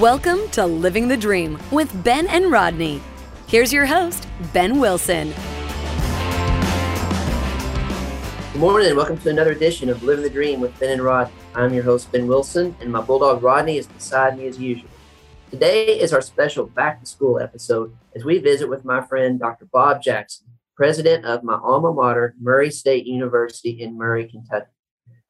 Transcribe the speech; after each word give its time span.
Welcome 0.00 0.48
to 0.52 0.64
Living 0.64 1.08
the 1.08 1.16
Dream 1.18 1.58
with 1.70 2.02
Ben 2.02 2.26
and 2.28 2.50
Rodney. 2.50 3.02
Here's 3.48 3.70
your 3.70 3.84
host, 3.84 4.26
Ben 4.54 4.80
Wilson. 4.80 5.34
Good 8.54 8.60
morning 8.60 8.88
and 8.88 8.96
welcome 8.96 9.18
to 9.18 9.28
another 9.28 9.52
edition 9.52 9.90
of 9.90 10.02
Living 10.02 10.22
the 10.22 10.30
Dream 10.30 10.58
with 10.58 10.78
Ben 10.80 10.92
and 10.92 11.02
Rodney. 11.02 11.34
I'm 11.54 11.74
your 11.74 11.82
host, 11.82 12.10
Ben 12.12 12.26
Wilson, 12.26 12.74
and 12.80 12.90
my 12.90 13.02
bulldog 13.02 13.42
Rodney 13.42 13.76
is 13.76 13.88
beside 13.88 14.38
me 14.38 14.46
as 14.46 14.58
usual. 14.58 14.88
Today 15.50 16.00
is 16.00 16.14
our 16.14 16.22
special 16.22 16.64
back 16.64 17.00
to 17.00 17.06
school 17.06 17.38
episode 17.38 17.94
as 18.16 18.24
we 18.24 18.38
visit 18.38 18.70
with 18.70 18.86
my 18.86 19.02
friend 19.02 19.38
Dr. 19.38 19.66
Bob 19.70 20.02
Jackson, 20.02 20.46
president 20.76 21.26
of 21.26 21.44
my 21.44 21.58
alma 21.62 21.92
mater, 21.92 22.34
Murray 22.40 22.70
State 22.70 23.04
University 23.04 23.82
in 23.82 23.98
Murray, 23.98 24.26
Kentucky. 24.26 24.70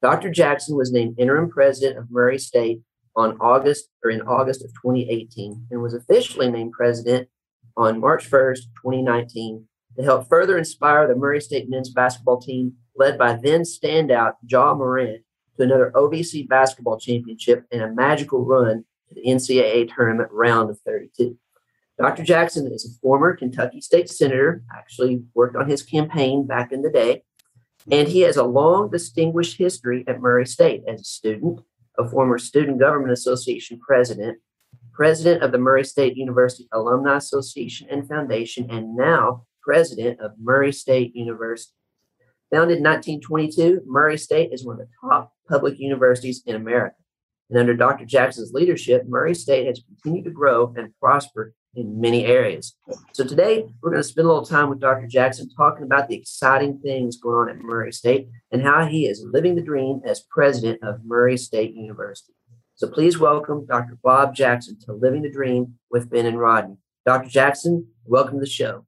Dr. 0.00 0.30
Jackson 0.30 0.76
was 0.76 0.92
named 0.92 1.18
interim 1.18 1.50
president 1.50 1.98
of 1.98 2.08
Murray 2.08 2.38
State 2.38 2.82
on 3.16 3.36
August 3.40 3.88
or 4.04 4.10
in 4.10 4.22
August 4.22 4.64
of 4.64 4.70
2018 4.70 5.66
and 5.70 5.82
was 5.82 5.94
officially 5.94 6.50
named 6.50 6.72
president 6.72 7.28
on 7.76 8.00
March 8.00 8.28
1st, 8.30 8.60
2019 8.82 9.66
to 9.96 10.02
help 10.02 10.28
further 10.28 10.56
inspire 10.56 11.06
the 11.06 11.16
Murray 11.16 11.40
State 11.40 11.68
men's 11.68 11.90
basketball 11.90 12.40
team 12.40 12.74
led 12.96 13.18
by 13.18 13.34
then 13.34 13.62
standout 13.62 14.34
Ja 14.46 14.74
Morant 14.74 15.22
to 15.56 15.62
another 15.62 15.90
OVC 15.94 16.48
basketball 16.48 16.98
championship 16.98 17.64
and 17.72 17.82
a 17.82 17.92
magical 17.92 18.44
run 18.44 18.84
to 19.08 19.14
the 19.14 19.22
NCAA 19.22 19.92
tournament 19.94 20.30
round 20.32 20.70
of 20.70 20.78
32. 20.80 21.36
Dr. 21.98 22.22
Jackson 22.22 22.66
is 22.72 22.86
a 22.86 22.98
former 23.00 23.36
Kentucky 23.36 23.80
State 23.80 24.08
Senator, 24.08 24.62
actually 24.74 25.22
worked 25.34 25.56
on 25.56 25.68
his 25.68 25.82
campaign 25.82 26.46
back 26.46 26.72
in 26.72 26.80
the 26.80 26.90
day, 26.90 27.24
and 27.90 28.08
he 28.08 28.20
has 28.20 28.36
a 28.36 28.44
long 28.44 28.90
distinguished 28.90 29.58
history 29.58 30.04
at 30.06 30.20
Murray 30.20 30.46
State 30.46 30.82
as 30.88 31.00
a 31.00 31.04
student, 31.04 31.60
a 32.00 32.08
former 32.08 32.38
Student 32.38 32.80
Government 32.80 33.12
Association 33.12 33.78
president, 33.78 34.38
president 34.92 35.42
of 35.42 35.52
the 35.52 35.58
Murray 35.58 35.84
State 35.84 36.16
University 36.16 36.68
Alumni 36.72 37.16
Association 37.16 37.88
and 37.90 38.08
Foundation, 38.08 38.70
and 38.70 38.96
now 38.96 39.44
president 39.62 40.18
of 40.20 40.32
Murray 40.40 40.72
State 40.72 41.14
University. 41.14 41.74
Founded 42.52 42.78
in 42.78 42.84
1922, 42.84 43.82
Murray 43.86 44.18
State 44.18 44.52
is 44.52 44.64
one 44.64 44.80
of 44.80 44.86
the 44.86 45.08
top 45.08 45.32
public 45.48 45.78
universities 45.78 46.42
in 46.46 46.56
America. 46.56 46.96
And 47.48 47.58
under 47.58 47.74
Dr. 47.74 48.04
Jackson's 48.04 48.52
leadership, 48.52 49.04
Murray 49.06 49.34
State 49.34 49.66
has 49.66 49.82
continued 49.86 50.24
to 50.24 50.30
grow 50.30 50.72
and 50.76 50.92
prosper 50.98 51.54
in 51.74 52.00
many 52.00 52.26
areas. 52.26 52.76
So 53.12 53.24
today, 53.24 53.64
we're 53.80 53.90
going 53.90 54.02
to 54.02 54.08
spend 54.08 54.26
a 54.26 54.28
little 54.28 54.44
time 54.44 54.68
with 54.68 54.80
Dr. 54.80 55.06
Jackson 55.06 55.48
talking 55.56 55.84
about 55.84 56.08
the 56.08 56.16
exciting 56.16 56.80
things 56.80 57.16
going 57.16 57.48
on 57.48 57.56
at 57.56 57.62
Murray 57.62 57.92
State 57.92 58.28
and 58.50 58.62
how 58.62 58.86
he 58.86 59.06
is 59.06 59.24
living 59.32 59.54
the 59.54 59.62
dream 59.62 60.00
as 60.04 60.24
president 60.30 60.82
of 60.82 61.04
Murray 61.04 61.36
State 61.36 61.74
University. 61.74 62.34
So 62.74 62.88
please 62.88 63.18
welcome 63.18 63.66
Dr. 63.66 63.98
Bob 64.02 64.34
Jackson 64.34 64.78
to 64.86 64.92
Living 64.92 65.22
the 65.22 65.30
Dream 65.30 65.74
with 65.90 66.10
Ben 66.10 66.26
and 66.26 66.38
Rodney. 66.38 66.76
Dr. 67.06 67.28
Jackson, 67.28 67.86
welcome 68.04 68.38
to 68.38 68.40
the 68.40 68.50
show. 68.50 68.86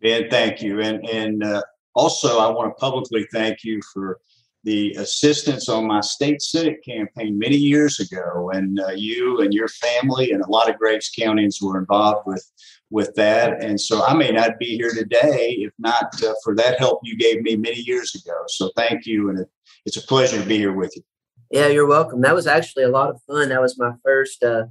Ben, 0.00 0.30
thank 0.30 0.62
you. 0.62 0.80
And, 0.80 1.06
and 1.08 1.44
uh, 1.44 1.62
also, 1.94 2.38
I 2.38 2.48
want 2.48 2.70
to 2.70 2.80
publicly 2.80 3.26
thank 3.32 3.64
you 3.64 3.80
for 3.92 4.20
the 4.64 4.92
assistance 4.94 5.68
on 5.68 5.86
my 5.86 6.00
state 6.00 6.42
senate 6.42 6.84
campaign 6.84 7.38
many 7.38 7.56
years 7.56 8.00
ago 8.00 8.50
and 8.52 8.80
uh, 8.80 8.88
you 8.88 9.40
and 9.40 9.54
your 9.54 9.68
family 9.68 10.32
and 10.32 10.42
a 10.42 10.50
lot 10.50 10.68
of 10.68 10.78
Graves 10.78 11.10
Countians 11.16 11.62
were 11.62 11.78
involved 11.78 12.26
with 12.26 12.44
with 12.90 13.14
that. 13.14 13.62
And 13.62 13.80
so 13.80 14.02
i 14.04 14.14
may 14.14 14.30
not 14.30 14.58
be 14.58 14.76
here 14.76 14.90
today 14.90 15.56
if 15.60 15.72
not 15.78 16.22
uh, 16.22 16.34
for 16.42 16.54
that 16.56 16.78
help 16.78 17.00
you 17.02 17.16
gave 17.16 17.42
me 17.42 17.56
many 17.56 17.80
years 17.80 18.14
ago. 18.14 18.34
So 18.48 18.70
thank 18.76 19.06
you 19.06 19.30
and 19.30 19.40
it, 19.40 19.48
it's 19.86 19.96
a 19.96 20.02
pleasure 20.02 20.40
to 20.40 20.46
be 20.46 20.58
here 20.58 20.72
with 20.72 20.94
you. 20.96 21.02
Yeah 21.50 21.68
you're 21.68 21.86
welcome. 21.86 22.20
That 22.22 22.34
was 22.34 22.46
actually 22.46 22.84
a 22.84 22.90
lot 22.90 23.10
of 23.10 23.22
fun. 23.22 23.50
That 23.50 23.62
was 23.62 23.78
my 23.78 23.92
first 24.04 24.42
uh, 24.42 24.64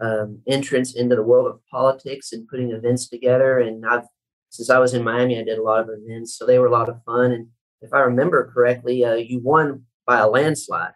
um, 0.00 0.42
entrance 0.46 0.94
into 0.94 1.16
the 1.16 1.22
world 1.22 1.46
of 1.46 1.60
politics 1.70 2.32
and 2.32 2.48
putting 2.48 2.70
events 2.70 3.08
together. 3.08 3.58
And 3.60 3.86
i've 3.86 4.04
since 4.50 4.68
i 4.68 4.78
was 4.78 4.92
in 4.92 5.02
miami 5.02 5.38
i 5.38 5.42
did 5.42 5.58
a 5.58 5.62
lot 5.62 5.80
of 5.80 5.88
events 5.88 6.36
so 6.36 6.44
they 6.44 6.58
were 6.58 6.66
a 6.66 6.72
lot 6.72 6.90
of 6.90 7.02
fun. 7.04 7.32
And 7.32 7.48
if 7.82 7.92
I 7.92 8.00
remember 8.00 8.50
correctly, 8.52 9.04
uh, 9.04 9.14
you 9.14 9.40
won 9.40 9.84
by 10.06 10.20
a 10.20 10.28
landslide. 10.28 10.92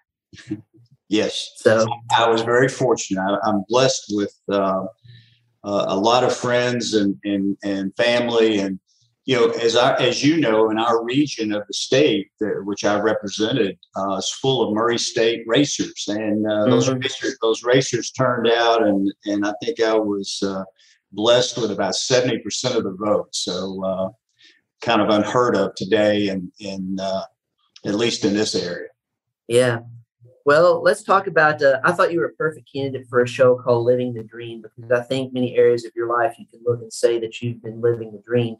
yes. 1.09 1.53
So 1.57 1.87
I 2.17 2.29
was 2.29 2.43
very 2.43 2.69
fortunate. 2.69 3.39
I, 3.43 3.49
am 3.49 3.65
blessed 3.69 4.07
with 4.11 4.35
uh, 4.49 4.85
uh, 5.65 5.85
a 5.89 5.97
lot 5.97 6.25
of 6.25 6.35
friends 6.35 6.95
and, 6.95 7.17
and, 7.25 7.57
and 7.65 7.95
family. 7.97 8.59
And, 8.59 8.79
you 9.25 9.35
know, 9.35 9.51
as 9.51 9.77
I, 9.77 9.97
as 9.97 10.23
you 10.23 10.39
know, 10.39 10.71
in 10.71 10.79
our 10.79 11.05
region 11.05 11.53
of 11.53 11.67
the 11.67 11.75
state, 11.75 12.29
that, 12.39 12.63
which 12.65 12.85
I 12.85 13.01
represented, 13.01 13.77
uh, 13.97 14.17
is 14.17 14.31
full 14.31 14.67
of 14.67 14.75
Murray 14.75 14.99
State 14.99 15.43
racers. 15.47 16.07
And 16.09 16.47
uh, 16.47 16.67
those, 16.67 16.89
mm-hmm. 16.89 17.01
racers, 17.01 17.37
those 17.43 17.65
racers 17.65 18.13
turned 18.13 18.47
out, 18.49 18.87
and, 18.87 19.13
and 19.25 19.45
I 19.45 19.53
think 19.63 19.81
I 19.81 19.95
was 19.95 20.41
uh, 20.47 20.63
blessed 21.11 21.59
with 21.59 21.73
about 21.73 21.95
70% 21.95 22.77
of 22.77 22.85
the 22.85 22.97
vote. 22.97 23.35
So, 23.35 24.13
kind 24.83 25.01
of 25.01 25.09
unheard 25.09 25.57
of 25.57 25.75
today, 25.75 26.29
and 26.29 26.51
in, 26.59 26.97
in 26.97 27.01
uh, 27.01 27.23
at 27.85 27.95
least 27.95 28.25
in 28.25 28.35
this 28.35 28.55
area. 28.55 28.89
Yeah. 29.49 29.81
Well, 30.45 30.81
let's 30.83 31.03
talk 31.03 31.27
about. 31.27 31.63
Uh, 31.63 31.81
I 31.85 31.93
thought 31.93 32.13
you 32.13 32.21
were 32.21 32.27
a 32.27 32.35
perfect 32.35 32.71
candidate 32.73 33.07
for 33.09 33.21
a 33.21 33.29
show 33.29 33.57
called 33.57 33.85
Living 33.85 34.15
the 34.15 34.23
Dream 34.23 34.63
because 34.63 34.91
I 34.93 35.03
think 35.03 35.33
many 35.33 35.57
areas 35.57 35.85
of 35.85 35.93
your 35.97 36.09
life 36.09 36.37
you 36.39 36.47
can 36.47 36.61
look 36.65 36.81
and 36.81 36.93
say 36.93 37.19
that 37.21 37.43
you've 37.43 37.63
been 37.63 37.81
living 37.81 38.13
the 38.13 38.23
dream. 38.25 38.57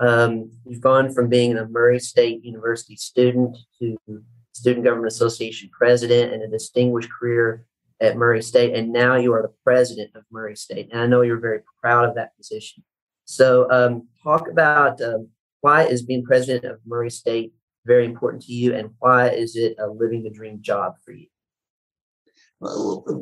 Um, 0.00 0.50
you've 0.64 0.80
gone 0.80 1.12
from 1.12 1.28
being 1.28 1.56
a 1.56 1.66
Murray 1.66 2.00
State 2.00 2.44
University 2.44 2.96
student 2.96 3.56
to 3.80 3.96
Student 4.52 4.84
Government 4.84 5.12
Association 5.12 5.70
president 5.72 6.32
and 6.32 6.42
a 6.42 6.48
distinguished 6.48 7.10
career 7.10 7.66
at 8.00 8.16
Murray 8.16 8.42
State, 8.42 8.74
and 8.74 8.92
now 8.92 9.16
you 9.16 9.32
are 9.32 9.42
the 9.42 9.52
president 9.64 10.14
of 10.14 10.24
Murray 10.30 10.56
State. 10.56 10.90
And 10.92 11.00
I 11.00 11.06
know 11.06 11.22
you're 11.22 11.38
very 11.38 11.60
proud 11.80 12.08
of 12.08 12.14
that 12.16 12.36
position. 12.36 12.84
So, 13.24 13.70
um, 13.70 14.08
talk 14.22 14.48
about 14.48 15.00
um, 15.00 15.28
why 15.64 15.84
is 15.86 16.02
being 16.02 16.22
president 16.22 16.66
of 16.66 16.78
Murray 16.86 17.10
State 17.10 17.54
very 17.86 18.04
important 18.04 18.42
to 18.42 18.52
you, 18.52 18.74
and 18.74 18.90
why 18.98 19.30
is 19.30 19.56
it 19.56 19.76
a 19.78 19.86
living 19.86 20.22
the 20.22 20.28
dream 20.28 20.58
job 20.60 20.92
for 21.02 21.12
you? 21.12 21.26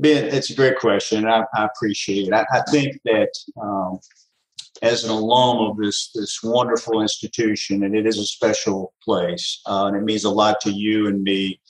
Ben, 0.00 0.25
it's 0.34 0.50
a 0.50 0.56
great 0.56 0.76
question. 0.76 1.25
I, 1.25 1.44
I 1.54 1.66
appreciate 1.66 2.26
it. 2.26 2.34
I, 2.34 2.44
I 2.53 2.62
think 2.69 2.98
that 3.04 3.28
um, 3.62 4.00
as 4.82 5.04
an 5.04 5.10
alum 5.10 5.58
of 5.58 5.76
this 5.76 6.10
this 6.16 6.41
wonderful 6.42 7.00
institution, 7.00 7.84
and 7.84 7.94
it 7.94 8.06
is 8.06 8.19
a 8.19 8.26
special 8.26 8.92
place, 9.04 9.60
uh, 9.66 9.86
and 9.86 9.97
it 9.97 10.03
means 10.03 10.24
a 10.24 10.30
lot 10.30 10.60
to 10.62 10.70
you 10.72 11.06
and 11.06 11.22
me. 11.22 11.60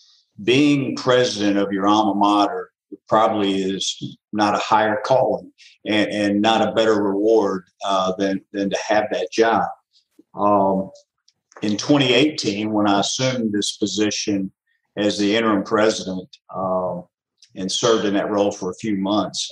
Being 0.42 0.96
president 0.96 1.58
of 1.58 1.70
your 1.70 1.86
alma 1.86 2.14
mater 2.14 2.70
probably 3.08 3.62
is 3.62 4.16
not 4.32 4.54
a 4.54 4.58
higher 4.58 5.00
calling 5.04 5.52
and, 5.86 6.10
and 6.10 6.40
not 6.40 6.66
a 6.66 6.72
better 6.72 7.02
reward 7.02 7.64
uh, 7.84 8.14
than 8.16 8.40
than 8.54 8.70
to 8.70 8.78
have 8.88 9.04
that 9.12 9.28
job. 9.30 9.64
Um, 10.34 10.91
in 11.62 11.76
2018, 11.76 12.72
when 12.72 12.88
I 12.88 13.00
assumed 13.00 13.53
this 13.53 13.76
position 13.76 14.50
as 14.97 15.19
the 15.19 15.37
interim 15.37 15.62
president 15.62 16.28
um, 16.54 17.04
and 17.54 17.70
served 17.70 18.04
in 18.04 18.15
that 18.15 18.31
role 18.31 18.50
for 18.50 18.70
a 18.70 18.75
few 18.75 18.97
months, 18.97 19.50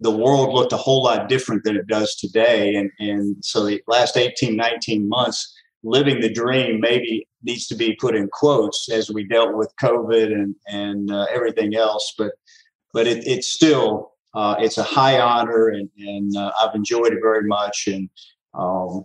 the 0.00 0.10
world 0.10 0.54
looked 0.54 0.72
a 0.72 0.76
whole 0.76 1.02
lot 1.02 1.28
different 1.28 1.64
than 1.64 1.76
it 1.76 1.86
does 1.86 2.14
today. 2.16 2.74
And, 2.74 2.90
and 2.98 3.36
so 3.44 3.64
the 3.64 3.82
last 3.86 4.16
18, 4.16 4.56
19 4.56 5.08
months, 5.08 5.54
living 5.82 6.20
the 6.20 6.32
dream 6.32 6.80
maybe 6.80 7.26
needs 7.42 7.66
to 7.68 7.76
be 7.76 7.96
put 8.00 8.14
in 8.14 8.28
quotes 8.32 8.90
as 8.90 9.10
we 9.10 9.24
dealt 9.24 9.54
with 9.54 9.72
COVID 9.80 10.32
and, 10.32 10.54
and 10.66 11.10
uh, 11.10 11.26
everything 11.32 11.74
else. 11.74 12.14
But, 12.16 12.32
but 12.92 13.06
it, 13.06 13.26
it's 13.26 13.48
still, 13.48 14.12
uh, 14.34 14.56
it's 14.58 14.78
a 14.78 14.82
high 14.82 15.20
honor 15.20 15.68
and, 15.68 15.88
and 15.98 16.36
uh, 16.36 16.52
I've 16.60 16.74
enjoyed 16.74 17.12
it 17.12 17.20
very 17.22 17.46
much. 17.46 17.88
And 17.88 18.08
um, 18.54 19.04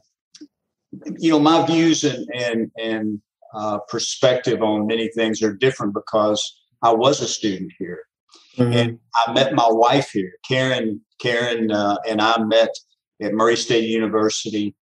you 1.19 1.31
know, 1.31 1.39
my 1.39 1.65
views 1.65 2.03
and 2.03 2.27
and 2.33 2.71
and 2.77 3.21
uh, 3.53 3.79
perspective 3.87 4.61
on 4.61 4.87
many 4.87 5.09
things 5.09 5.41
are 5.41 5.53
different 5.53 5.93
because 5.93 6.61
I 6.81 6.91
was 6.91 7.21
a 7.21 7.27
student 7.27 7.71
here, 7.79 8.03
mm-hmm. 8.57 8.73
and 8.73 8.99
I 9.15 9.33
met 9.33 9.53
my 9.53 9.67
wife 9.69 10.09
here, 10.11 10.33
Karen. 10.47 11.01
Karen 11.19 11.71
uh, 11.71 11.97
and 12.07 12.21
I 12.21 12.43
met 12.43 12.69
at 13.21 13.33
Murray 13.33 13.55
State 13.55 13.87
University 13.87 14.75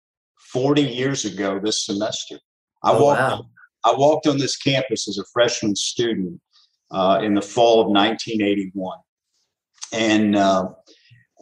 40 0.52 0.82
years 0.82 1.24
ago 1.24 1.60
this 1.62 1.84
semester. 1.84 2.38
I 2.82 2.92
oh, 2.92 3.02
walked. 3.02 3.20
Wow. 3.20 3.46
I 3.84 3.94
walked 3.94 4.26
on 4.26 4.38
this 4.38 4.56
campus 4.56 5.08
as 5.08 5.18
a 5.18 5.24
freshman 5.32 5.74
student 5.74 6.40
uh, 6.90 7.20
in 7.22 7.34
the 7.34 7.42
fall 7.42 7.80
of 7.80 7.86
1981, 7.88 8.98
and 9.92 10.36
uh, 10.36 10.68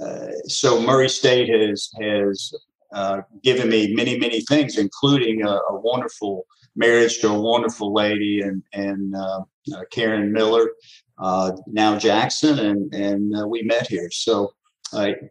uh, 0.00 0.26
so 0.46 0.80
Murray 0.80 1.08
State 1.08 1.48
has 1.48 1.90
has 2.00 2.52
uh, 2.92 3.20
given 3.42 3.68
me 3.68 3.94
many, 3.94 4.18
many 4.18 4.40
things, 4.42 4.78
including 4.78 5.42
a, 5.42 5.50
a, 5.50 5.80
wonderful 5.80 6.46
marriage 6.74 7.18
to 7.18 7.28
a 7.28 7.40
wonderful 7.40 7.92
lady 7.92 8.40
and 8.40 8.62
and 8.72 9.14
uh, 9.14 9.40
uh, 9.74 9.82
Karen 9.90 10.32
Miller, 10.32 10.70
uh, 11.18 11.52
now 11.66 11.98
Jackson, 11.98 12.58
and 12.58 12.94
and 12.94 13.34
uh, 13.36 13.46
we 13.46 13.62
met 13.62 13.86
here. 13.86 14.10
So 14.10 14.52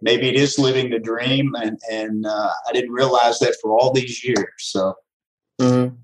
maybe 0.01 0.29
it 0.29 0.35
is 0.35 0.59
living 0.59 0.91
the 0.91 0.99
dream, 0.99 1.55
and 1.55 1.79
and 1.91 2.25
I 2.27 2.71
didn't 2.73 2.91
realize 2.91 3.39
that 3.39 3.55
for 3.61 3.71
all 3.71 3.91
these 3.91 4.23
years. 4.23 4.53
So. 4.59 4.93
Mm-hmm. 5.59 5.95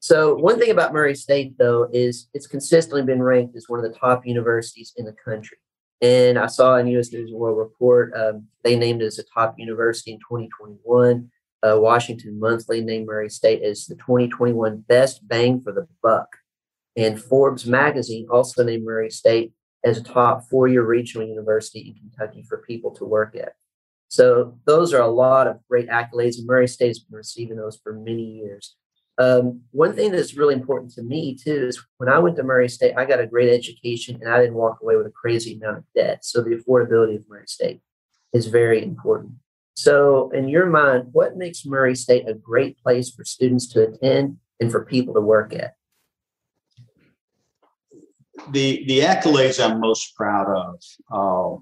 So 0.00 0.34
one 0.34 0.58
thing 0.58 0.72
about 0.72 0.92
Murray 0.92 1.14
State, 1.14 1.56
though, 1.58 1.88
is 1.92 2.28
it's 2.34 2.48
consistently 2.48 3.02
been 3.02 3.22
ranked 3.22 3.54
as 3.56 3.68
one 3.68 3.78
of 3.78 3.90
the 3.90 3.96
top 3.96 4.26
universities 4.26 4.92
in 4.96 5.04
the 5.04 5.12
country. 5.12 5.58
And 6.02 6.36
I 6.36 6.46
saw 6.46 6.76
in 6.76 6.88
U.S. 6.88 7.12
News 7.12 7.30
and 7.30 7.38
World 7.38 7.58
Report 7.58 8.12
um, 8.14 8.48
they 8.64 8.76
named 8.76 9.02
it 9.02 9.06
as 9.06 9.18
a 9.18 9.24
top 9.24 9.54
university 9.56 10.12
in 10.12 10.18
2021. 10.18 11.30
Uh, 11.64 11.78
Washington 11.78 12.40
Monthly 12.40 12.80
named 12.80 13.06
Murray 13.06 13.30
State 13.30 13.62
as 13.62 13.86
the 13.86 13.94
2021 13.94 14.84
best 14.88 15.26
bang 15.26 15.60
for 15.60 15.72
the 15.72 15.86
buck. 16.02 16.36
And 16.96 17.22
Forbes 17.22 17.66
magazine 17.66 18.26
also 18.28 18.64
named 18.64 18.84
Murray 18.84 19.10
State 19.10 19.52
as 19.84 19.98
a 19.98 20.02
top 20.02 20.48
four 20.50 20.66
year 20.68 20.84
regional 20.84 21.26
university 21.26 21.80
in 21.80 21.94
Kentucky 21.94 22.44
for 22.48 22.58
people 22.58 22.90
to 22.96 23.04
work 23.04 23.36
at. 23.36 23.54
So 24.08 24.58
those 24.66 24.92
are 24.92 25.00
a 25.00 25.08
lot 25.08 25.46
of 25.46 25.60
great 25.70 25.88
accolades, 25.88 26.36
and 26.36 26.46
Murray 26.46 26.68
State 26.68 26.88
has 26.88 26.98
been 26.98 27.16
receiving 27.16 27.56
those 27.56 27.78
for 27.82 27.94
many 27.94 28.24
years. 28.24 28.76
Um, 29.18 29.60
one 29.72 29.94
thing 29.94 30.10
that's 30.10 30.36
really 30.36 30.54
important 30.54 30.92
to 30.92 31.02
me 31.02 31.36
too 31.36 31.66
is 31.68 31.82
when 31.98 32.08
I 32.08 32.18
went 32.18 32.36
to 32.36 32.42
Murray 32.42 32.68
State, 32.68 32.94
I 32.96 33.04
got 33.04 33.20
a 33.20 33.26
great 33.26 33.52
education 33.52 34.18
and 34.20 34.32
I 34.32 34.40
didn't 34.40 34.54
walk 34.54 34.78
away 34.82 34.96
with 34.96 35.06
a 35.06 35.10
crazy 35.10 35.54
amount 35.54 35.78
of 35.78 35.84
debt. 35.94 36.24
So 36.24 36.40
the 36.40 36.56
affordability 36.56 37.16
of 37.16 37.28
Murray 37.28 37.46
State 37.46 37.80
is 38.32 38.46
very 38.46 38.82
important. 38.82 39.34
So, 39.74 40.30
in 40.30 40.48
your 40.48 40.66
mind, 40.66 41.08
what 41.12 41.36
makes 41.36 41.64
Murray 41.64 41.94
State 41.94 42.28
a 42.28 42.34
great 42.34 42.78
place 42.82 43.10
for 43.10 43.24
students 43.24 43.66
to 43.68 43.88
attend 43.88 44.36
and 44.60 44.70
for 44.70 44.84
people 44.84 45.14
to 45.14 45.20
work 45.20 45.54
at? 45.54 45.74
The 48.50 48.84
the 48.86 49.00
accolades 49.00 49.62
I'm 49.62 49.80
most 49.80 50.14
proud 50.14 50.48
of 50.48 50.80
uh, 51.10 51.60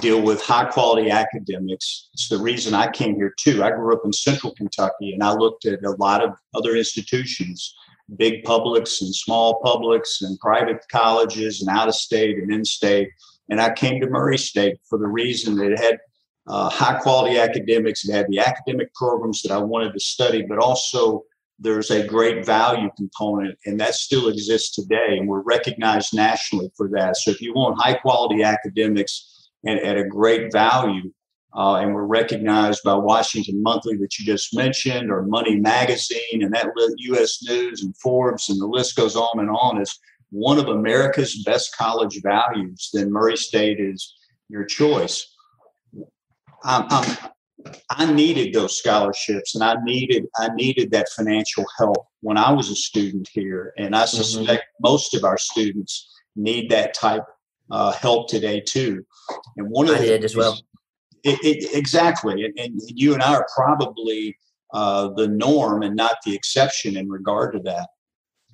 deal 0.00 0.22
with 0.22 0.42
high 0.42 0.64
quality 0.64 1.10
academics. 1.10 2.08
It's 2.12 2.28
the 2.28 2.38
reason 2.38 2.74
I 2.74 2.90
came 2.90 3.16
here 3.16 3.34
too. 3.38 3.62
I 3.62 3.70
grew 3.70 3.94
up 3.94 4.02
in 4.04 4.12
Central 4.12 4.54
Kentucky, 4.54 5.12
and 5.12 5.22
I 5.22 5.32
looked 5.32 5.64
at 5.64 5.84
a 5.84 5.90
lot 5.92 6.22
of 6.22 6.34
other 6.54 6.76
institutions, 6.76 7.74
big 8.16 8.44
publics 8.44 9.02
and 9.02 9.14
small 9.14 9.60
publics, 9.62 10.22
and 10.22 10.38
private 10.40 10.84
colleges, 10.90 11.60
and 11.60 11.70
out 11.70 11.88
of 11.88 11.94
state 11.94 12.38
and 12.38 12.52
in 12.52 12.64
state. 12.64 13.08
And 13.50 13.60
I 13.60 13.72
came 13.72 14.00
to 14.00 14.08
Murray 14.08 14.38
State 14.38 14.78
for 14.88 14.98
the 14.98 15.06
reason 15.08 15.56
that 15.56 15.72
it 15.72 15.78
had 15.78 15.98
uh, 16.46 16.68
high 16.68 16.98
quality 16.98 17.38
academics. 17.38 18.06
It 18.06 18.12
had 18.12 18.26
the 18.28 18.40
academic 18.40 18.92
programs 18.94 19.42
that 19.42 19.52
I 19.52 19.58
wanted 19.58 19.92
to 19.92 20.00
study, 20.00 20.42
but 20.42 20.58
also 20.58 21.24
there's 21.58 21.90
a 21.90 22.06
great 22.06 22.46
value 22.46 22.88
component, 22.96 23.58
and 23.66 23.80
that 23.80 23.94
still 23.94 24.28
exists 24.28 24.74
today. 24.74 25.18
And 25.18 25.28
we're 25.28 25.42
recognized 25.42 26.14
nationally 26.14 26.70
for 26.76 26.88
that. 26.90 27.16
So 27.16 27.30
if 27.30 27.40
you 27.40 27.52
want 27.52 27.80
high 27.80 27.94
quality 27.94 28.42
academics 28.42 29.37
and 29.64 29.78
at 29.80 29.96
a 29.96 30.04
great 30.04 30.52
value, 30.52 31.12
uh, 31.56 31.76
and 31.76 31.94
we're 31.94 32.04
recognized 32.04 32.82
by 32.84 32.94
Washington 32.94 33.62
Monthly 33.62 33.96
that 33.96 34.18
you 34.18 34.26
just 34.26 34.54
mentioned, 34.54 35.10
or 35.10 35.22
Money 35.22 35.56
Magazine, 35.56 36.42
and 36.42 36.52
that 36.54 36.70
U.S. 36.98 37.42
News 37.42 37.82
and 37.82 37.96
Forbes, 37.96 38.48
and 38.48 38.60
the 38.60 38.66
list 38.66 38.96
goes 38.96 39.16
on 39.16 39.38
and 39.38 39.50
on 39.50 39.80
as 39.80 39.98
one 40.30 40.58
of 40.58 40.68
America's 40.68 41.42
best 41.44 41.76
college 41.76 42.20
values. 42.22 42.90
Then 42.92 43.10
Murray 43.10 43.36
State 43.36 43.80
is 43.80 44.14
your 44.48 44.64
choice. 44.64 45.34
I'm, 46.64 46.86
I'm, 46.90 47.16
I 47.90 48.12
needed 48.12 48.52
those 48.52 48.78
scholarships, 48.78 49.54
and 49.54 49.64
I 49.64 49.76
needed 49.82 50.26
I 50.36 50.48
needed 50.54 50.90
that 50.92 51.08
financial 51.16 51.64
help 51.78 52.06
when 52.20 52.36
I 52.36 52.52
was 52.52 52.70
a 52.70 52.76
student 52.76 53.28
here, 53.32 53.72
and 53.78 53.94
I 53.94 54.02
mm-hmm. 54.02 54.16
suspect 54.16 54.62
mm-hmm. 54.62 54.88
most 54.90 55.14
of 55.14 55.24
our 55.24 55.38
students 55.38 56.10
need 56.36 56.70
that 56.70 56.94
type 56.94 57.24
uh, 57.70 57.92
help 57.92 58.28
today 58.28 58.60
too. 58.60 59.04
And 59.56 59.68
one 59.68 59.88
of 59.88 59.96
I 59.96 59.98
the 59.98 60.06
did 60.06 60.24
as 60.24 60.36
well. 60.36 60.58
It, 61.24 61.38
it, 61.42 61.76
exactly, 61.76 62.44
and, 62.44 62.58
and, 62.58 62.80
you 62.86 63.12
and 63.12 63.22
I 63.22 63.34
are 63.34 63.46
probably 63.54 64.36
uh, 64.72 65.08
the 65.16 65.26
norm 65.26 65.82
and 65.82 65.96
not 65.96 66.16
the 66.24 66.34
exception 66.34 66.96
in 66.96 67.08
regard 67.08 67.54
to 67.54 67.60
that. 67.60 67.88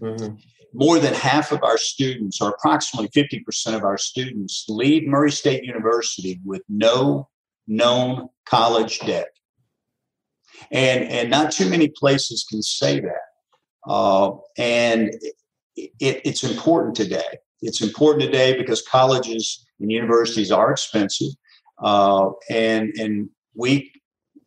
Mm-hmm. 0.00 0.34
More 0.72 0.98
than 0.98 1.14
half 1.14 1.52
of 1.52 1.62
our 1.62 1.78
students, 1.78 2.40
or 2.40 2.50
approximately 2.50 3.08
50% 3.10 3.76
of 3.76 3.84
our 3.84 3.98
students, 3.98 4.64
leave 4.68 5.06
Murray 5.06 5.30
State 5.30 5.62
University 5.62 6.40
with 6.44 6.62
no 6.68 7.28
known 7.66 8.28
college 8.44 8.98
debt. 9.00 9.28
And, 10.70 11.04
and 11.04 11.30
not 11.30 11.52
too 11.52 11.68
many 11.68 11.88
places 11.88 12.44
can 12.48 12.62
say 12.62 13.00
that. 13.00 13.88
Uh, 13.88 14.32
and 14.56 15.14
it, 15.76 15.92
it's 16.24 16.44
important 16.44 16.96
today. 16.96 17.38
It's 17.64 17.82
important 17.82 18.22
today 18.22 18.56
because 18.56 18.82
colleges 18.82 19.66
and 19.80 19.90
universities 19.90 20.52
are 20.52 20.70
expensive. 20.70 21.32
Uh, 21.82 22.30
and, 22.50 22.92
and 22.98 23.28
we 23.54 23.90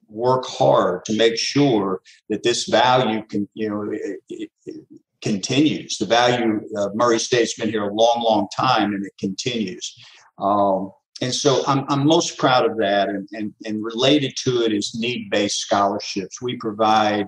work 0.08 0.46
hard 0.46 1.04
to 1.06 1.18
make 1.18 1.38
sure 1.38 2.02
that 2.30 2.44
this 2.44 2.68
value 2.68 3.22
can, 3.24 3.48
you 3.54 3.70
know, 3.70 3.92
it, 3.92 4.20
it, 4.30 4.50
it 4.66 4.82
continues. 5.22 5.98
The 5.98 6.06
value 6.06 6.62
of 6.78 6.96
Murray 6.96 7.20
State's 7.20 7.56
been 7.56 7.70
here 7.70 7.90
a 7.90 7.94
long, 7.94 8.22
long 8.24 8.48
time, 8.56 8.94
and 8.94 9.06
it 9.06 9.14
continues. 9.20 9.94
Um, 10.40 10.92
and 11.22 11.34
so 11.34 11.64
I'm, 11.68 11.84
I'm 11.90 12.06
most 12.06 12.38
proud 12.38 12.70
of 12.70 12.78
that. 12.78 13.10
And, 13.10 13.28
and, 13.32 13.54
and 13.66 13.84
related 13.84 14.34
to 14.44 14.62
it 14.62 14.72
is 14.72 14.96
need 14.98 15.30
based 15.32 15.60
scholarships. 15.60 16.42
We 16.42 16.58
provide 16.58 17.26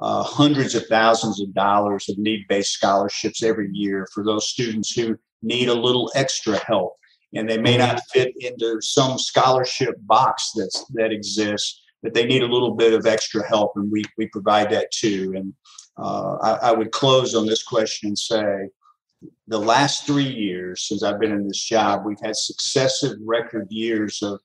uh, 0.00 0.22
hundreds 0.22 0.74
of 0.74 0.86
thousands 0.86 1.40
of 1.40 1.54
dollars 1.54 2.08
of 2.08 2.18
need 2.18 2.44
based 2.48 2.72
scholarships 2.72 3.42
every 3.42 3.70
year 3.72 4.08
for 4.12 4.24
those 4.24 4.48
students 4.48 4.92
who 4.92 5.16
need 5.42 5.68
a 5.68 5.74
little 5.74 6.10
extra 6.14 6.56
help. 6.66 6.94
And 7.34 7.48
they 7.48 7.58
may 7.58 7.78
not 7.78 8.02
fit 8.12 8.34
into 8.38 8.80
some 8.80 9.18
scholarship 9.18 9.94
box 10.00 10.52
that's, 10.56 10.84
that 10.94 11.12
exists, 11.12 11.82
but 12.02 12.14
they 12.14 12.26
need 12.26 12.42
a 12.42 12.46
little 12.46 12.74
bit 12.74 12.92
of 12.92 13.06
extra 13.06 13.46
help, 13.46 13.72
and 13.76 13.90
we, 13.90 14.02
we 14.18 14.26
provide 14.26 14.70
that 14.70 14.90
too. 14.90 15.32
And 15.36 15.54
uh, 15.96 16.36
I, 16.42 16.68
I 16.68 16.72
would 16.72 16.90
close 16.90 17.34
on 17.34 17.46
this 17.46 17.62
question 17.62 18.08
and 18.08 18.18
say, 18.18 18.68
the 19.46 19.58
last 19.58 20.04
three 20.04 20.24
years 20.24 20.88
since 20.88 21.02
I've 21.02 21.20
been 21.20 21.32
in 21.32 21.46
this 21.46 21.62
job, 21.62 22.04
we've 22.04 22.20
had 22.20 22.36
successive 22.36 23.18
record 23.24 23.68
years 23.70 24.20
of, 24.22 24.40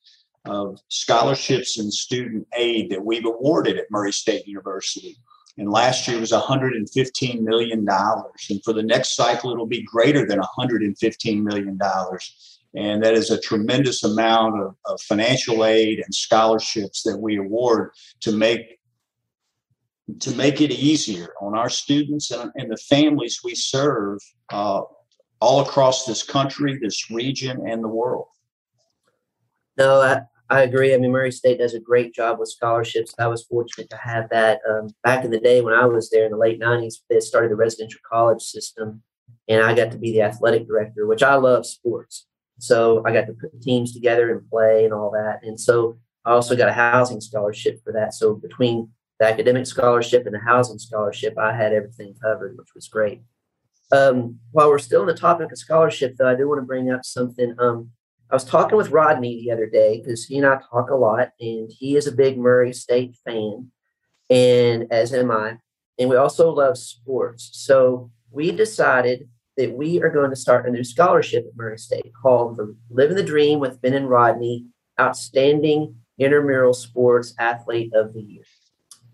of 0.46 0.80
scholarships 0.90 1.80
and 1.80 1.92
student 1.92 2.48
aid 2.56 2.92
that 2.92 3.04
we've 3.04 3.26
awarded 3.26 3.78
at 3.78 3.90
Murray 3.90 4.12
State 4.12 4.48
University. 4.48 5.18
And 5.58 5.72
last 5.72 6.08
year 6.08 6.20
was 6.20 6.32
$115 6.32 7.42
million. 7.42 7.88
And 7.90 8.64
for 8.64 8.74
the 8.74 8.84
next 8.84 9.16
cycle, 9.16 9.52
it'll 9.52 9.66
be 9.66 9.82
greater 9.84 10.26
than 10.26 10.40
$115 10.40 11.44
million. 11.44 11.80
And 12.76 13.04
that 13.04 13.14
is 13.16 13.32
a 13.32 13.42
tremendous 13.42 14.04
amount 14.04 14.62
of, 14.62 14.76
of 14.86 15.02
financial 15.02 15.66
aid 15.66 16.00
and 16.00 16.14
scholarships 16.14 17.02
that 17.04 17.18
we 17.18 17.38
award 17.38 17.92
to 18.22 18.32
make 18.32 18.78
to 20.20 20.32
make 20.36 20.62
it 20.62 20.72
easier 20.72 21.34
on 21.42 21.54
our 21.54 21.70
students 21.70 22.32
and, 22.32 22.50
and 22.56 22.72
the 22.72 22.78
families 22.78 23.42
we 23.44 23.54
serve 23.54 24.20
uh, 24.54 24.82
all 25.42 25.60
across 25.60 26.06
this 26.06 26.24
country, 26.24 26.80
this 26.82 27.12
region, 27.12 27.68
and 27.68 27.84
the 27.84 27.90
world. 27.90 28.28
No, 29.78 30.22
I, 30.50 30.62
agree. 30.62 30.94
I 30.94 30.98
mean, 30.98 31.12
Murray 31.12 31.32
State 31.32 31.60
does 31.60 31.74
a 31.74 31.80
great 31.80 32.14
job 32.14 32.40
with 32.40 32.50
scholarships. 32.50 33.14
I 33.20 33.28
was 33.28 33.46
fortunate 33.46 33.90
to 33.90 33.98
have 33.98 34.30
that. 34.30 34.60
Um, 34.70 34.90
back 35.04 35.26
in 35.26 35.32
the 35.32 35.40
day 35.40 35.62
when 35.62 35.74
I 35.74 35.86
was 35.86 36.10
there 36.10 36.26
in 36.26 36.32
the 36.32 36.38
late 36.38 36.60
90s, 36.60 36.96
they 37.10 37.20
started 37.20 37.52
the 37.52 37.56
residential 37.56 38.00
college 38.10 38.42
system, 38.42 39.02
and 39.48 39.64
I 39.64 39.74
got 39.74 39.92
to 39.92 39.98
be 39.98 40.12
the 40.12 40.22
athletic 40.22 40.68
director, 40.68 41.06
which 41.06 41.24
I 41.24 41.36
love 41.36 41.66
sports. 41.66 42.26
So 42.60 43.04
I 43.06 43.14
got 43.14 43.28
to 43.28 43.34
put 43.34 43.62
teams 43.62 43.94
together 43.94 44.32
and 44.32 44.50
play 44.50 44.86
and 44.86 44.94
all 44.94 45.12
that. 45.12 45.40
And 45.44 45.60
so 45.60 45.98
I 46.26 46.32
also 46.32 46.56
got 46.56 46.70
a 46.70 46.74
housing 46.74 47.22
scholarship 47.22 47.82
for 47.84 47.94
that. 47.94 48.14
So 48.14 48.36
between 48.36 48.90
the 49.20 49.28
academic 49.28 49.66
scholarship 49.66 50.26
and 50.26 50.34
the 50.34 50.40
housing 50.40 50.80
scholarship, 50.80 51.38
I 51.38 51.56
had 51.56 51.74
everything 51.74 52.16
covered, 52.22 52.58
which 52.58 52.74
was 52.76 52.88
great. 52.88 53.22
Um, 53.92 54.40
while 54.52 54.70
we're 54.70 54.80
still 54.80 55.02
on 55.02 55.08
the 55.08 55.14
topic 55.14 55.52
of 55.52 55.58
scholarship, 55.58 56.16
though, 56.18 56.28
I 56.28 56.36
do 56.36 56.48
want 56.48 56.60
to 56.60 56.66
bring 56.66 56.92
up 56.92 57.06
something. 57.06 57.56
Um, 57.60 57.92
I 58.30 58.36
was 58.36 58.44
talking 58.44 58.78
with 58.78 58.92
Rodney 58.92 59.42
the 59.42 59.52
other 59.52 59.68
day 59.68 60.02
because 60.02 60.26
he 60.26 60.38
and 60.38 60.46
I 60.46 60.60
talk 60.70 60.90
a 60.90 60.96
lot, 60.96 61.30
and 61.40 61.72
he 61.72 61.96
is 61.96 62.08
a 62.08 62.12
big 62.12 62.38
Murray 62.38 62.74
State 62.74 63.16
fan, 63.26 63.72
and 64.30 64.92
as 64.92 65.14
am 65.14 65.32
I. 65.32 65.58
And 66.00 66.10
we 66.10 66.16
also 66.16 66.52
love 66.52 66.78
sports. 66.78 67.50
So 67.54 68.12
we 68.32 68.52
decided 68.52 69.30
that 69.56 69.76
we 69.76 70.02
are 70.02 70.10
going 70.10 70.30
to 70.30 70.36
start 70.36 70.68
a 70.68 70.72
new 70.72 70.84
scholarship 70.84 71.46
at 71.48 71.58
Murray 71.58 71.78
State 71.78 72.12
called 72.22 72.58
the 72.58 72.76
Living 72.90 73.16
the 73.16 73.24
Dream 73.24 73.60
with 73.60 73.82
Ben 73.82 73.94
and 73.94 74.10
Rodney 74.10 74.66
Outstanding 75.00 75.96
Intramural 76.20 76.74
Sports 76.74 77.34
Athlete 77.40 77.94
of 77.94 78.14
the 78.14 78.22
Year. 78.22 78.44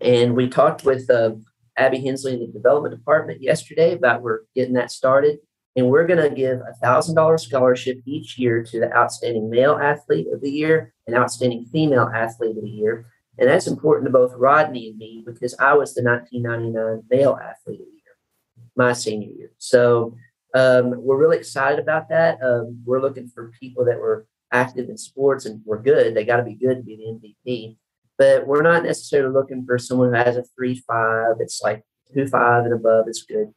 And 0.00 0.34
we 0.34 0.48
talked 0.48 0.84
with 0.84 1.08
uh, 1.08 1.32
Abby 1.76 2.00
Hensley 2.00 2.34
in 2.34 2.40
the 2.40 2.46
development 2.46 2.94
department 2.94 3.42
yesterday 3.42 3.92
about 3.92 4.22
we're 4.22 4.40
getting 4.54 4.74
that 4.74 4.90
started. 4.90 5.38
And 5.76 5.88
we're 5.88 6.06
going 6.06 6.22
to 6.22 6.34
give 6.34 6.60
a 6.60 6.74
$1,000 6.84 7.40
scholarship 7.40 7.98
each 8.06 8.38
year 8.38 8.62
to 8.62 8.80
the 8.80 8.94
outstanding 8.94 9.50
male 9.50 9.76
athlete 9.76 10.28
of 10.32 10.40
the 10.40 10.50
year 10.50 10.94
and 11.06 11.16
outstanding 11.16 11.66
female 11.66 12.10
athlete 12.14 12.56
of 12.56 12.62
the 12.62 12.70
year. 12.70 13.06
And 13.38 13.48
that's 13.48 13.66
important 13.66 14.06
to 14.06 14.12
both 14.12 14.32
Rodney 14.36 14.90
and 14.90 14.98
me 14.98 15.24
because 15.26 15.56
I 15.58 15.74
was 15.74 15.94
the 15.94 16.04
1999 16.04 17.02
male 17.10 17.36
athlete 17.42 17.80
of 17.80 17.86
the 17.86 17.92
year, 17.92 18.66
my 18.76 18.92
senior 18.92 19.30
year. 19.30 19.50
So 19.58 20.16
um, 20.54 20.94
we're 20.96 21.18
really 21.18 21.38
excited 21.38 21.80
about 21.80 22.08
that. 22.10 22.40
Um, 22.40 22.80
we're 22.84 23.02
looking 23.02 23.26
for 23.26 23.50
people 23.58 23.84
that 23.86 23.98
were 23.98 24.26
active 24.52 24.88
in 24.88 24.96
sports 24.96 25.46
and 25.46 25.60
were 25.64 25.82
good. 25.82 26.14
They 26.14 26.24
got 26.24 26.36
to 26.36 26.44
be 26.44 26.54
good 26.54 26.76
to 26.76 26.82
be 26.82 26.96
the 26.96 27.28
MVP 27.50 27.76
but 28.16 28.46
we're 28.46 28.62
not 28.62 28.84
necessarily 28.84 29.32
looking 29.32 29.64
for 29.64 29.78
someone 29.78 30.08
who 30.08 30.14
has 30.14 30.36
a 30.36 30.44
three 30.56 30.76
five. 30.76 31.36
It's 31.40 31.60
like 31.62 31.82
two 32.12 32.26
five 32.26 32.64
and 32.64 32.74
above 32.74 33.08
is 33.08 33.24
good. 33.28 33.52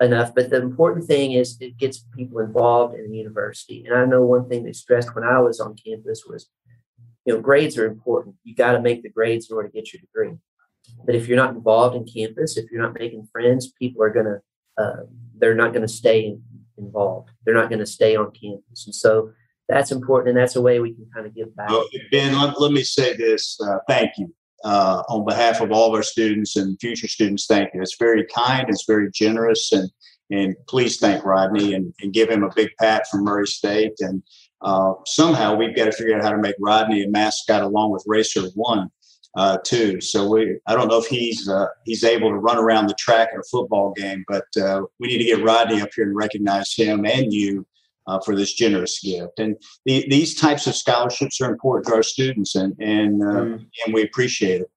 Enough. 0.00 0.34
But 0.34 0.50
the 0.50 0.60
important 0.60 1.06
thing 1.06 1.32
is 1.32 1.56
it 1.60 1.78
gets 1.78 2.04
people 2.16 2.40
involved 2.40 2.94
in 2.94 3.10
the 3.10 3.16
university. 3.16 3.84
And 3.86 3.94
I 3.94 4.04
know 4.04 4.24
one 4.24 4.48
thing 4.48 4.64
they 4.64 4.72
stressed 4.72 5.14
when 5.14 5.24
I 5.24 5.40
was 5.40 5.60
on 5.60 5.76
campus 5.76 6.24
was, 6.28 6.48
you 7.24 7.34
know, 7.34 7.40
grades 7.40 7.78
are 7.78 7.86
important. 7.86 8.36
You 8.44 8.54
got 8.54 8.72
to 8.72 8.80
make 8.80 9.02
the 9.02 9.08
grades 9.08 9.50
in 9.50 9.56
order 9.56 9.68
to 9.68 9.74
get 9.74 9.92
your 9.92 10.00
degree. 10.00 10.38
But 11.06 11.14
if 11.14 11.28
you're 11.28 11.36
not 11.36 11.54
involved 11.54 11.96
in 11.96 12.04
campus, 12.04 12.56
if 12.56 12.70
you're 12.70 12.82
not 12.82 12.98
making 12.98 13.26
friends, 13.32 13.72
people 13.72 14.02
are 14.02 14.10
gonna 14.10 14.40
uh, 14.76 15.04
they're 15.38 15.54
not 15.54 15.72
to 15.82 15.88
stay 15.88 16.36
involved. 16.76 17.30
They're 17.44 17.54
not 17.54 17.70
to 17.80 17.86
stay 17.86 18.16
on 18.16 18.32
campus, 18.32 18.84
and 18.84 18.94
so 18.94 19.30
that's 19.66 19.92
important, 19.92 20.30
and 20.30 20.38
that's 20.38 20.56
a 20.56 20.60
way 20.60 20.80
we 20.80 20.92
can 20.92 21.06
kind 21.14 21.26
of 21.26 21.34
give 21.34 21.56
back. 21.56 21.70
Ben, 22.10 22.38
let, 22.38 22.60
let, 22.60 22.72
me 22.72 22.82
say 22.82 23.16
this: 23.16 23.58
uh, 23.62 23.78
thank 23.88 24.10
you 24.18 24.34
uh, 24.64 25.02
on 25.08 25.24
behalf 25.24 25.60
of 25.60 25.70
all 25.70 25.88
of 25.88 25.94
our 25.94 26.02
students 26.02 26.56
and 26.56 26.80
future 26.80 27.08
students. 27.08 27.46
Thank 27.46 27.74
you. 27.74 27.82
It's 27.82 27.96
very 27.98 28.26
kind. 28.26 28.66
It's 28.68 28.86
very 28.86 29.10
generous, 29.12 29.72
and 29.72 29.90
and 30.30 30.56
please 30.68 30.98
thank 30.98 31.24
Rodney 31.24 31.74
and, 31.74 31.92
and 32.00 32.12
give 32.12 32.30
him 32.30 32.42
a 32.42 32.54
big 32.54 32.70
pat 32.80 33.06
from 33.10 33.24
Murray 33.24 33.46
State. 33.46 33.92
And 34.00 34.22
uh, 34.62 34.94
somehow 35.04 35.54
we've 35.54 35.76
got 35.76 35.84
to 35.84 35.92
figure 35.92 36.16
out 36.16 36.24
how 36.24 36.30
to 36.30 36.38
make 36.38 36.56
Rodney 36.58 37.04
a 37.04 37.08
mascot 37.08 37.62
along 37.62 37.92
with 37.92 38.02
Racer 38.06 38.44
One 38.54 38.90
uh, 39.36 39.58
too. 39.64 40.00
So 40.00 40.28
we, 40.28 40.58
I 40.66 40.74
don't 40.74 40.88
know 40.88 40.98
if 40.98 41.06
he's 41.06 41.48
uh, 41.48 41.66
he's 41.84 42.04
able 42.04 42.30
to 42.30 42.36
run 42.36 42.56
around 42.56 42.86
the 42.86 42.94
track 42.94 43.28
at 43.32 43.40
a 43.40 43.44
football 43.50 43.92
game, 43.92 44.24
but 44.26 44.46
uh, 44.60 44.82
we 44.98 45.08
need 45.08 45.18
to 45.18 45.24
get 45.24 45.44
Rodney 45.44 45.82
up 45.82 45.90
here 45.94 46.04
and 46.04 46.16
recognize 46.16 46.74
him 46.74 47.04
and 47.04 47.32
you 47.32 47.66
uh, 48.06 48.20
for 48.20 48.36
this 48.36 48.52
generous 48.52 49.00
gift. 49.00 49.38
And 49.38 49.56
the, 49.84 50.06
these 50.08 50.34
types 50.38 50.66
of 50.66 50.74
scholarships 50.74 51.40
are 51.40 51.50
important 51.50 51.86
to 51.86 51.94
our 51.94 52.02
students, 52.02 52.54
and 52.54 52.74
and 52.78 53.20
mm. 53.20 53.66
and 53.84 53.94
we 53.94 54.02
appreciate 54.02 54.62
it. 54.62 54.70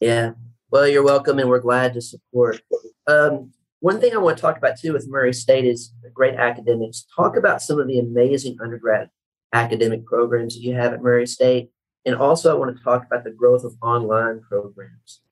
Yeah. 0.00 0.32
Well, 0.70 0.88
you're 0.88 1.04
welcome, 1.04 1.38
and 1.38 1.48
we're 1.48 1.60
glad 1.60 1.94
to 1.94 2.00
support. 2.00 2.60
Um, 3.06 3.52
one 3.80 4.00
thing 4.00 4.14
I 4.14 4.18
want 4.18 4.36
to 4.36 4.40
talk 4.40 4.58
about 4.58 4.78
too 4.78 4.92
with 4.92 5.08
Murray 5.08 5.32
State 5.32 5.64
is 5.64 5.92
great 6.12 6.34
academics. 6.34 7.06
Talk 7.14 7.36
about 7.36 7.62
some 7.62 7.78
of 7.78 7.86
the 7.86 7.98
amazing 7.98 8.56
undergrad 8.60 9.10
academic 9.52 10.04
programs 10.06 10.54
that 10.54 10.62
you 10.62 10.74
have 10.74 10.92
at 10.92 11.02
Murray 11.02 11.26
State 11.26 11.70
and 12.06 12.14
also, 12.14 12.54
I 12.54 12.58
want 12.58 12.76
to 12.76 12.82
talk 12.84 13.04
about 13.04 13.24
the 13.24 13.32
growth 13.32 13.64
of 13.64 13.74
online 13.82 14.40
programs. 14.48 15.22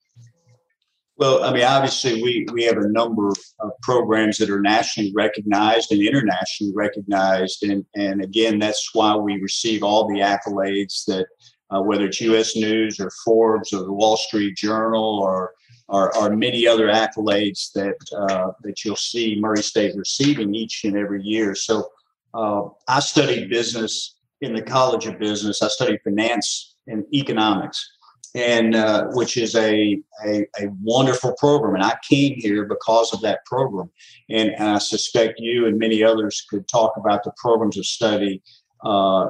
Well, 1.17 1.45
I 1.45 1.53
mean, 1.53 1.63
obviously, 1.63 2.21
we, 2.21 2.45
we 2.51 2.63
have 2.65 2.77
a 2.77 2.89
number 2.89 3.29
of 3.29 3.71
programs 3.81 4.37
that 4.37 4.49
are 4.49 4.59
nationally 4.59 5.13
recognized 5.15 5.91
and 5.91 6.01
internationally 6.01 6.73
recognized. 6.75 7.63
And, 7.63 7.85
and 7.95 8.21
again, 8.21 8.59
that's 8.59 8.93
why 8.93 9.15
we 9.15 9.41
receive 9.41 9.81
all 9.81 10.07
the 10.07 10.19
accolades 10.19 11.05
that, 11.05 11.25
uh, 11.71 11.81
whether 11.81 12.05
it's 12.05 12.19
US 12.19 12.57
News 12.57 12.99
or 12.99 13.09
Forbes 13.23 13.71
or 13.71 13.83
the 13.83 13.93
Wall 13.93 14.17
Street 14.17 14.57
Journal 14.57 15.19
or, 15.21 15.53
or, 15.87 16.15
or 16.17 16.35
many 16.35 16.67
other 16.67 16.87
accolades 16.87 17.71
that, 17.73 17.95
uh, 18.17 18.51
that 18.63 18.83
you'll 18.83 18.97
see 18.97 19.39
Murray 19.39 19.63
State 19.63 19.95
receiving 19.95 20.53
each 20.53 20.83
and 20.83 20.97
every 20.97 21.23
year. 21.23 21.55
So 21.55 21.87
uh, 22.33 22.63
I 22.89 22.99
studied 22.99 23.49
business 23.49 24.17
in 24.41 24.53
the 24.53 24.61
College 24.61 25.05
of 25.05 25.17
Business. 25.17 25.61
I 25.61 25.69
studied 25.69 26.01
finance 26.03 26.75
and 26.87 27.05
economics, 27.13 27.94
and 28.35 28.75
uh, 28.75 29.07
which 29.13 29.37
is 29.37 29.55
a, 29.55 30.01
a, 30.25 30.41
a 30.59 30.67
wonderful 30.81 31.33
program. 31.39 31.73
And 31.75 31.83
I 31.83 31.95
came 32.07 32.35
here 32.35 32.65
because 32.65 33.13
of 33.13 33.21
that 33.21 33.45
program. 33.45 33.89
And, 34.29 34.49
and, 34.49 34.69
I 34.69 34.77
suspect 34.77 35.39
you 35.39 35.67
and 35.67 35.79
many 35.79 36.03
others 36.03 36.45
could 36.49 36.67
talk 36.67 36.93
about 36.97 37.23
the 37.23 37.31
programs 37.37 37.77
of 37.77 37.85
study 37.85 38.43
uh, 38.83 39.29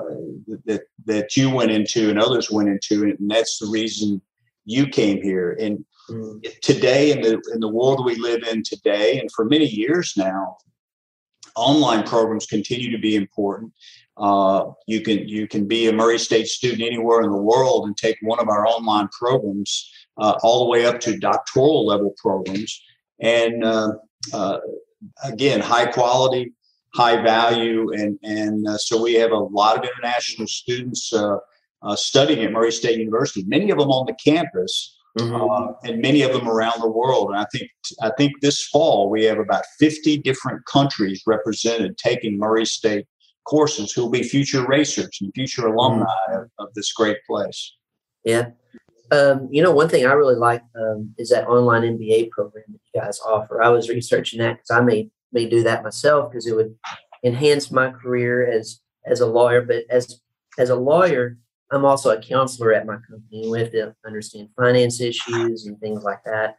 that 0.65 0.81
that 1.05 1.37
you 1.37 1.49
went 1.49 1.71
into 1.71 2.09
and 2.09 2.19
others 2.19 2.51
went 2.51 2.67
into, 2.67 3.03
and 3.03 3.31
that's 3.31 3.59
the 3.59 3.67
reason 3.67 4.21
you 4.65 4.87
came 4.87 5.21
here. 5.21 5.55
And 5.59 5.85
mm. 6.09 6.59
today, 6.61 7.11
in 7.11 7.21
the 7.21 7.41
in 7.53 7.59
the 7.61 7.69
world 7.69 8.03
we 8.03 8.15
live 8.15 8.43
in 8.43 8.63
today, 8.63 9.19
and 9.19 9.31
for 9.31 9.45
many 9.45 9.65
years 9.65 10.13
now, 10.17 10.57
online 11.55 12.03
programs 12.03 12.47
continue 12.47 12.91
to 12.91 12.97
be 12.97 13.15
important. 13.15 13.71
Uh, 14.17 14.71
you 14.87 15.01
can 15.01 15.27
you 15.27 15.47
can 15.47 15.67
be 15.67 15.87
a 15.87 15.93
Murray 15.93 16.17
State 16.17 16.47
student 16.47 16.81
anywhere 16.81 17.21
in 17.21 17.31
the 17.31 17.37
world 17.37 17.85
and 17.85 17.97
take 17.97 18.17
one 18.21 18.39
of 18.39 18.47
our 18.47 18.65
online 18.65 19.09
programs 19.09 19.91
uh, 20.17 20.37
all 20.41 20.63
the 20.63 20.69
way 20.69 20.85
up 20.85 21.01
to 21.01 21.17
doctoral 21.17 21.85
level 21.85 22.15
programs, 22.17 22.81
and 23.19 23.63
uh, 23.65 23.91
uh 24.33 24.59
again, 25.23 25.59
high 25.59 25.85
quality, 25.85 26.53
high 26.93 27.21
value, 27.21 27.91
and 27.91 28.17
and 28.23 28.65
uh, 28.65 28.77
so 28.77 29.01
we 29.01 29.15
have 29.15 29.31
a 29.31 29.37
lot 29.37 29.77
of 29.77 29.83
international 29.83 30.47
students 30.47 31.11
uh, 31.11 31.37
studying 31.95 32.45
at 32.45 32.53
Murray 32.53 32.71
State 32.71 32.97
University. 32.97 33.43
Many 33.47 33.69
of 33.69 33.79
them 33.79 33.89
on 33.89 34.05
the 34.05 34.15
campus. 34.23 34.93
Mm-hmm. 35.17 35.87
and 35.87 36.01
many 36.01 36.23
of 36.23 36.33
them 36.33 36.49
around 36.49 36.81
the 36.81 36.89
world, 36.89 37.29
and 37.29 37.39
I 37.39 37.45
think 37.49 37.71
I 38.01 38.11
think 38.17 38.33
this 38.41 38.67
fall 38.67 39.09
we 39.09 39.23
have 39.23 39.39
about 39.39 39.63
fifty 39.79 40.17
different 40.17 40.65
countries 40.65 41.23
represented 41.25 41.97
taking 41.97 42.37
Murray 42.37 42.65
State 42.65 43.05
courses 43.45 43.91
who 43.91 44.03
will 44.03 44.11
be 44.11 44.23
future 44.23 44.65
racers 44.67 45.17
and 45.21 45.31
future 45.33 45.67
alumni 45.67 46.05
mm. 46.29 46.43
of, 46.43 46.49
of, 46.59 46.73
this 46.73 46.91
great 46.93 47.17
place. 47.27 47.73
Yeah. 48.23 48.49
Um, 49.11 49.47
you 49.51 49.61
know, 49.61 49.71
one 49.71 49.87
thing 49.87 50.05
I 50.05 50.13
really 50.13 50.35
like 50.35 50.63
um, 50.75 51.13
is 51.17 51.29
that 51.29 51.47
online 51.47 51.83
MBA 51.83 52.31
program 52.31 52.65
that 52.67 52.79
you 52.93 53.01
guys 53.01 53.19
offer. 53.19 53.61
I 53.61 53.69
was 53.69 53.87
researching 53.89 54.39
that 54.39 54.53
because 54.53 54.71
I 54.71 54.81
may 54.81 55.09
may 55.31 55.47
do 55.47 55.63
that 55.63 55.83
myself 55.83 56.31
because 56.31 56.47
it 56.47 56.55
would 56.55 56.75
enhance 57.23 57.71
my 57.71 57.91
career 57.91 58.49
as 58.51 58.79
as 59.05 59.21
a 59.21 59.27
lawyer. 59.27 59.61
But 59.61 59.83
as 59.89 60.21
as 60.57 60.71
a 60.71 60.75
lawyer, 60.75 61.37
I'm 61.71 61.85
also 61.85 62.17
a 62.17 62.21
counselor 62.21 62.73
at 62.73 62.87
my 62.87 62.97
company. 63.09 63.47
We 63.49 63.59
have 63.59 63.71
to 63.71 63.93
understand 64.05 64.49
finance 64.55 64.99
issues 65.01 65.67
and 65.67 65.79
things 65.79 66.03
like 66.03 66.23
that. 66.25 66.57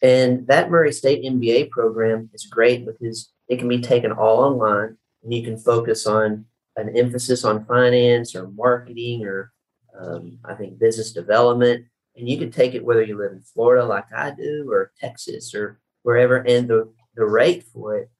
And 0.00 0.46
that 0.46 0.70
Murray 0.70 0.92
State 0.92 1.24
MBA 1.24 1.70
program 1.70 2.30
is 2.32 2.46
great 2.46 2.86
because 2.86 3.32
it 3.48 3.58
can 3.58 3.68
be 3.68 3.80
taken 3.80 4.12
all 4.12 4.40
online 4.40 4.96
and 5.22 5.32
you 5.32 5.42
can 5.42 5.56
focus 5.56 6.06
on 6.06 6.44
an 6.76 6.96
emphasis 6.96 7.44
on 7.44 7.64
finance 7.64 8.34
or 8.34 8.48
marketing 8.48 9.24
or 9.24 9.52
um, 9.98 10.38
I 10.44 10.54
think 10.54 10.78
business 10.78 11.12
development. 11.12 11.86
And 12.16 12.28
you 12.28 12.38
can 12.38 12.50
take 12.50 12.74
it 12.74 12.84
whether 12.84 13.02
you 13.02 13.16
live 13.16 13.32
in 13.32 13.42
Florida 13.42 13.84
like 13.84 14.06
I 14.16 14.30
do 14.30 14.66
or 14.70 14.92
Texas 15.00 15.54
or 15.54 15.80
wherever. 16.02 16.36
And 16.36 16.68
the, 16.68 16.92
the 17.14 17.24
rate 17.24 17.64
for 17.72 17.96
it 17.96 18.10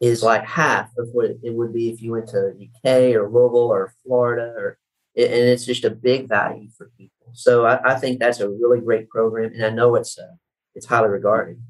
is 0.00 0.22
like 0.22 0.44
half 0.44 0.90
of 0.98 1.08
what 1.12 1.30
it 1.42 1.54
would 1.54 1.72
be 1.72 1.90
if 1.90 2.00
you 2.00 2.12
went 2.12 2.28
to 2.28 2.54
UK 2.56 3.14
or 3.14 3.28
Louisville 3.28 3.70
or 3.70 3.94
Florida 4.04 4.54
or 4.56 4.78
and 5.16 5.32
it's 5.32 5.64
just 5.64 5.84
a 5.84 5.90
big 5.90 6.28
value 6.28 6.68
for 6.76 6.90
people. 6.96 7.30
So 7.32 7.66
I, 7.66 7.92
I 7.92 7.94
think 7.98 8.18
that's 8.18 8.40
a 8.40 8.48
really 8.48 8.80
great 8.80 9.08
program, 9.08 9.52
and 9.52 9.64
I 9.64 9.70
know 9.70 9.96
it's 9.96 10.18
uh, 10.18 10.34
it's 10.74 10.86
highly 10.86 11.08
regarded. 11.08 11.60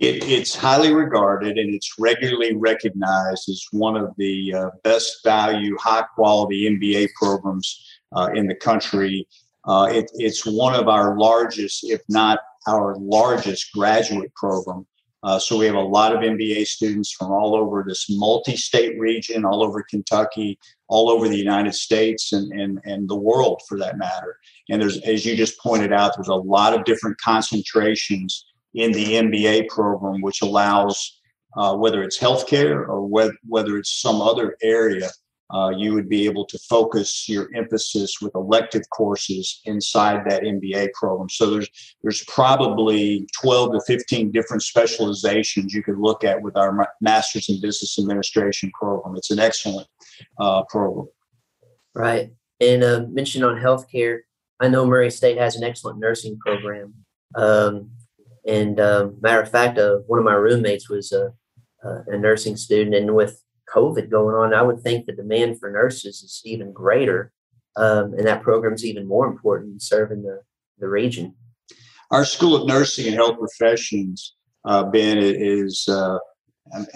It, 0.00 0.24
it's 0.24 0.54
highly 0.54 0.94
regarded 0.94 1.58
and 1.58 1.74
it's 1.74 1.96
regularly 1.98 2.56
recognized 2.56 3.50
as 3.50 3.62
one 3.70 3.96
of 3.96 4.14
the 4.16 4.54
uh, 4.54 4.70
best 4.82 5.22
value, 5.22 5.76
high 5.78 6.04
quality 6.14 6.70
MBA 6.70 7.10
programs 7.20 7.86
uh, 8.16 8.30
in 8.34 8.46
the 8.46 8.54
country. 8.54 9.28
Uh, 9.66 9.90
it, 9.92 10.10
it's 10.14 10.46
one 10.46 10.74
of 10.74 10.88
our 10.88 11.18
largest, 11.18 11.84
if 11.84 12.00
not 12.08 12.38
our 12.66 12.96
largest, 12.96 13.72
graduate 13.74 14.34
program. 14.34 14.86
Uh, 15.22 15.38
so 15.38 15.58
we 15.58 15.66
have 15.66 15.74
a 15.74 15.80
lot 15.80 16.14
of 16.14 16.22
MBA 16.22 16.66
students 16.66 17.12
from 17.12 17.30
all 17.30 17.54
over 17.54 17.84
this 17.86 18.06
multi-state 18.08 18.98
region, 18.98 19.44
all 19.44 19.62
over 19.62 19.82
Kentucky, 19.82 20.58
all 20.88 21.10
over 21.10 21.28
the 21.28 21.36
United 21.36 21.74
States, 21.74 22.32
and, 22.32 22.50
and, 22.58 22.80
and 22.84 23.06
the 23.06 23.14
world 23.14 23.60
for 23.68 23.76
that 23.76 23.98
matter. 23.98 24.38
And 24.70 24.80
there's, 24.80 24.98
as 25.02 25.26
you 25.26 25.36
just 25.36 25.60
pointed 25.60 25.92
out, 25.92 26.12
there's 26.16 26.28
a 26.28 26.34
lot 26.34 26.72
of 26.72 26.84
different 26.84 27.18
concentrations 27.18 28.46
in 28.74 28.92
the 28.92 29.14
MBA 29.14 29.68
program, 29.68 30.20
which 30.20 30.42
allows 30.42 31.20
uh, 31.56 31.74
whether 31.74 32.02
it's 32.02 32.18
healthcare 32.18 32.86
or 32.88 33.06
whether, 33.06 33.34
whether 33.46 33.76
it's 33.76 34.00
some 34.00 34.20
other 34.20 34.56
area, 34.62 35.08
uh, 35.52 35.70
you 35.70 35.92
would 35.92 36.08
be 36.08 36.26
able 36.26 36.46
to 36.46 36.58
focus 36.58 37.28
your 37.28 37.48
emphasis 37.56 38.20
with 38.20 38.32
elective 38.36 38.82
courses 38.90 39.60
inside 39.64 40.20
that 40.28 40.42
MBA 40.42 40.92
program. 40.92 41.28
So 41.28 41.50
there's 41.50 41.68
there's 42.02 42.22
probably 42.24 43.26
12 43.40 43.72
to 43.72 43.80
15 43.86 44.30
different 44.30 44.62
specializations 44.62 45.74
you 45.74 45.82
could 45.82 45.98
look 45.98 46.22
at 46.22 46.40
with 46.40 46.56
our 46.56 46.88
Masters 47.00 47.48
in 47.48 47.60
Business 47.60 47.98
Administration 47.98 48.70
program. 48.78 49.16
It's 49.16 49.32
an 49.32 49.40
excellent 49.40 49.88
uh, 50.38 50.62
program. 50.68 51.08
Right. 51.94 52.30
And 52.60 52.84
uh, 52.84 53.06
mentioned 53.10 53.44
on 53.44 53.56
healthcare, 53.56 54.20
I 54.60 54.68
know 54.68 54.86
Murray 54.86 55.10
State 55.10 55.38
has 55.38 55.56
an 55.56 55.64
excellent 55.64 55.98
nursing 55.98 56.38
program. 56.38 56.94
Um, 57.34 57.90
and 58.46 58.80
um, 58.80 59.16
matter 59.20 59.40
of 59.40 59.50
fact, 59.50 59.78
uh, 59.78 59.98
one 60.06 60.18
of 60.18 60.24
my 60.24 60.34
roommates 60.34 60.88
was 60.88 61.12
a, 61.12 61.32
a 61.82 62.18
nursing 62.18 62.56
student, 62.56 62.94
and 62.94 63.14
with 63.14 63.42
COVID 63.74 64.10
going 64.10 64.34
on, 64.34 64.54
I 64.54 64.62
would 64.62 64.80
think 64.80 65.06
the 65.06 65.12
demand 65.12 65.58
for 65.58 65.70
nurses 65.70 66.22
is 66.22 66.42
even 66.44 66.72
greater, 66.72 67.32
um, 67.76 68.14
and 68.14 68.26
that 68.26 68.42
program 68.42 68.74
is 68.74 68.84
even 68.84 69.06
more 69.06 69.26
important 69.26 69.74
in 69.74 69.80
serving 69.80 70.22
the, 70.22 70.40
the 70.78 70.88
region. 70.88 71.34
Our 72.10 72.24
School 72.24 72.56
of 72.56 72.66
Nursing 72.66 73.06
and 73.06 73.14
Health 73.14 73.38
Professions, 73.38 74.34
uh, 74.64 74.84
Ben, 74.84 75.18
is 75.18 75.86
uh, 75.88 76.18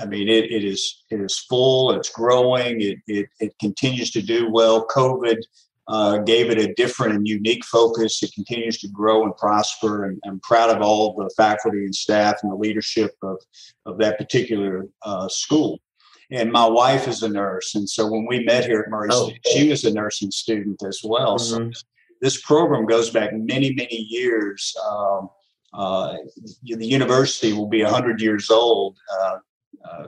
I 0.01 0.07
mean 0.07 0.29
it, 0.29 0.51
it 0.51 0.65
is 0.65 1.05
it 1.11 1.21
is 1.21 1.39
full. 1.39 1.93
It's 1.93 2.11
growing. 2.11 2.81
It, 2.81 2.99
it 3.07 3.27
it 3.41 3.55
continues 3.61 4.11
to 4.13 4.23
do 4.23 4.51
well. 4.51 4.87
COVID 4.87 5.39
uh, 5.89 6.19
gave 6.19 6.51
it 6.51 6.59
a 6.59 6.73
different 6.75 7.15
and 7.15 7.29
unique 7.29 7.65
focus. 7.65 8.23
It 8.23 8.33
continues 8.33 8.79
to 8.79 8.89
grow 8.89 9.25
and 9.25 9.37
prosper, 9.37 10.05
and 10.05 10.21
I'm 10.27 10.41
proud 10.41 10.71
of 10.71 10.83
all 10.83 11.15
the 11.15 11.31
faculty 11.37 11.85
and 11.85 11.95
staff 11.95 12.37
and 12.43 12.51
the 12.51 12.57
leadership 12.57 13.13
of, 13.23 13.39
of 13.85 13.99
that 13.99 14.19
particular 14.19 14.87
uh, 15.03 15.29
school. 15.29 15.81
And 16.31 16.51
my 16.51 16.67
wife 16.67 17.07
is 17.07 17.23
a 17.23 17.29
nurse, 17.29 17.75
and 17.75 17.89
so 17.89 18.11
when 18.11 18.27
we 18.27 18.45
met 18.45 18.65
here 18.65 18.81
at 18.81 18.91
Murray 18.91 19.11
oh. 19.13 19.29
State, 19.29 19.41
she 19.53 19.69
was 19.69 19.85
a 19.85 19.93
nursing 19.93 20.31
student 20.31 20.83
as 20.87 21.01
well. 21.05 21.37
Mm-hmm. 21.37 21.71
So 21.73 21.81
this 22.23 22.41
program 22.41 22.87
goes 22.87 23.11
back 23.11 23.33
many, 23.35 23.75
many 23.75 23.97
years. 23.97 24.75
Um, 24.91 25.29
uh, 25.75 26.15
the 26.63 26.87
university 26.87 27.53
will 27.53 27.69
be 27.69 27.83
100 27.83 28.21
years 28.21 28.49
old 28.51 28.97
uh, 29.21 29.39
uh, 29.91 30.07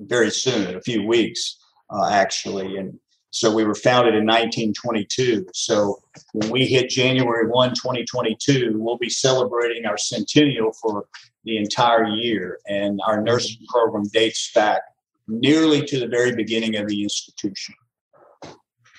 very 0.00 0.30
soon, 0.30 0.68
in 0.68 0.76
a 0.76 0.80
few 0.82 1.06
weeks, 1.06 1.56
uh, 1.88 2.10
actually. 2.10 2.76
And 2.76 2.98
so 3.30 3.54
we 3.54 3.64
were 3.64 3.74
founded 3.74 4.14
in 4.14 4.26
1922. 4.26 5.46
So 5.54 6.00
when 6.32 6.50
we 6.50 6.66
hit 6.66 6.90
January 6.90 7.48
1, 7.48 7.70
2022, 7.70 8.74
we'll 8.76 8.98
be 8.98 9.08
celebrating 9.08 9.86
our 9.86 9.96
centennial 9.96 10.72
for 10.72 11.06
the 11.44 11.56
entire 11.56 12.06
year. 12.06 12.58
And 12.66 13.00
our 13.06 13.22
nursing 13.22 13.64
program 13.68 14.04
dates 14.12 14.50
back 14.52 14.82
nearly 15.28 15.86
to 15.86 16.00
the 16.00 16.08
very 16.08 16.34
beginning 16.34 16.76
of 16.76 16.88
the 16.88 17.02
institution. 17.02 17.74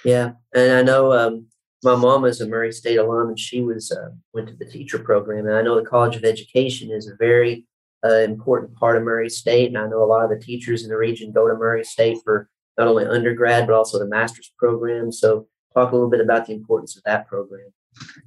Yeah, 0.06 0.32
and 0.56 0.72
I 0.72 0.82
know 0.82 1.14
um, 1.14 1.48
my 1.84 1.96
mom 1.96 2.26
is 2.26 2.42
a 2.42 2.48
Murray 2.48 2.72
State 2.72 2.98
alum, 2.98 3.30
and 3.30 3.40
she 3.40 3.62
was 3.62 3.92
uh, 3.92 4.10
went 4.34 4.48
to 4.48 4.56
the 4.56 4.66
teacher 4.66 4.98
program. 4.98 5.46
And 5.46 5.56
I 5.56 5.62
know 5.62 5.76
the 5.76 5.88
College 5.88 6.16
of 6.16 6.24
Education 6.24 6.90
is 6.90 7.08
a 7.08 7.16
very 7.18 7.66
uh, 8.04 8.20
important 8.20 8.76
part 8.76 8.98
of 8.98 9.04
Murray 9.04 9.30
State, 9.30 9.68
and 9.68 9.78
I 9.78 9.88
know 9.88 10.04
a 10.04 10.06
lot 10.06 10.24
of 10.24 10.32
the 10.32 10.44
teachers 10.44 10.84
in 10.84 10.90
the 10.90 10.98
region 10.98 11.32
go 11.32 11.48
to 11.48 11.54
Murray 11.54 11.84
State 11.84 12.18
for 12.24 12.50
not 12.78 12.88
only 12.88 13.06
undergrad 13.06 13.68
but 13.68 13.76
also 13.76 14.00
the 14.00 14.08
master's 14.08 14.52
program. 14.58 15.12
So, 15.12 15.48
talk 15.74 15.92
a 15.92 15.96
little 15.96 16.10
bit 16.10 16.22
about 16.22 16.46
the 16.48 16.54
importance 16.54 16.98
of 16.98 17.04
that 17.04 17.28
program. 17.28 17.72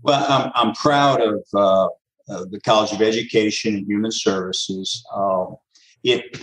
Well, 0.02 0.24
I'm, 0.28 0.50
I'm 0.54 0.74
proud 0.74 1.20
of 1.20 1.42
uh, 1.54 1.88
the 2.26 2.60
College 2.64 2.92
of 2.92 3.02
Education 3.02 3.74
and 3.74 3.86
Human 3.86 4.12
Services. 4.12 5.04
Um, 5.14 5.56
it 6.02 6.42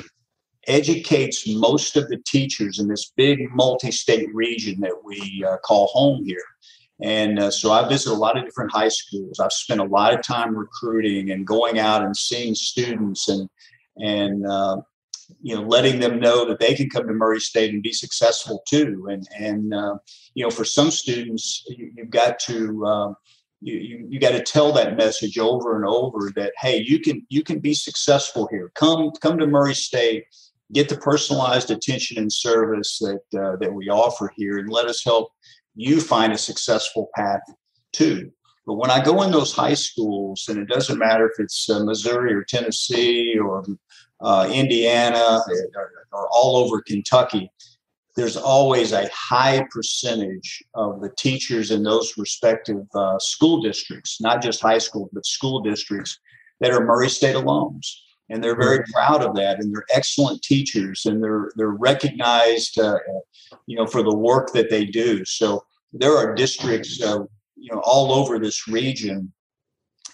educates 0.67 1.47
most 1.47 1.97
of 1.97 2.07
the 2.07 2.21
teachers 2.25 2.79
in 2.79 2.87
this 2.87 3.11
big 3.15 3.49
multi-state 3.51 4.29
region 4.33 4.79
that 4.81 4.93
we 5.03 5.43
uh, 5.47 5.57
call 5.57 5.87
home 5.87 6.23
here. 6.25 6.43
And 7.01 7.39
uh, 7.39 7.49
so 7.49 7.71
I 7.71 7.87
visit 7.87 8.11
a 8.11 8.15
lot 8.15 8.37
of 8.37 8.45
different 8.45 8.71
high 8.71 8.89
schools. 8.89 9.39
I've 9.39 9.51
spent 9.51 9.81
a 9.81 9.85
lot 9.85 10.13
of 10.13 10.21
time 10.21 10.55
recruiting 10.55 11.31
and 11.31 11.47
going 11.47 11.79
out 11.79 12.03
and 12.03 12.15
seeing 12.15 12.53
students 12.53 13.27
and 13.27 13.49
and 13.97 14.47
uh, 14.47 14.77
you 15.41 15.55
know 15.55 15.61
letting 15.61 15.99
them 15.99 16.19
know 16.19 16.45
that 16.45 16.59
they 16.59 16.73
can 16.73 16.89
come 16.89 17.07
to 17.07 17.13
Murray 17.13 17.39
State 17.39 17.73
and 17.73 17.83
be 17.83 17.93
successful 17.93 18.63
too. 18.67 19.07
And 19.09 19.27
and 19.37 19.73
uh, 19.73 19.97
you 20.33 20.43
know 20.43 20.51
for 20.51 20.65
some 20.65 20.91
students 20.91 21.63
you, 21.67 21.91
have 21.99 22.09
got 22.09 22.39
to 22.39 22.85
um, 22.85 23.15
you, 23.61 23.77
you, 23.77 24.07
you 24.09 24.19
got 24.19 24.31
to 24.31 24.43
tell 24.43 24.71
that 24.73 24.97
message 24.97 25.37
over 25.37 25.75
and 25.75 25.85
over 25.85 26.31
that 26.35 26.53
hey 26.57 26.83
you 26.85 26.99
can 26.99 27.25
you 27.29 27.43
can 27.43 27.59
be 27.59 27.73
successful 27.73 28.47
here. 28.51 28.71
Come 28.75 29.11
come 29.21 29.37
to 29.39 29.47
Murray 29.47 29.75
State 29.75 30.25
get 30.73 30.89
the 30.89 30.97
personalized 30.97 31.71
attention 31.71 32.17
and 32.17 32.31
service 32.31 32.99
that 32.99 33.39
uh, 33.39 33.55
that 33.57 33.73
we 33.73 33.89
offer 33.89 34.31
here 34.35 34.57
and 34.57 34.69
let 34.69 34.85
us 34.85 35.03
help 35.03 35.31
you 35.75 35.99
find 35.99 36.33
a 36.33 36.37
successful 36.37 37.09
path 37.15 37.41
too 37.91 38.31
but 38.65 38.75
when 38.75 38.91
i 38.91 39.03
go 39.03 39.21
in 39.21 39.31
those 39.31 39.53
high 39.53 39.73
schools 39.73 40.45
and 40.47 40.59
it 40.59 40.67
doesn't 40.67 40.99
matter 40.99 41.25
if 41.25 41.39
it's 41.39 41.69
uh, 41.69 41.83
missouri 41.83 42.33
or 42.33 42.43
tennessee 42.43 43.37
or 43.37 43.63
uh, 44.21 44.49
indiana 44.51 45.41
or, 45.75 45.91
or, 46.11 46.27
all 46.31 46.57
over 46.57 46.81
kentucky. 46.81 47.51
There's 48.17 48.35
always 48.35 48.91
a 48.91 49.09
high 49.13 49.65
percentage 49.71 50.61
of 50.75 50.99
the 50.99 51.11
teachers 51.17 51.71
in 51.71 51.81
those 51.81 52.17
respective 52.17 52.85
uh, 52.93 53.17
school 53.19 53.61
districts 53.61 54.19
not 54.19 54.41
just 54.41 54.61
high 54.61 54.79
schools 54.79 55.09
but 55.13 55.25
school 55.25 55.61
districts 55.61 56.19
that 56.61 56.71
are 56.71 56.85
murray 56.85 57.09
state 57.09 57.35
alums. 57.35 57.87
And 58.29 58.41
they're 58.41 58.55
very 58.55 58.79
mm-hmm. 58.79 58.93
proud 58.93 59.23
of 59.23 59.35
that 59.35 59.59
and 59.59 59.75
they're 59.75 59.85
excellent 59.93 60.41
teachers 60.41 61.05
and 61.05 61.21
they're 61.21 61.51
they're 61.57 61.71
recognized 61.71 62.79
uh, 62.79 62.97
you 63.67 63.75
know 63.75 63.85
for 63.85 64.03
the 64.03 64.15
work 64.15 64.53
that 64.53 64.69
they 64.69 64.85
do. 64.85 65.25
So 65.25 65.65
there 65.91 66.15
are 66.15 66.33
districts 66.33 67.01
uh, 67.01 67.23
you 67.57 67.73
know 67.73 67.81
all 67.83 68.13
over 68.13 68.39
this 68.39 68.69
region 68.69 69.33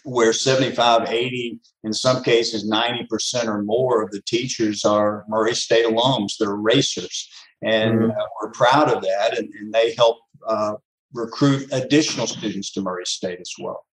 where 0.08 0.32
75 0.32 1.10
80 1.10 1.60
in 1.84 1.94
some 1.94 2.24
cases 2.24 2.70
90% 2.70 3.48
or 3.48 3.62
more 3.62 4.02
of 4.02 4.12
the 4.12 4.22
teachers 4.22 4.86
are 4.86 5.26
murray 5.28 5.54
state 5.54 5.86
alums 5.86 6.34
they're 6.40 6.56
racers 6.56 7.30
and 7.62 8.00
mm-hmm. 8.00 8.12
uh, 8.12 8.26
we're 8.42 8.52
proud 8.52 8.90
of 8.90 9.02
that 9.04 9.38
and, 9.38 9.50
and 9.60 9.74
they 9.74 9.94
help 9.96 10.18
uh, 10.48 10.76
recruit 11.14 11.68
additional 11.74 12.26
students 12.26 12.72
to 12.72 12.82
murray 12.82 13.06
state 13.06 13.40
as 13.42 13.52
well 13.60 13.86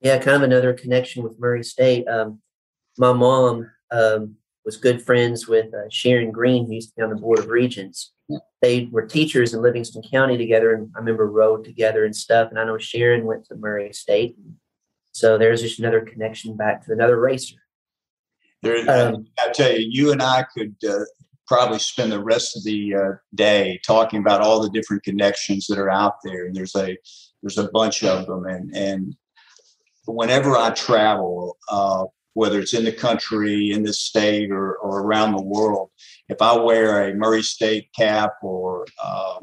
yeah 0.00 0.16
kind 0.18 0.36
of 0.36 0.42
another 0.42 0.72
connection 0.72 1.22
with 1.22 1.38
murray 1.38 1.62
state 1.62 2.08
um, 2.08 2.40
my 2.98 3.12
mom 3.12 3.70
um, 3.92 4.36
was 4.64 4.76
good 4.76 5.00
friends 5.00 5.46
with 5.46 5.72
uh, 5.72 5.88
Sharon 5.90 6.32
Green, 6.32 6.66
who 6.66 6.74
used 6.74 6.90
to 6.90 6.96
be 6.96 7.02
on 7.02 7.10
the 7.10 7.16
Board 7.16 7.38
of 7.38 7.46
Regents. 7.46 8.12
They 8.60 8.88
were 8.90 9.06
teachers 9.06 9.54
in 9.54 9.62
Livingston 9.62 10.02
County 10.02 10.36
together, 10.36 10.74
and 10.74 10.90
I 10.96 10.98
remember 10.98 11.30
rode 11.30 11.64
together 11.64 12.04
and 12.04 12.14
stuff. 12.14 12.50
And 12.50 12.58
I 12.58 12.64
know 12.64 12.76
Sharon 12.76 13.24
went 13.24 13.44
to 13.44 13.54
Murray 13.54 13.92
State. 13.92 14.36
So 15.16 15.38
there's 15.38 15.62
just 15.62 15.78
another 15.78 16.02
connection 16.02 16.58
back 16.58 16.84
to 16.84 16.92
another 16.92 17.18
racer. 17.18 17.56
There, 18.62 18.78
um, 18.90 19.26
I 19.42 19.50
tell 19.50 19.72
you, 19.72 19.86
you 19.88 20.12
and 20.12 20.20
I 20.20 20.44
could 20.54 20.76
uh, 20.86 21.06
probably 21.46 21.78
spend 21.78 22.12
the 22.12 22.22
rest 22.22 22.54
of 22.54 22.64
the 22.64 22.94
uh, 22.94 23.12
day 23.34 23.80
talking 23.86 24.20
about 24.20 24.42
all 24.42 24.60
the 24.60 24.68
different 24.68 25.04
connections 25.04 25.68
that 25.68 25.78
are 25.78 25.88
out 25.88 26.16
there, 26.22 26.44
and 26.44 26.54
there's 26.54 26.76
a 26.76 26.98
there's 27.42 27.56
a 27.56 27.70
bunch 27.72 28.04
of 28.04 28.26
them. 28.26 28.44
And 28.44 28.76
and 28.76 29.16
whenever 30.06 30.54
I 30.54 30.70
travel, 30.72 31.56
uh, 31.70 32.04
whether 32.34 32.60
it's 32.60 32.74
in 32.74 32.84
the 32.84 32.92
country, 32.92 33.70
in 33.70 33.84
the 33.84 33.94
state, 33.94 34.50
or, 34.50 34.76
or 34.76 35.00
around 35.00 35.32
the 35.32 35.42
world. 35.42 35.88
If 36.28 36.42
I 36.42 36.54
wear 36.58 37.08
a 37.08 37.14
Murray 37.14 37.42
State 37.42 37.88
cap 37.96 38.34
or 38.42 38.84
uh, 39.02 39.38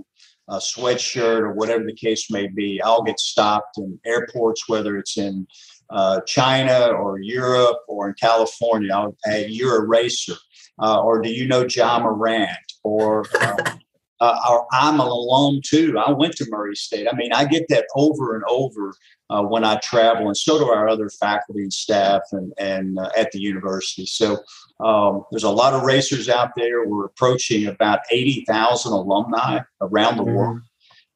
a 0.54 0.58
sweatshirt 0.58 1.42
or 1.42 1.54
whatever 1.54 1.84
the 1.84 1.96
case 1.96 2.30
may 2.30 2.48
be, 2.48 2.82
I'll 2.82 3.04
get 3.04 3.20
stopped 3.20 3.78
in 3.78 4.00
airports, 4.06 4.70
whether 4.70 4.98
it's 4.98 5.18
in 5.18 5.48
uh, 5.90 6.22
China 6.28 6.88
or 6.88 7.20
Europe 7.20 7.80
or 7.88 8.10
in 8.10 8.16
California. 8.20 8.94
I'll, 8.94 9.18
hey, 9.26 9.48
you're 9.48 9.84
a 9.84 9.88
racer. 9.88 10.36
Uh, 10.80 11.02
or 11.02 11.22
do 11.22 11.30
you 11.30 11.48
know 11.48 11.66
Ja 11.70 12.00
Morant? 12.00 12.50
Or, 12.84 13.26
uh, 13.42 13.78
uh, 14.20 14.40
or 14.50 14.68
I'm 14.72 14.96
an 14.96 15.08
alum 15.08 15.62
too. 15.64 15.98
I 15.98 16.12
went 16.12 16.36
to 16.38 16.46
Murray 16.50 16.76
State. 16.76 17.08
I 17.12 17.16
mean, 17.16 17.34
I 17.34 17.46
get 17.46 17.68
that 17.70 17.86
over 17.96 18.36
and 18.36 18.44
over 18.48 18.94
uh, 19.30 19.42
when 19.44 19.64
I 19.64 19.78
travel, 19.78 20.28
and 20.28 20.38
so 20.38 20.60
do 20.60 20.70
our 20.70 20.88
other 20.88 21.10
faculty 21.10 21.64
and 21.64 21.74
staff 21.74 22.22
and, 22.32 22.54
and 22.58 23.00
uh, 23.00 23.10
at 23.18 23.32
the 23.32 23.40
university. 23.40 24.06
So 24.06 24.38
um, 24.80 25.26
there's 25.32 25.44
a 25.44 25.50
lot 25.50 25.74
of 25.74 25.84
racers 25.84 26.30
out 26.30 26.52
there. 26.56 26.86
We're 26.86 27.06
approaching 27.06 27.68
about 27.68 28.00
80,000 28.12 28.92
alumni 28.92 29.60
around 29.82 30.18
the 30.18 30.24
mm-hmm. 30.24 30.34
world. 30.34 30.62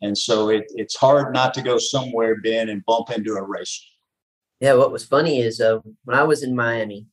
And 0.01 0.17
so 0.17 0.49
it, 0.49 0.65
it's 0.75 0.95
hard 0.95 1.33
not 1.33 1.53
to 1.55 1.61
go 1.61 1.77
somewhere, 1.77 2.39
Ben, 2.41 2.69
and 2.69 2.85
bump 2.85 3.09
into 3.09 3.33
a 3.33 3.41
racer. 3.41 3.83
Yeah, 4.59 4.73
what 4.73 4.91
was 4.91 5.05
funny 5.05 5.39
is 5.39 5.61
uh, 5.61 5.79
when 6.03 6.17
I 6.17 6.23
was 6.23 6.43
in 6.43 6.55
Miami, 6.55 7.07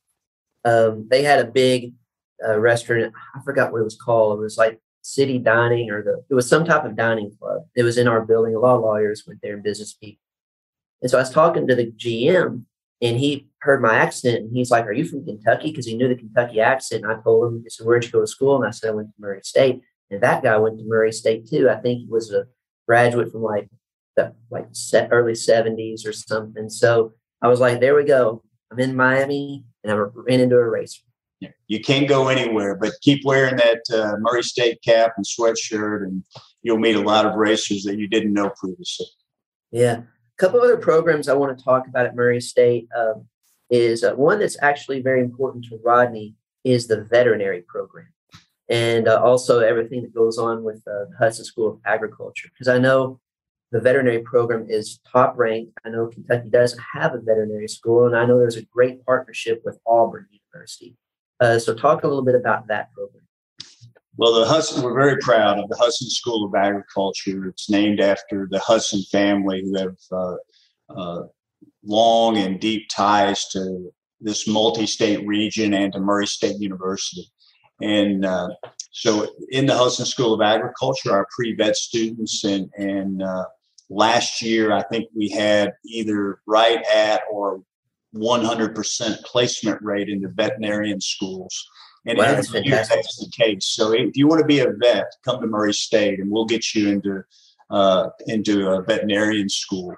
um, 0.65 1.07
they 1.09 1.23
had 1.23 1.39
a 1.39 1.49
big 1.49 1.93
uh, 2.45 2.59
restaurant. 2.59 3.13
I 3.35 3.41
forgot 3.43 3.71
what 3.71 3.81
it 3.81 3.85
was 3.85 3.97
called. 3.97 4.39
It 4.39 4.41
was 4.41 4.57
like 4.57 4.79
City 5.05 5.37
Dining 5.37 5.91
or 5.91 6.01
the, 6.01 6.23
it 6.31 6.33
was 6.33 6.49
some 6.49 6.65
type 6.65 6.83
of 6.83 6.95
dining 6.95 7.31
club. 7.39 7.61
It 7.75 7.83
was 7.83 7.99
in 7.99 8.07
our 8.07 8.25
building. 8.25 8.55
A 8.55 8.59
lot 8.59 8.77
of 8.77 8.81
lawyers 8.81 9.23
went 9.27 9.39
there 9.43 9.53
and 9.53 9.61
business 9.61 9.93
people. 9.93 10.19
And 10.99 11.11
so 11.11 11.19
I 11.19 11.21
was 11.21 11.29
talking 11.29 11.67
to 11.67 11.75
the 11.75 11.91
GM 11.91 12.63
and 13.03 13.19
he 13.19 13.47
heard 13.59 13.83
my 13.83 13.93
accent 13.93 14.37
and 14.37 14.51
he's 14.51 14.71
like, 14.71 14.85
Are 14.85 14.93
you 14.93 15.05
from 15.05 15.23
Kentucky? 15.23 15.69
Because 15.69 15.85
he 15.85 15.95
knew 15.95 16.07
the 16.07 16.15
Kentucky 16.15 16.59
accent. 16.59 17.03
And 17.03 17.11
I 17.11 17.21
told 17.21 17.53
him, 17.53 17.61
He 17.61 17.69
said, 17.69 17.85
Where'd 17.85 18.03
you 18.03 18.09
go 18.09 18.21
to 18.21 18.25
school? 18.25 18.55
And 18.55 18.65
I 18.65 18.71
said, 18.71 18.89
I 18.89 18.93
went 18.93 19.09
to 19.09 19.13
Murray 19.19 19.41
State. 19.43 19.81
And 20.09 20.21
that 20.21 20.41
guy 20.41 20.57
went 20.57 20.79
to 20.79 20.85
Murray 20.87 21.11
State 21.11 21.47
too. 21.47 21.69
I 21.69 21.75
think 21.75 21.99
he 21.99 22.07
was 22.09 22.33
a 22.33 22.47
graduate 22.87 23.31
from 23.31 23.43
like 23.43 23.69
the 24.17 24.33
like 24.49 24.65
early 25.11 25.33
70s 25.33 26.07
or 26.07 26.13
something. 26.13 26.67
So 26.67 27.13
I 27.43 27.47
was 27.47 27.59
like, 27.59 27.79
There 27.79 27.95
we 27.95 28.05
go. 28.05 28.41
I'm 28.71 28.79
in 28.79 28.95
Miami 28.95 29.65
and 29.83 29.93
I 29.93 29.95
ran 29.97 30.39
into 30.39 30.55
a 30.55 30.67
racer. 30.67 31.04
You 31.67 31.81
can't 31.81 32.07
go 32.07 32.27
anywhere, 32.27 32.75
but 32.75 32.93
keep 33.01 33.25
wearing 33.25 33.57
that 33.57 33.81
uh, 33.93 34.15
Murray 34.19 34.43
State 34.43 34.79
cap 34.83 35.13
and 35.17 35.25
sweatshirt, 35.25 36.03
and 36.03 36.23
you'll 36.61 36.77
meet 36.77 36.95
a 36.95 37.01
lot 37.01 37.25
of 37.25 37.35
racers 37.35 37.83
that 37.83 37.97
you 37.97 38.07
didn't 38.07 38.33
know 38.33 38.51
previously. 38.59 39.07
Yeah. 39.71 39.97
A 39.97 40.37
couple 40.37 40.61
other 40.61 40.77
programs 40.77 41.27
I 41.27 41.33
want 41.33 41.57
to 41.57 41.63
talk 41.63 41.87
about 41.87 42.05
at 42.05 42.15
Murray 42.15 42.41
State 42.41 42.87
um, 42.97 43.27
is 43.69 44.03
uh, 44.03 44.13
one 44.13 44.39
that's 44.39 44.57
actually 44.61 45.01
very 45.01 45.21
important 45.21 45.65
to 45.65 45.79
Rodney 45.83 46.35
is 46.63 46.87
the 46.87 47.03
veterinary 47.03 47.61
program, 47.61 48.07
and 48.69 49.07
uh, 49.07 49.21
also 49.21 49.59
everything 49.59 50.01
that 50.03 50.13
goes 50.13 50.37
on 50.37 50.63
with 50.63 50.83
uh, 50.87 51.05
the 51.09 51.15
Hudson 51.19 51.45
School 51.45 51.69
of 51.69 51.79
Agriculture. 51.85 52.49
Because 52.53 52.67
I 52.67 52.79
know 52.79 53.19
the 53.71 53.79
veterinary 53.79 54.21
program 54.21 54.67
is 54.69 54.99
top 55.11 55.37
ranked. 55.37 55.73
I 55.85 55.89
know 55.89 56.07
Kentucky 56.07 56.49
doesn't 56.49 56.81
have 56.93 57.13
a 57.13 57.19
veterinary 57.19 57.67
school, 57.67 58.05
and 58.05 58.15
I 58.15 58.25
know 58.25 58.37
there's 58.37 58.57
a 58.57 58.65
great 58.65 59.05
partnership 59.05 59.61
with 59.65 59.79
Auburn 59.85 60.27
University. 60.31 60.95
Uh, 61.39 61.59
so, 61.59 61.73
talk 61.73 62.03
a 62.03 62.07
little 62.07 62.23
bit 62.23 62.35
about 62.35 62.67
that 62.67 62.93
program. 62.93 63.23
Well, 64.17 64.33
the 64.33 64.45
Hudson, 64.45 64.81
we're 64.81 64.93
very 64.93 65.17
proud 65.17 65.59
of 65.59 65.67
the 65.67 65.75
Hudson 65.75 66.09
School 66.09 66.45
of 66.45 66.55
Agriculture. 66.55 67.47
It's 67.47 67.69
named 67.69 67.99
after 67.99 68.47
the 68.49 68.59
Hudson 68.59 69.01
family 69.11 69.61
who 69.61 69.77
have 69.77 69.97
uh, 70.11 70.35
uh, 70.95 71.23
long 71.83 72.37
and 72.37 72.59
deep 72.59 72.87
ties 72.89 73.49
to 73.49 73.91
this 74.21 74.47
multi-state 74.47 75.25
region 75.27 75.73
and 75.73 75.91
to 75.91 75.99
Murray 75.99 76.27
State 76.27 76.59
University. 76.59 77.29
And 77.81 78.25
uh, 78.25 78.49
so 78.91 79.27
in 79.49 79.65
the 79.65 79.75
Hudson 79.75 80.05
School 80.05 80.33
of 80.33 80.41
Agriculture, 80.41 81.11
our 81.11 81.27
pre-vet 81.35 81.75
students 81.75 82.45
and, 82.45 82.69
and 82.77 83.21
uh, 83.21 83.45
last 83.89 84.41
year, 84.41 84.71
I 84.71 84.83
think 84.83 85.09
we 85.13 85.29
had 85.29 85.73
either 85.85 86.39
right 86.47 86.83
at 86.93 87.21
or 87.29 87.61
100% 88.15 89.23
placement 89.23 89.81
rate 89.81 90.09
in 90.09 90.21
the 90.21 90.29
veterinarian 90.29 91.01
schools. 91.01 91.67
And 92.05 92.17
Wow, 92.17 92.25
every 92.25 92.35
that's 92.35 92.67
year 92.67 92.85
that's 92.87 93.17
the 93.17 93.31
case. 93.31 93.65
So 93.65 93.91
if 93.91 94.15
you 94.15 94.27
want 94.27 94.39
to 94.39 94.45
be 94.45 94.59
a 94.59 94.71
vet, 94.71 95.11
come 95.23 95.41
to 95.41 95.47
Murray 95.47 95.73
State 95.73 96.19
and 96.19 96.31
we'll 96.31 96.45
get 96.45 96.75
you 96.75 96.89
into 96.89 97.23
uh, 97.71 98.09
into 98.27 98.69
a 98.69 98.83
veterinarian 98.83 99.49
school. 99.49 99.95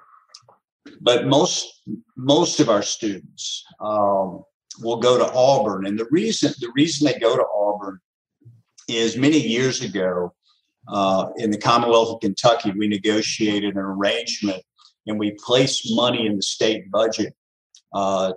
But 1.02 1.26
most 1.26 1.82
most 2.16 2.60
of 2.60 2.70
our 2.70 2.82
students 2.82 3.62
um, 3.80 4.42
will 4.80 4.96
go 4.96 5.18
to 5.18 5.30
Auburn, 5.34 5.86
and 5.86 5.98
the 5.98 6.08
reason 6.10 6.54
the 6.60 6.72
reason 6.74 7.06
they 7.06 7.18
go 7.18 7.36
to 7.36 7.44
Auburn 7.54 8.00
is 8.88 9.18
many 9.18 9.38
years 9.38 9.82
ago 9.82 10.32
uh, 10.88 11.28
in 11.36 11.50
the 11.50 11.58
Commonwealth 11.58 12.14
of 12.14 12.20
Kentucky, 12.20 12.72
we 12.72 12.88
negotiated 12.88 13.74
an 13.74 13.80
arrangement 13.80 14.62
and 15.06 15.18
we 15.18 15.36
placed 15.44 15.94
money 15.94 16.26
in 16.26 16.36
the 16.36 16.42
state 16.42 16.90
budget. 16.90 17.34
Uh, 17.92 18.32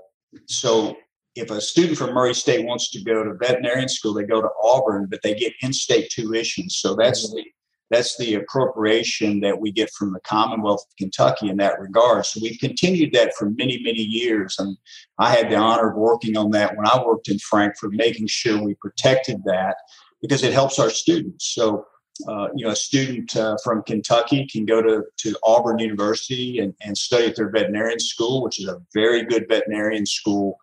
so 0.48 0.96
if 1.36 1.50
a 1.50 1.62
student 1.62 1.98
from 1.98 2.14
Murray 2.14 2.34
State 2.34 2.66
wants 2.66 2.90
to 2.92 3.04
go 3.04 3.24
to 3.24 3.34
veterinarian 3.36 3.90
school, 3.90 4.14
they 4.14 4.24
go 4.24 4.42
to 4.42 4.50
Auburn, 4.64 5.08
but 5.10 5.22
they 5.24 5.34
get 5.34 5.54
in-state 5.62 6.10
tuition. 6.10 6.70
So 6.70 6.96
that's 6.96 7.32
the 7.32 7.44
that's 7.92 8.16
the 8.16 8.36
appropriation 8.36 9.42
that 9.42 9.60
we 9.60 9.70
get 9.70 9.92
from 9.92 10.14
the 10.14 10.22
Commonwealth 10.22 10.86
of 10.90 10.96
Kentucky 10.96 11.50
in 11.50 11.58
that 11.58 11.78
regard. 11.78 12.26
So 12.26 12.40
we've 12.42 12.58
continued 12.58 13.14
that 13.14 13.34
for 13.38 13.50
many, 13.50 13.82
many 13.84 14.02
years. 14.02 14.56
And 14.58 14.78
I 15.20 15.30
had 15.30 15.50
the 15.50 15.58
honor 15.58 15.92
of 15.92 15.98
working 15.98 16.38
on 16.38 16.52
that 16.52 16.78
when 16.78 16.88
I 16.88 17.04
worked 17.06 17.28
in 17.28 17.38
Frankfort, 17.38 17.92
making 17.92 18.28
sure 18.28 18.64
we 18.64 18.76
protected 18.76 19.44
that 19.44 19.76
because 20.22 20.42
it 20.42 20.54
helps 20.54 20.80
our 20.80 20.90
students. 20.90 21.54
So, 21.54 21.86
uh, 22.28 22.48
you 22.56 22.66
know, 22.66 22.72
a 22.72 22.76
student 22.76 23.36
uh, 23.36 23.56
from 23.64 23.84
Kentucky 23.84 24.48
can 24.48 24.66
go 24.66 24.82
to, 24.82 25.04
to 25.18 25.38
Auburn 25.44 25.80
University 25.80 26.60
and, 26.60 26.74
and 26.82 26.98
study 26.98 27.26
at 27.26 27.36
their 27.36 27.50
veterinarian 27.50 28.00
school, 28.00 28.44
which 28.44 28.60
is 28.60 28.68
a 28.68 28.82
very 28.94 29.24
good 29.24 29.46
veterinarian 29.48 30.06
school, 30.06 30.58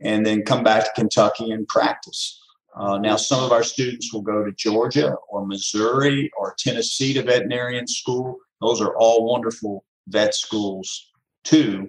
and 0.00 0.24
then 0.24 0.42
come 0.42 0.64
back 0.64 0.84
to 0.84 0.90
Kentucky 0.94 1.50
and 1.50 1.66
practice. 1.68 2.40
Uh, 2.76 2.98
now, 2.98 3.16
some 3.16 3.44
of 3.44 3.52
our 3.52 3.62
students 3.62 4.12
will 4.12 4.22
go 4.22 4.44
to 4.44 4.52
Georgia 4.52 5.14
or 5.28 5.46
Missouri 5.46 6.30
or 6.36 6.54
Tennessee 6.58 7.14
to 7.14 7.22
veterinarian 7.22 7.86
school. 7.86 8.38
Those 8.60 8.80
are 8.80 8.96
all 8.96 9.30
wonderful 9.30 9.84
vet 10.08 10.34
schools 10.34 11.12
too. 11.44 11.88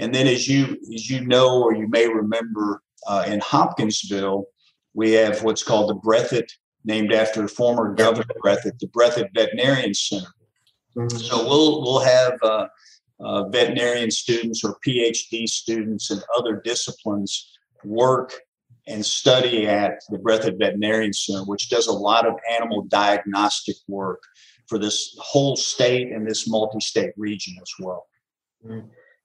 And 0.00 0.12
then, 0.12 0.26
as 0.26 0.48
you 0.48 0.76
as 0.92 1.08
you 1.08 1.24
know 1.24 1.62
or 1.62 1.74
you 1.74 1.86
may 1.88 2.08
remember, 2.08 2.82
uh, 3.06 3.24
in 3.28 3.40
Hopkinsville, 3.40 4.46
we 4.94 5.12
have 5.12 5.42
what's 5.42 5.62
called 5.62 5.90
the 5.90 5.94
Breathitt, 5.94 6.50
named 6.84 7.12
after 7.12 7.48
former 7.48 7.94
Governor 7.94 8.34
Breathitt, 8.44 8.78
the 8.78 8.88
Breathitt 8.88 9.30
Veterinarian 9.34 9.94
Center. 9.94 10.28
Mhm. 10.96 11.20
So 11.20 11.44
we'll 11.46 11.82
we'll 11.82 12.00
have 12.00 12.38
uh, 12.42 12.68
uh, 13.20 13.48
veterinarian 13.48 14.10
students 14.10 14.64
or 14.64 14.76
PhD 14.86 15.48
students 15.48 16.10
and 16.10 16.22
other 16.36 16.60
disciplines 16.64 17.50
work 17.84 18.32
and 18.86 19.04
study 19.04 19.66
at 19.66 20.00
the 20.10 20.18
Breathitt 20.18 20.58
Veterinarian 20.58 21.12
Center, 21.12 21.44
which 21.44 21.70
does 21.70 21.86
a 21.86 21.92
lot 21.92 22.26
of 22.26 22.34
animal 22.50 22.82
diagnostic 22.82 23.76
work 23.88 24.22
for 24.68 24.78
this 24.78 25.16
whole 25.18 25.56
state 25.56 26.12
and 26.12 26.26
this 26.26 26.48
multi-state 26.48 27.12
region 27.16 27.54
as 27.60 27.72
well. 27.80 28.06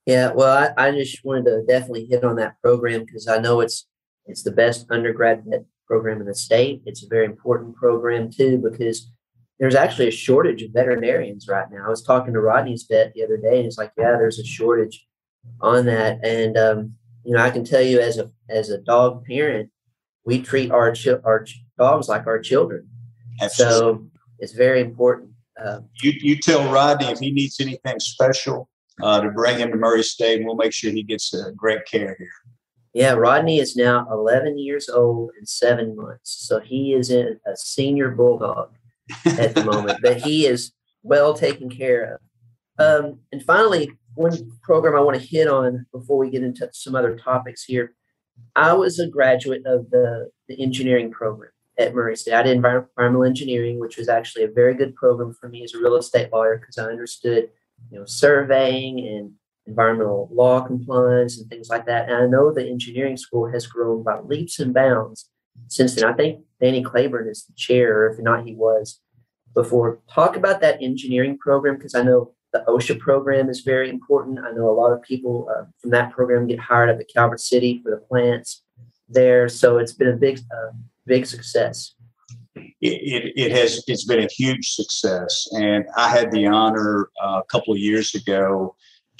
Yeah, 0.06 0.32
well, 0.32 0.72
I, 0.76 0.88
I 0.88 0.90
just 0.92 1.24
wanted 1.24 1.44
to 1.44 1.64
definitely 1.66 2.06
hit 2.06 2.24
on 2.24 2.36
that 2.36 2.60
program 2.62 3.04
because 3.04 3.28
I 3.28 3.38
know 3.38 3.60
it's 3.60 3.86
it's 4.26 4.42
the 4.42 4.52
best 4.52 4.86
undergrad 4.90 5.44
program 5.90 6.20
in 6.20 6.26
the 6.28 6.34
state. 6.34 6.82
It's 6.86 7.02
a 7.04 7.08
very 7.08 7.26
important 7.26 7.74
program 7.74 8.30
too 8.30 8.58
because 8.58 9.10
there's 9.58 9.74
actually 9.74 10.06
a 10.06 10.12
shortage 10.12 10.62
of 10.62 10.70
veterinarians 10.72 11.48
right 11.48 11.66
now. 11.70 11.84
I 11.84 11.90
was 11.90 12.02
talking 12.02 12.32
to 12.32 12.40
Rodney's 12.40 12.86
vet 12.88 13.12
the 13.12 13.24
other 13.24 13.36
day, 13.36 13.56
and 13.56 13.64
he's 13.64 13.76
like, 13.76 13.92
"Yeah, 13.98 14.12
there's 14.12 14.38
a 14.38 14.44
shortage 14.44 15.04
on 15.60 15.86
that." 15.86 16.24
And 16.24 16.56
um, 16.56 16.94
you 17.24 17.34
know, 17.34 17.42
I 17.42 17.50
can 17.50 17.64
tell 17.64 17.82
you 17.82 17.98
as 18.00 18.18
a 18.18 18.30
as 18.48 18.70
a 18.70 18.78
dog 18.78 19.24
parent, 19.26 19.70
we 20.24 20.40
treat 20.40 20.70
our 20.70 20.94
chi- 20.94 21.22
our 21.24 21.42
ch- 21.42 21.60
dogs 21.76 22.08
like 22.08 22.26
our 22.28 22.38
children. 22.38 22.88
Absolutely. 23.42 23.78
So 23.78 24.06
it's 24.38 24.52
very 24.52 24.80
important. 24.80 25.30
Uh, 25.62 25.80
you 26.02 26.12
you 26.20 26.36
tell 26.38 26.72
Rodney 26.72 27.08
if 27.08 27.18
he 27.18 27.32
needs 27.32 27.60
anything 27.60 27.98
special 27.98 28.70
uh, 29.02 29.20
to 29.20 29.30
bring 29.30 29.58
him 29.58 29.70
to 29.72 29.76
Murray 29.76 30.04
State, 30.04 30.36
and 30.38 30.46
we'll 30.46 30.62
make 30.64 30.72
sure 30.72 30.92
he 30.92 31.02
gets 31.02 31.34
uh, 31.34 31.50
great 31.56 31.84
care 31.84 32.14
here. 32.16 32.38
Yeah, 32.92 33.12
Rodney 33.12 33.60
is 33.60 33.76
now 33.76 34.06
11 34.10 34.58
years 34.58 34.88
old 34.88 35.30
and 35.38 35.48
seven 35.48 35.94
months. 35.94 36.46
So 36.46 36.58
he 36.58 36.92
is 36.92 37.10
in 37.10 37.38
a 37.46 37.56
senior 37.56 38.10
bulldog 38.10 38.70
at 39.24 39.54
the 39.54 39.64
moment, 39.64 40.00
but 40.02 40.20
he 40.20 40.46
is 40.46 40.72
well 41.02 41.34
taken 41.34 41.70
care 41.70 42.14
of. 42.14 42.20
Um, 42.78 43.20
and 43.30 43.42
finally, 43.42 43.92
one 44.14 44.50
program 44.62 44.96
I 44.96 45.00
want 45.00 45.20
to 45.20 45.26
hit 45.26 45.46
on 45.46 45.86
before 45.92 46.18
we 46.18 46.30
get 46.30 46.42
into 46.42 46.68
some 46.72 46.96
other 46.96 47.16
topics 47.16 47.64
here. 47.64 47.94
I 48.56 48.72
was 48.72 48.98
a 48.98 49.06
graduate 49.06 49.62
of 49.66 49.90
the, 49.90 50.30
the 50.48 50.60
engineering 50.60 51.10
program 51.10 51.52
at 51.78 51.94
Murray 51.94 52.16
State. 52.16 52.34
I 52.34 52.42
did 52.42 52.56
environmental 52.56 53.24
engineering, 53.24 53.78
which 53.78 53.96
was 53.96 54.08
actually 54.08 54.44
a 54.44 54.50
very 54.50 54.74
good 54.74 54.94
program 54.94 55.34
for 55.38 55.48
me 55.48 55.62
as 55.62 55.74
a 55.74 55.78
real 55.78 55.96
estate 55.96 56.32
lawyer 56.32 56.58
because 56.58 56.78
I 56.78 56.84
understood, 56.84 57.50
you 57.90 57.98
know, 57.98 58.04
surveying 58.06 59.06
and 59.06 59.32
environmental 59.70 60.28
law 60.32 60.60
compliance 60.60 61.38
and 61.38 61.48
things 61.48 61.68
like 61.70 61.86
that. 61.86 62.08
And 62.08 62.16
I 62.16 62.26
know 62.26 62.52
the 62.52 62.68
engineering 62.68 63.16
school 63.16 63.50
has 63.50 63.66
grown 63.66 64.02
by 64.02 64.20
leaps 64.20 64.58
and 64.58 64.74
bounds 64.74 65.30
since 65.68 65.94
then. 65.94 66.04
I 66.04 66.12
think 66.12 66.44
Danny 66.60 66.82
Claiborne 66.82 67.28
is 67.28 67.44
the 67.44 67.54
chair, 67.56 68.08
if 68.08 68.18
not, 68.18 68.46
he 68.46 68.54
was 68.54 69.00
before. 69.54 70.00
Talk 70.12 70.36
about 70.36 70.60
that 70.60 70.82
engineering 70.82 71.38
program 71.38 71.76
because 71.76 71.94
I 71.94 72.02
know 72.02 72.32
the 72.52 72.64
OSHA 72.66 72.98
program 72.98 73.48
is 73.48 73.60
very 73.60 73.88
important. 73.88 74.40
I 74.40 74.50
know 74.50 74.68
a 74.68 74.78
lot 74.82 74.92
of 74.92 75.02
people 75.02 75.48
uh, 75.54 75.64
from 75.80 75.90
that 75.90 76.10
program 76.10 76.48
get 76.48 76.58
hired 76.58 76.90
up 76.90 76.98
at 76.98 77.06
Calvert 77.14 77.40
City 77.40 77.80
for 77.82 77.90
the 77.90 77.98
plants 78.08 78.62
there. 79.08 79.48
So 79.48 79.78
it's 79.78 79.92
been 79.92 80.08
a 80.08 80.16
big, 80.16 80.38
uh, 80.38 80.72
big 81.06 81.26
success. 81.26 81.94
it, 82.56 82.72
it, 82.80 83.32
it 83.36 83.52
has 83.52 83.84
it's 83.86 84.04
been 84.04 84.24
a 84.24 84.28
huge 84.28 84.70
success 84.70 85.46
and 85.52 85.84
i 85.96 86.08
had 86.08 86.32
the 86.32 86.46
honor 86.46 87.08
uh, 87.22 87.40
a 87.44 87.44
couple 87.52 87.72
of 87.72 87.78
years 87.78 88.14
ago 88.14 88.74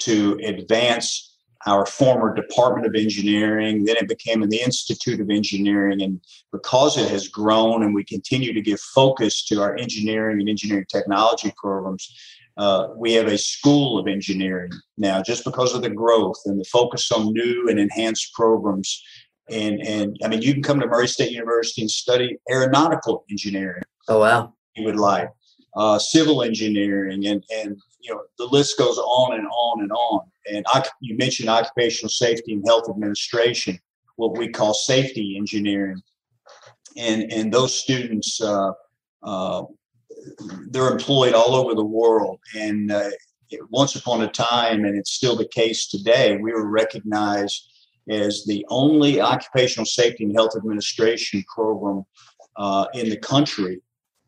to 0.05 0.39
advance 0.43 1.27
our 1.67 1.85
former 1.85 2.33
department 2.33 2.87
of 2.87 2.95
engineering. 2.95 3.85
Then 3.85 3.97
it 3.97 4.07
became 4.07 4.41
the 4.49 4.61
institute 4.61 5.21
of 5.21 5.29
engineering. 5.29 6.01
And 6.01 6.19
because 6.51 6.97
it 6.97 7.09
has 7.09 7.27
grown 7.27 7.83
and 7.83 7.93
we 7.93 8.03
continue 8.03 8.51
to 8.51 8.61
give 8.61 8.79
focus 8.79 9.45
to 9.45 9.61
our 9.61 9.75
engineering 9.77 10.39
and 10.39 10.49
engineering 10.49 10.85
technology 10.91 11.53
programs 11.55 12.11
uh, 12.57 12.89
we 12.95 13.13
have 13.13 13.27
a 13.27 13.37
school 13.37 13.97
of 13.97 14.07
engineering 14.07 14.71
now 14.97 15.21
just 15.21 15.45
because 15.45 15.73
of 15.73 15.81
the 15.81 15.89
growth 15.89 16.39
and 16.45 16.59
the 16.59 16.65
focus 16.65 17.11
on 17.11 17.31
new 17.33 17.67
and 17.69 17.79
enhanced 17.79 18.33
programs. 18.33 19.01
And 19.49 19.81
and 19.81 20.17
I 20.23 20.27
mean 20.27 20.41
you 20.41 20.53
can 20.53 20.63
come 20.63 20.79
to 20.79 20.87
Murray 20.87 21.07
State 21.07 21.31
University 21.31 21.81
and 21.81 21.91
study 21.91 22.37
aeronautical 22.49 23.25
engineering 23.29 23.83
Oh, 24.07 24.19
wow. 24.19 24.53
you 24.75 24.85
would 24.85 24.97
like, 24.97 25.29
uh, 25.75 25.97
civil 25.97 26.43
engineering, 26.43 27.25
and 27.25 27.43
and 27.51 27.81
you 28.01 28.13
know 28.13 28.21
the 28.37 28.45
list 28.45 28.77
goes 28.77 28.97
on 28.97 29.37
and 29.37 29.47
on 29.47 29.81
and 29.81 29.91
on. 29.91 30.21
And 30.51 30.65
I, 30.69 30.83
you 31.01 31.17
mentioned 31.17 31.49
occupational 31.49 32.09
safety 32.09 32.53
and 32.53 32.63
health 32.65 32.89
administration, 32.89 33.79
what 34.15 34.37
we 34.37 34.49
call 34.49 34.73
safety 34.73 35.35
engineering, 35.37 36.01
and 36.97 37.31
and 37.31 37.53
those 37.53 37.77
students 37.79 38.41
uh, 38.41 38.71
uh, 39.23 39.63
they're 40.69 40.91
employed 40.91 41.33
all 41.33 41.55
over 41.55 41.75
the 41.75 41.85
world. 41.85 42.39
And 42.55 42.91
uh, 42.91 43.09
once 43.69 43.95
upon 43.95 44.21
a 44.21 44.27
time, 44.27 44.85
and 44.85 44.97
it's 44.97 45.11
still 45.11 45.35
the 45.35 45.47
case 45.47 45.87
today, 45.87 46.37
we 46.37 46.51
were 46.53 46.69
recognized 46.69 47.67
as 48.09 48.45
the 48.45 48.65
only 48.69 49.21
occupational 49.21 49.85
safety 49.85 50.23
and 50.23 50.33
health 50.33 50.55
administration 50.55 51.43
program 51.53 52.03
uh, 52.57 52.87
in 52.93 53.09
the 53.09 53.17
country 53.17 53.81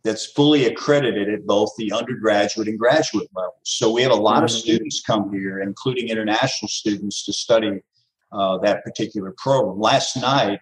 that's 0.03 0.25
fully 0.25 0.65
accredited 0.65 1.29
at 1.29 1.45
both 1.45 1.71
the 1.77 1.91
undergraduate 1.91 2.67
and 2.67 2.77
graduate 2.77 3.29
levels. 3.33 3.55
So 3.63 3.91
we 3.91 4.01
have 4.01 4.11
a 4.11 4.15
lot 4.15 4.43
of 4.43 4.49
Mhm. 4.49 4.59
students 4.59 5.01
come 5.01 5.31
here, 5.31 5.61
including 5.61 6.09
international 6.09 6.67
students, 6.69 7.25
to 7.25 7.33
study 7.33 7.81
uh, 8.31 8.57
that 8.57 8.83
particular 8.83 9.31
program. 9.37 9.79
Last 9.79 10.15
night, 10.17 10.59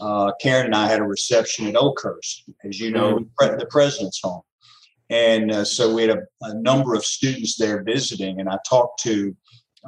uh, 0.00 0.30
Karen 0.40 0.66
and 0.66 0.74
I 0.74 0.86
had 0.86 1.00
a 1.00 1.04
reception 1.04 1.66
at 1.66 1.74
Oakhurst, 1.74 2.44
as 2.64 2.78
you 2.78 2.92
know, 2.92 3.26
pre- 3.36 3.56
the 3.56 3.66
president's 3.66 4.20
home. 4.22 4.42
And 5.10 5.50
uh, 5.50 5.64
so 5.64 5.92
we 5.92 6.02
had 6.02 6.16
a, 6.16 6.22
a 6.42 6.54
number 6.54 6.94
of 6.94 7.04
students 7.04 7.56
there 7.56 7.82
visiting, 7.82 8.38
and 8.38 8.48
I 8.48 8.58
talked 8.68 9.02
to 9.02 9.36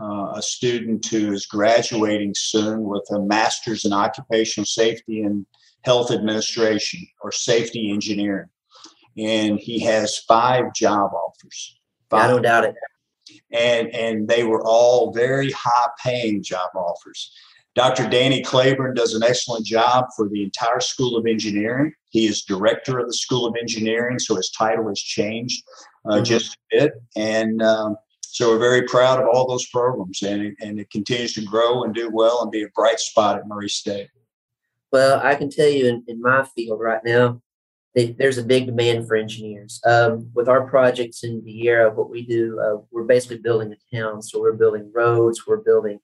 uh, 0.00 0.32
a 0.34 0.42
student 0.42 1.06
who 1.06 1.32
is 1.32 1.46
graduating 1.46 2.34
soon 2.36 2.82
with 2.82 3.06
a 3.12 3.20
master's 3.20 3.84
in 3.84 3.92
occupational 3.92 4.66
safety 4.66 5.22
and 5.22 5.46
health 5.84 6.10
administration 6.10 7.06
or 7.22 7.30
safety 7.30 7.90
engineering. 7.92 8.48
And 9.16 9.58
he 9.58 9.80
has 9.80 10.18
five 10.18 10.72
job 10.74 11.12
offers. 11.12 11.78
Five. 12.08 12.24
I 12.24 12.28
don't 12.28 12.42
doubt 12.42 12.64
it. 12.64 12.74
And, 13.52 13.88
and 13.94 14.28
they 14.28 14.44
were 14.44 14.62
all 14.64 15.12
very 15.12 15.50
high 15.52 15.88
paying 16.02 16.42
job 16.42 16.70
offers. 16.74 17.32
Dr. 17.76 18.08
Danny 18.08 18.42
Claiborne 18.42 18.94
does 18.94 19.14
an 19.14 19.22
excellent 19.22 19.64
job 19.64 20.06
for 20.16 20.28
the 20.28 20.42
entire 20.42 20.80
School 20.80 21.16
of 21.16 21.26
Engineering. 21.26 21.92
He 22.10 22.26
is 22.26 22.42
director 22.42 22.98
of 22.98 23.06
the 23.06 23.14
School 23.14 23.46
of 23.46 23.54
Engineering, 23.60 24.18
so 24.18 24.34
his 24.34 24.50
title 24.50 24.88
has 24.88 24.98
changed 24.98 25.62
uh, 26.04 26.14
mm-hmm. 26.14 26.24
just 26.24 26.54
a 26.72 26.78
bit. 26.78 26.92
And 27.16 27.62
um, 27.62 27.96
so 28.22 28.50
we're 28.50 28.58
very 28.58 28.82
proud 28.82 29.20
of 29.20 29.28
all 29.32 29.46
those 29.46 29.66
programs, 29.66 30.22
and 30.22 30.42
it, 30.42 30.54
and 30.60 30.80
it 30.80 30.90
continues 30.90 31.34
to 31.34 31.42
grow 31.42 31.84
and 31.84 31.94
do 31.94 32.10
well 32.12 32.42
and 32.42 32.50
be 32.50 32.62
a 32.62 32.68
bright 32.74 32.98
spot 32.98 33.38
at 33.38 33.46
Murray 33.46 33.68
State. 33.68 34.08
Well, 34.92 35.20
I 35.22 35.36
can 35.36 35.50
tell 35.50 35.68
you 35.68 35.86
in, 35.86 36.04
in 36.08 36.20
my 36.20 36.44
field 36.44 36.80
right 36.80 37.02
now, 37.04 37.40
they, 37.94 38.12
there's 38.12 38.38
a 38.38 38.44
big 38.44 38.66
demand 38.66 39.06
for 39.06 39.16
engineers. 39.16 39.80
Um, 39.84 40.30
with 40.34 40.48
our 40.48 40.66
projects 40.66 41.24
in 41.24 41.42
Viera, 41.42 41.92
what 41.94 42.10
we 42.10 42.24
do, 42.24 42.60
uh, 42.60 42.82
we're 42.90 43.04
basically 43.04 43.38
building 43.38 43.72
a 43.72 43.96
town. 43.96 44.22
So 44.22 44.40
we're 44.40 44.52
building 44.52 44.90
roads, 44.94 45.46
we're 45.46 45.56
building 45.58 46.00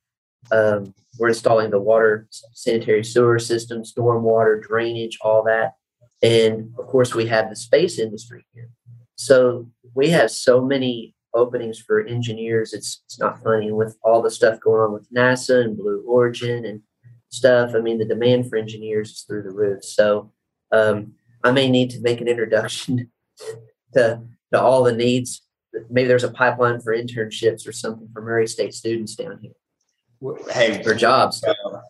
um, 0.53 0.95
we're 1.19 1.29
installing 1.29 1.71
the 1.71 1.81
water 1.81 2.29
sanitary 2.31 3.05
sewer 3.05 3.39
system, 3.39 3.83
stormwater, 3.83 4.63
drainage, 4.63 5.19
all 5.21 5.43
that. 5.45 5.75
And 6.23 6.73
of 6.79 6.87
course, 6.87 7.15
we 7.15 7.27
have 7.27 7.49
the 7.49 7.57
space 7.57 7.99
industry 7.99 8.47
here. 8.55 8.71
So 9.17 9.69
we 9.95 10.11
have 10.11 10.31
so 10.31 10.61
many 10.61 11.15
openings 11.35 11.79
for 11.79 12.01
engineers. 12.01 12.73
It's, 12.73 13.03
it's 13.07 13.19
not 13.19 13.43
funny. 13.43 13.73
with 13.73 13.97
all 14.03 14.23
the 14.23 14.31
stuff 14.31 14.61
going 14.61 14.81
on 14.81 14.93
with 14.93 15.11
NASA 15.13 15.65
and 15.65 15.77
Blue 15.77 16.03
Origin 16.07 16.65
and 16.65 16.83
stuff, 17.29 17.73
I 17.75 17.81
mean, 17.81 17.99
the 17.99 18.05
demand 18.05 18.49
for 18.49 18.57
engineers 18.57 19.11
is 19.11 19.21
through 19.23 19.43
the 19.43 19.51
roof. 19.51 19.85
So 19.85 20.33
um, 20.73 21.15
I 21.47 21.53
may 21.53 21.71
need 21.71 21.91
to 21.91 22.01
make 22.01 22.21
an 22.21 22.29
introduction 22.29 23.11
to, 23.95 24.21
to 24.53 24.61
all 24.61 24.83
the 24.83 24.93
needs. 24.93 25.43
Maybe 25.91 26.09
there's 26.09 26.25
a 26.25 26.31
pipeline 26.31 26.81
for 26.81 26.97
internships 26.97 27.69
or 27.69 27.73
something 27.73 28.09
for 28.13 28.23
Murray 28.23 28.47
State 28.47 28.75
students 28.75 29.15
down 29.15 29.39
here 29.41 29.53
hey, 30.53 30.83
for 30.83 30.95
jobs. 30.95 31.43
Uh, 31.45 31.81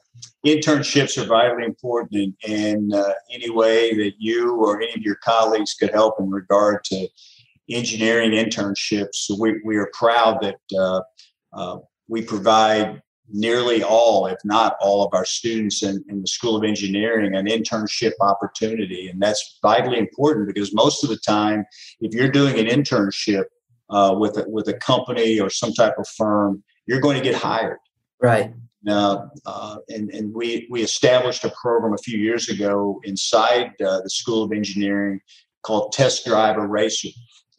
internships 0.45 1.21
are 1.21 1.27
vitally 1.27 1.65
important 1.65 2.13
in, 2.13 2.37
in 2.51 2.93
uh, 2.93 3.13
any 3.31 3.51
way 3.51 3.95
that 3.95 4.15
you 4.19 4.55
or 4.57 4.81
any 4.81 4.93
of 4.93 5.03
your 5.03 5.17
colleagues 5.17 5.75
could 5.75 5.91
help 5.91 6.17
in 6.21 6.31
regard 6.31 6.85
to 6.85 7.09
engineering 7.71 8.33
internships. 8.33 9.31
We, 9.39 9.61
we 9.65 9.77
are 9.77 9.91
proud 9.93 10.43
that 10.43 10.79
uh, 10.79 11.01
uh, 11.53 11.79
we 12.09 12.23
provide 12.23 13.03
nearly 13.31 13.83
all, 13.83 14.27
if 14.27 14.39
not 14.45 14.77
all, 14.81 15.05
of 15.05 15.13
our 15.15 15.25
students 15.25 15.83
in, 15.83 16.05
in, 16.09 16.21
the 16.21 16.27
School 16.27 16.57
of 16.57 16.65
Engineering 16.65 17.35
an 17.35 17.47
internship 17.47 18.13
opportunity. 18.21 19.09
And 19.09 19.21
that's 19.21 19.59
vitally 19.63 19.99
important 19.99 20.47
because 20.47 20.75
most 20.75 21.03
of 21.03 21.11
the 21.11 21.19
time, 21.19 21.65
if 22.01 22.15
you're 22.15 22.31
doing 22.31 22.59
an 22.59 22.67
internship 22.67 23.45
uh, 23.91 24.15
with, 24.19 24.37
a, 24.39 24.45
with 24.49 24.69
a 24.69 24.75
company 24.75 25.41
or 25.41 25.51
some 25.51 25.73
type 25.73 25.95
of 25.99 26.07
firm, 26.17 26.63
you're 26.87 27.01
going 27.01 27.17
to 27.17 27.23
get 27.23 27.35
hired. 27.35 27.79
Right. 28.21 28.53
Now, 28.83 29.31
uh, 29.45 29.79
and, 29.89 30.11
and 30.11 30.33
we, 30.33 30.69
we 30.71 30.83
established 30.83 31.45
a 31.45 31.53
program 31.61 31.95
a 31.95 31.99
few 31.99 32.19
years 32.19 32.49
ago 32.49 33.01
inside 33.05 33.73
uh, 33.85 34.01
the 34.03 34.11
School 34.11 34.45
of 34.45 34.53
Engineering 34.53 35.21
called 35.63 35.93
Test 35.93 36.25
Drive 36.25 36.57
a 36.57 36.67
Racer. 36.67 37.09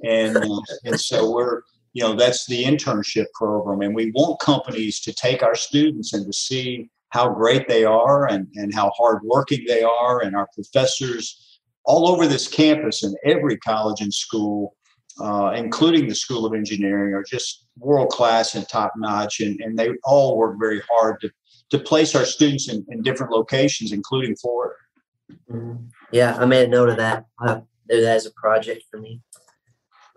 And, 0.06 0.38
uh, 0.38 0.62
and 0.86 1.00
so 1.00 1.32
we're, 1.32 1.62
you 1.98 2.04
know, 2.04 2.14
that's 2.14 2.46
the 2.46 2.64
internship 2.64 3.26
program. 3.34 3.82
And 3.82 3.96
we 3.96 4.12
want 4.12 4.40
companies 4.40 5.00
to 5.00 5.12
take 5.12 5.42
our 5.42 5.56
students 5.56 6.14
and 6.14 6.28
to 6.28 6.32
see 6.32 6.92
how 7.10 7.28
great 7.34 7.68
they 7.68 7.86
are 7.86 8.28
and, 8.28 8.48
and 8.54 8.72
how 8.72 8.92
hardworking 8.96 9.66
they 9.68 9.82
are. 9.82 10.22
And 10.22 10.36
our 10.36 10.48
professors 10.54 11.60
all 11.86 12.08
over 12.08 12.28
this 12.28 12.48
campus 12.48 13.02
and 13.02 13.16
every 13.26 13.58
college 13.58 14.02
and 14.02 14.14
school 14.14 14.76
uh, 15.20 15.52
including 15.56 16.08
the 16.08 16.14
School 16.14 16.46
of 16.46 16.54
Engineering, 16.54 17.16
are 17.16 17.24
just 17.24 17.66
world 17.80 18.10
class 18.10 18.54
and 18.54 18.70
top 18.70 18.94
notch, 18.98 19.40
and, 19.40 19.60
and 19.62 19.76
they 19.76 19.90
all 20.04 20.38
work 20.38 20.58
very 20.60 20.80
hard 20.88 21.20
to, 21.22 21.32
to 21.72 21.80
place 21.80 22.14
our 22.14 22.24
students 22.24 22.70
in, 22.70 22.86
in 22.90 23.02
different 23.02 23.32
locations, 23.32 23.94
including 23.94 24.36
Florida. 24.36 24.76
Mm-hmm. 25.52 25.86
Yeah, 26.12 26.38
I 26.38 26.46
made 26.46 26.66
a 26.66 26.68
note 26.68 26.90
of 26.90 26.98
that. 26.98 27.26
Do 27.42 28.02
that 28.02 28.16
as 28.16 28.28
a 28.28 28.32
project 28.34 28.84
for 28.92 29.00
me. 29.00 29.22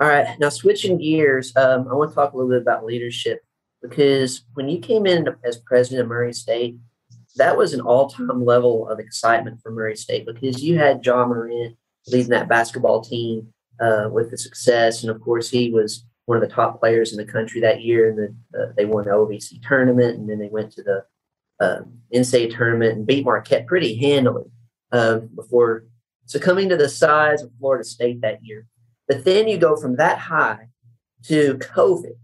All 0.00 0.08
right, 0.08 0.26
now 0.40 0.48
switching 0.48 0.96
gears, 0.96 1.54
um, 1.56 1.86
I 1.90 1.94
want 1.94 2.10
to 2.10 2.14
talk 2.14 2.32
a 2.32 2.36
little 2.36 2.50
bit 2.50 2.62
about 2.62 2.86
leadership 2.86 3.44
because 3.82 4.44
when 4.54 4.66
you 4.66 4.78
came 4.78 5.06
in 5.06 5.28
as 5.44 5.58
president 5.58 6.00
of 6.00 6.08
Murray 6.08 6.32
State, 6.32 6.78
that 7.36 7.54
was 7.54 7.74
an 7.74 7.82
all-time 7.82 8.42
level 8.42 8.88
of 8.88 8.98
excitement 8.98 9.60
for 9.62 9.70
Murray 9.70 9.96
State 9.96 10.24
because 10.24 10.62
you 10.62 10.78
had 10.78 11.04
Ja 11.04 11.26
Morant 11.26 11.76
leading 12.06 12.30
that 12.30 12.48
basketball 12.48 13.02
team 13.02 13.48
uh, 13.78 14.08
with 14.10 14.30
the 14.30 14.38
success. 14.38 15.02
And 15.02 15.10
of 15.10 15.20
course, 15.20 15.50
he 15.50 15.70
was 15.70 16.06
one 16.24 16.42
of 16.42 16.48
the 16.48 16.54
top 16.54 16.80
players 16.80 17.12
in 17.12 17.18
the 17.18 17.30
country 17.30 17.60
that 17.60 17.82
year. 17.82 18.08
And 18.10 18.36
uh, 18.58 18.72
they 18.78 18.86
won 18.86 19.04
the 19.04 19.10
OVC 19.10 19.60
tournament, 19.66 20.18
and 20.18 20.30
then 20.30 20.38
they 20.38 20.48
went 20.48 20.72
to 20.72 20.82
the 20.82 21.04
uh, 21.60 21.80
NCAA 22.14 22.56
tournament 22.56 22.96
and 22.96 23.06
beat 23.06 23.24
Marquette 23.24 23.66
pretty 23.66 23.96
handily 23.96 24.44
uh, 24.92 25.18
before 25.34 25.84
succumbing 26.24 26.70
to 26.70 26.76
the 26.76 26.88
size 26.88 27.42
of 27.42 27.50
Florida 27.58 27.84
State 27.84 28.22
that 28.22 28.42
year. 28.42 28.66
But 29.10 29.24
then 29.24 29.48
you 29.48 29.58
go 29.58 29.74
from 29.74 29.96
that 29.96 30.18
high 30.18 30.68
to 31.24 31.54
COVID 31.54 32.14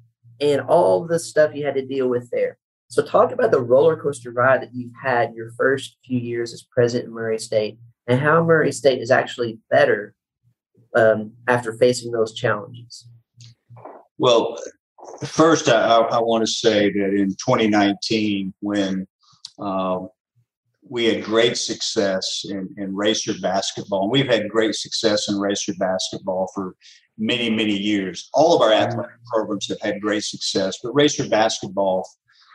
and 0.41 0.61
all 0.61 1.05
the 1.05 1.19
stuff 1.19 1.53
you 1.53 1.65
had 1.65 1.75
to 1.75 1.85
deal 1.85 2.07
with 2.07 2.31
there. 2.31 2.59
So, 2.87 3.05
talk 3.05 3.33
about 3.33 3.51
the 3.51 3.61
roller 3.61 3.97
coaster 3.97 4.31
ride 4.31 4.63
that 4.63 4.73
you've 4.73 4.93
had 5.03 5.35
your 5.35 5.51
first 5.59 5.97
few 6.05 6.21
years 6.21 6.53
as 6.53 6.63
president 6.63 7.09
of 7.09 7.15
Murray 7.15 7.41
State 7.41 7.81
and 8.07 8.21
how 8.21 8.45
Murray 8.45 8.71
State 8.71 9.03
is 9.03 9.11
actually 9.11 9.59
better 9.69 10.15
um, 10.95 11.33
after 11.49 11.73
facing 11.73 12.13
those 12.13 12.35
challenges? 12.35 13.09
Well, 14.19 14.57
first, 15.25 15.69
I, 15.69 15.99
I 15.99 16.21
want 16.21 16.47
to 16.47 16.53
say 16.53 16.93
that 16.93 17.15
in 17.15 17.31
2019, 17.31 18.55
when 18.61 19.09
um, 19.59 20.09
we 20.89 21.05
had 21.07 21.25
great 21.25 21.57
success 21.57 22.45
in, 22.49 22.69
in 22.77 22.95
racer 22.95 23.33
basketball, 23.41 24.05
and 24.05 24.13
we've 24.13 24.31
had 24.31 24.49
great 24.49 24.75
success 24.75 25.29
in 25.29 25.39
racer 25.39 25.73
basketball 25.79 26.51
for 26.55 26.77
many, 27.19 27.51
many 27.51 27.77
years. 27.77 28.29
All 28.35 28.55
of 28.55 28.63
our 28.63 28.73
athletic 28.73 29.17
programs 29.27 29.69
have 29.69 29.81
had 29.81 30.01
great 30.01 30.25
success, 30.25 30.79
but 30.83 30.93
racer 30.93 31.29
basketball, 31.29 32.09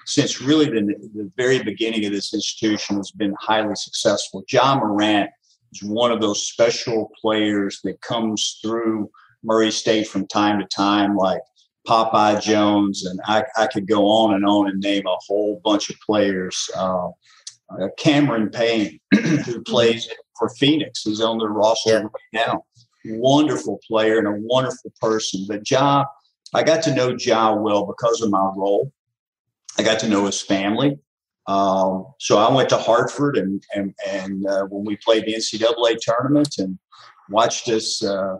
since 0.05 0.41
really 0.41 0.65
the, 0.65 0.81
the 1.15 1.31
very 1.35 1.61
beginning 1.63 2.05
of 2.05 2.11
this 2.11 2.33
institution, 2.33 2.97
has 2.97 3.11
been 3.11 3.35
highly 3.39 3.75
successful. 3.75 4.43
Ja 4.49 4.75
Morant 4.75 5.29
is 5.73 5.83
one 5.83 6.11
of 6.11 6.21
those 6.21 6.47
special 6.47 7.11
players 7.19 7.79
that 7.83 8.01
comes 8.01 8.59
through 8.61 9.09
Murray 9.43 9.71
State 9.71 10.07
from 10.07 10.27
time 10.27 10.59
to 10.59 10.65
time, 10.67 11.15
like 11.15 11.41
Popeye 11.87 12.41
Jones, 12.41 13.05
and 13.05 13.19
I, 13.25 13.43
I 13.57 13.67
could 13.67 13.87
go 13.87 14.05
on 14.05 14.35
and 14.35 14.45
on 14.45 14.69
and 14.69 14.79
name 14.79 15.03
a 15.07 15.17
whole 15.27 15.59
bunch 15.63 15.89
of 15.89 15.99
players. 16.05 16.69
Uh, 16.75 17.09
uh, 17.79 17.87
Cameron 17.97 18.49
Payne, 18.49 18.99
who 19.13 19.61
plays 19.63 20.09
for 20.37 20.49
Phoenix, 20.49 21.05
is 21.05 21.21
on 21.21 21.37
the 21.37 21.47
roster 21.47 21.91
yeah. 21.91 21.99
right 21.99 22.11
now. 22.47 22.65
Wonderful 23.05 23.79
player 23.87 24.19
and 24.19 24.27
a 24.27 24.39
wonderful 24.41 24.91
person. 25.01 25.45
But 25.47 25.69
Ja, 25.69 26.05
I 26.53 26.63
got 26.63 26.83
to 26.83 26.95
know 26.95 27.15
Ja 27.17 27.53
well 27.55 27.85
because 27.85 28.21
of 28.21 28.29
my 28.29 28.51
role. 28.55 28.91
I 29.77 29.83
got 29.83 29.99
to 29.99 30.09
know 30.09 30.25
his 30.25 30.41
family. 30.41 30.99
Um, 31.47 32.05
so 32.19 32.37
I 32.37 32.53
went 32.53 32.69
to 32.69 32.77
Hartford 32.77 33.37
and 33.37 33.63
and 33.73 33.95
and 34.07 34.45
uh, 34.45 34.65
when 34.65 34.85
we 34.85 34.97
played 34.97 35.25
the 35.25 35.33
NCAA 35.33 35.97
tournament 35.99 36.55
and 36.59 36.77
watched 37.29 37.67
us 37.69 38.03
uh, 38.03 38.37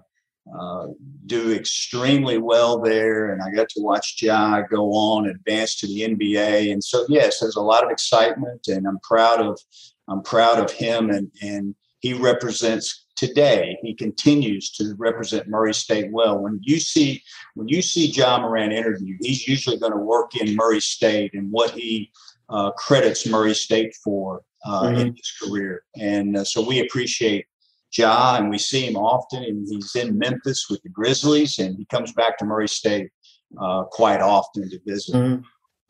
uh, 0.60 0.88
do 1.28 1.54
extremely 1.54 2.38
well 2.38 2.80
there, 2.80 3.32
and 3.32 3.42
I 3.42 3.52
got 3.52 3.70
to 3.70 3.82
watch 3.82 4.18
Ja 4.22 4.62
go 4.70 4.92
on 4.92 5.28
advance 5.28 5.76
to 5.78 5.88
the 5.88 6.02
NBA. 6.02 6.72
And 6.74 6.84
so 6.84 7.06
yes, 7.08 7.40
there's 7.40 7.56
a 7.56 7.62
lot 7.62 7.84
of 7.84 7.92
excitement, 7.92 8.68
and 8.68 8.88
I'm 8.88 9.00
proud 9.00 9.40
of 9.40 9.60
I'm 10.08 10.22
proud 10.24 10.60
of 10.60 10.72
him, 10.72 11.10
and 11.10 11.32
and 11.42 11.76
he 12.00 12.14
represents 12.14 13.06
today. 13.16 13.78
He 13.84 13.94
continues 13.94 14.72
to 14.72 14.96
represent 14.98 15.48
Murray 15.48 15.76
State 15.76 16.12
well. 16.12 16.40
When 16.40 16.60
you 16.64 16.80
see 16.80 17.22
when 17.54 17.68
you 17.68 17.82
see 17.82 18.08
Ja 18.08 18.40
Morant 18.40 18.74
interview, 18.74 19.16
he's 19.22 19.48
usually 19.48 19.78
going 19.78 19.94
to 19.94 20.00
work 20.00 20.36
in 20.36 20.56
Murray 20.56 20.82
State 20.82 21.34
and 21.34 21.52
what 21.52 21.72
he 21.72 22.12
uh, 22.50 22.72
credits 22.72 23.28
Murray 23.28 23.54
State 23.54 23.96
for 24.04 24.42
uh, 24.66 24.84
mm-hmm. 24.84 25.00
in 25.02 25.16
his 25.16 25.32
career. 25.42 25.84
And 25.96 26.38
uh, 26.38 26.44
so 26.44 26.66
we 26.68 26.80
appreciate 26.80 27.46
Ja, 27.98 28.38
and 28.38 28.50
we 28.50 28.58
see 28.58 28.86
him 28.86 28.96
often. 28.96 29.44
And 29.44 29.68
he's 29.70 29.96
in 29.96 30.18
Memphis 30.18 30.68
with 30.70 30.82
the 30.84 30.90
Grizzlies, 30.90 31.60
and 31.60 31.78
he 31.78 31.86
comes 31.86 32.14
back 32.14 32.38
to 32.38 32.46
Murray 32.46 32.68
State 32.68 33.10
uh, 33.60 33.84
quite 33.84 34.22
often 34.22 34.70
to 34.70 34.80
visit. 34.86 35.16
Mm-hmm. 35.16 35.44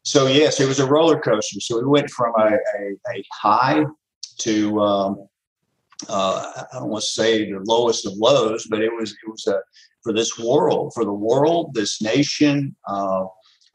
So 0.03 0.27
yes, 0.27 0.59
it 0.59 0.67
was 0.67 0.79
a 0.79 0.87
roller 0.87 1.19
coaster. 1.19 1.59
So 1.59 1.77
we 1.77 1.85
went 1.85 2.09
from 2.09 2.33
a, 2.37 2.53
a, 2.53 3.13
a 3.13 3.23
high 3.31 3.85
to 4.39 4.81
um, 4.81 5.27
uh, 6.09 6.65
I 6.73 6.79
don't 6.79 6.89
want 6.89 7.03
to 7.03 7.09
say 7.09 7.51
the 7.51 7.59
lowest 7.65 8.05
of 8.07 8.13
lows, 8.13 8.67
but 8.69 8.81
it 8.81 8.91
was 8.91 9.11
it 9.11 9.29
was 9.29 9.45
a 9.47 9.59
for 10.03 10.13
this 10.13 10.39
world, 10.39 10.93
for 10.95 11.05
the 11.05 11.13
world, 11.13 11.73
this 11.73 12.01
nation. 12.01 12.75
Uh, 12.87 13.25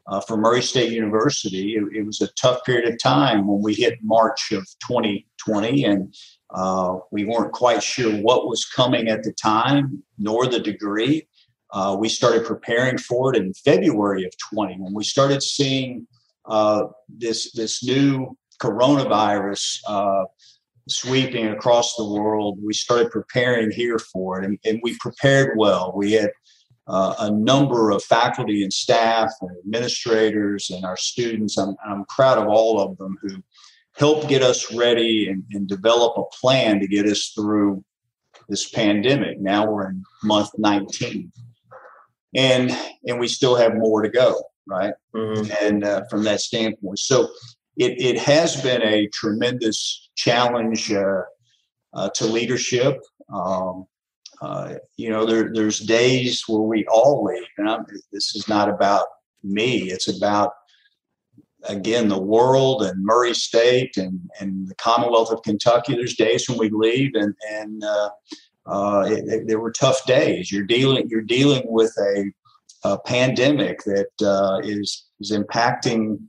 uh, 0.09 0.21
for 0.21 0.37
Murray 0.37 0.61
State 0.61 0.93
University. 0.93 1.75
It, 1.75 1.83
it, 1.97 2.05
was 2.05 2.21
a 2.21 2.27
tough 2.39 2.63
period 2.65 2.87
of 2.87 2.97
time 2.97 3.45
when 3.45 3.61
we 3.61 3.73
hit 3.73 3.99
March 4.01 4.53
of 4.53 4.65
2020, 4.87 5.83
and 5.83 6.15
Uh, 6.49 6.99
we 7.11 7.25
weren't 7.25 7.51
quite 7.51 7.83
sure 7.83 8.13
what 8.21 8.47
was 8.47 8.65
coming 8.65 9.07
at 9.07 9.23
the 9.23 9.33
time, 9.33 10.03
nor 10.17 10.47
the 10.47 10.59
degree. 10.59 11.27
Uh, 11.73 11.95
we 11.99 12.07
started 12.07 12.45
preparing 12.45 12.97
for 12.97 13.33
it 13.33 13.37
in 13.37 13.53
February 13.53 14.23
of 14.23 14.31
20 14.53 14.75
when 14.79 14.93
we 14.93 15.03
started 15.03 15.43
seeing 15.43 16.07
uh, 16.45 16.83
this 17.09 17.51
this 17.51 17.83
new 17.83 18.35
coronavirus 18.61 19.79
uh, 19.87 20.23
sweeping 20.87 21.47
across 21.47 21.95
the 21.95 22.05
world. 22.05 22.57
We 22.63 22.73
started 22.73 23.11
preparing 23.11 23.71
here 23.71 23.99
for 23.99 24.39
it, 24.39 24.45
and, 24.45 24.57
and 24.63 24.79
we 24.81 24.97
prepared 24.99 25.57
well. 25.57 25.91
We 25.95 26.13
had 26.13 26.31
uh, 26.87 27.15
a 27.19 27.31
number 27.31 27.91
of 27.91 28.03
faculty 28.03 28.63
and 28.63 28.71
staff 28.71 29.29
and 29.41 29.51
administrators 29.59 30.69
and 30.69 30.85
our 30.85 30.95
students. 30.95 31.57
I'm, 31.57 31.75
I'm 31.85 32.05
proud 32.05 32.37
of 32.37 32.47
all 32.47 32.79
of 32.79 32.97
them 32.97 33.17
who 33.21 33.43
helped 33.97 34.27
get 34.27 34.43
us 34.43 34.73
ready 34.73 35.29
and, 35.29 35.43
and 35.51 35.67
develop 35.67 36.17
a 36.17 36.37
plan 36.39 36.79
to 36.79 36.87
get 36.87 37.05
us 37.05 37.31
through 37.35 37.83
this 38.47 38.69
pandemic. 38.69 39.39
Now 39.39 39.69
we're 39.69 39.89
in 39.89 40.03
month 40.23 40.51
19 40.57 41.31
and 42.35 42.77
and 43.05 43.19
we 43.19 43.27
still 43.27 43.55
have 43.55 43.75
more 43.75 44.01
to 44.01 44.09
go 44.09 44.41
right? 44.67 44.93
Mm-hmm. 45.15 45.65
and 45.65 45.83
uh, 45.83 46.03
from 46.09 46.23
that 46.23 46.41
standpoint. 46.41 46.99
So 46.99 47.29
it, 47.77 47.99
it 47.99 48.19
has 48.19 48.61
been 48.61 48.81
a 48.83 49.07
tremendous 49.07 50.09
challenge 50.15 50.91
uh, 50.91 51.21
uh, 51.93 52.09
to 52.15 52.25
leadership. 52.25 52.99
Um, 53.33 53.85
uh, 54.41 54.75
you 54.97 55.09
know 55.09 55.25
there, 55.25 55.51
there's 55.51 55.79
days 55.79 56.43
where 56.47 56.61
we 56.61 56.85
all 56.85 57.23
leave 57.23 57.47
and 57.57 57.67
I'm, 57.67 57.85
this 58.11 58.35
is 58.35 58.47
not 58.47 58.69
about 58.69 59.07
me. 59.43 59.89
It's 59.89 60.15
about 60.15 60.53
again 61.67 62.07
the 62.07 62.21
world 62.21 62.81
and 62.81 63.03
murray 63.03 63.33
state 63.33 63.97
and, 63.97 64.19
and 64.39 64.67
the 64.67 64.75
commonwealth 64.75 65.31
of 65.31 65.41
kentucky 65.43 65.95
there's 65.95 66.15
days 66.15 66.47
when 66.47 66.57
we 66.57 66.69
leave 66.69 67.11
and 67.15 67.33
and 67.49 67.83
uh, 67.83 68.09
uh, 68.67 69.05
it, 69.07 69.27
it, 69.27 69.47
there 69.47 69.59
were 69.59 69.71
tough 69.71 70.05
days. 70.05 70.51
You're 70.51 70.65
dealing 70.65 71.07
you're 71.09 71.21
dealing 71.21 71.63
with 71.65 71.93
a, 71.99 72.31
a 72.83 72.99
pandemic 72.99 73.83
that 73.85 74.09
uh, 74.21 74.59
is 74.63 75.05
is 75.19 75.31
impacting 75.31 76.19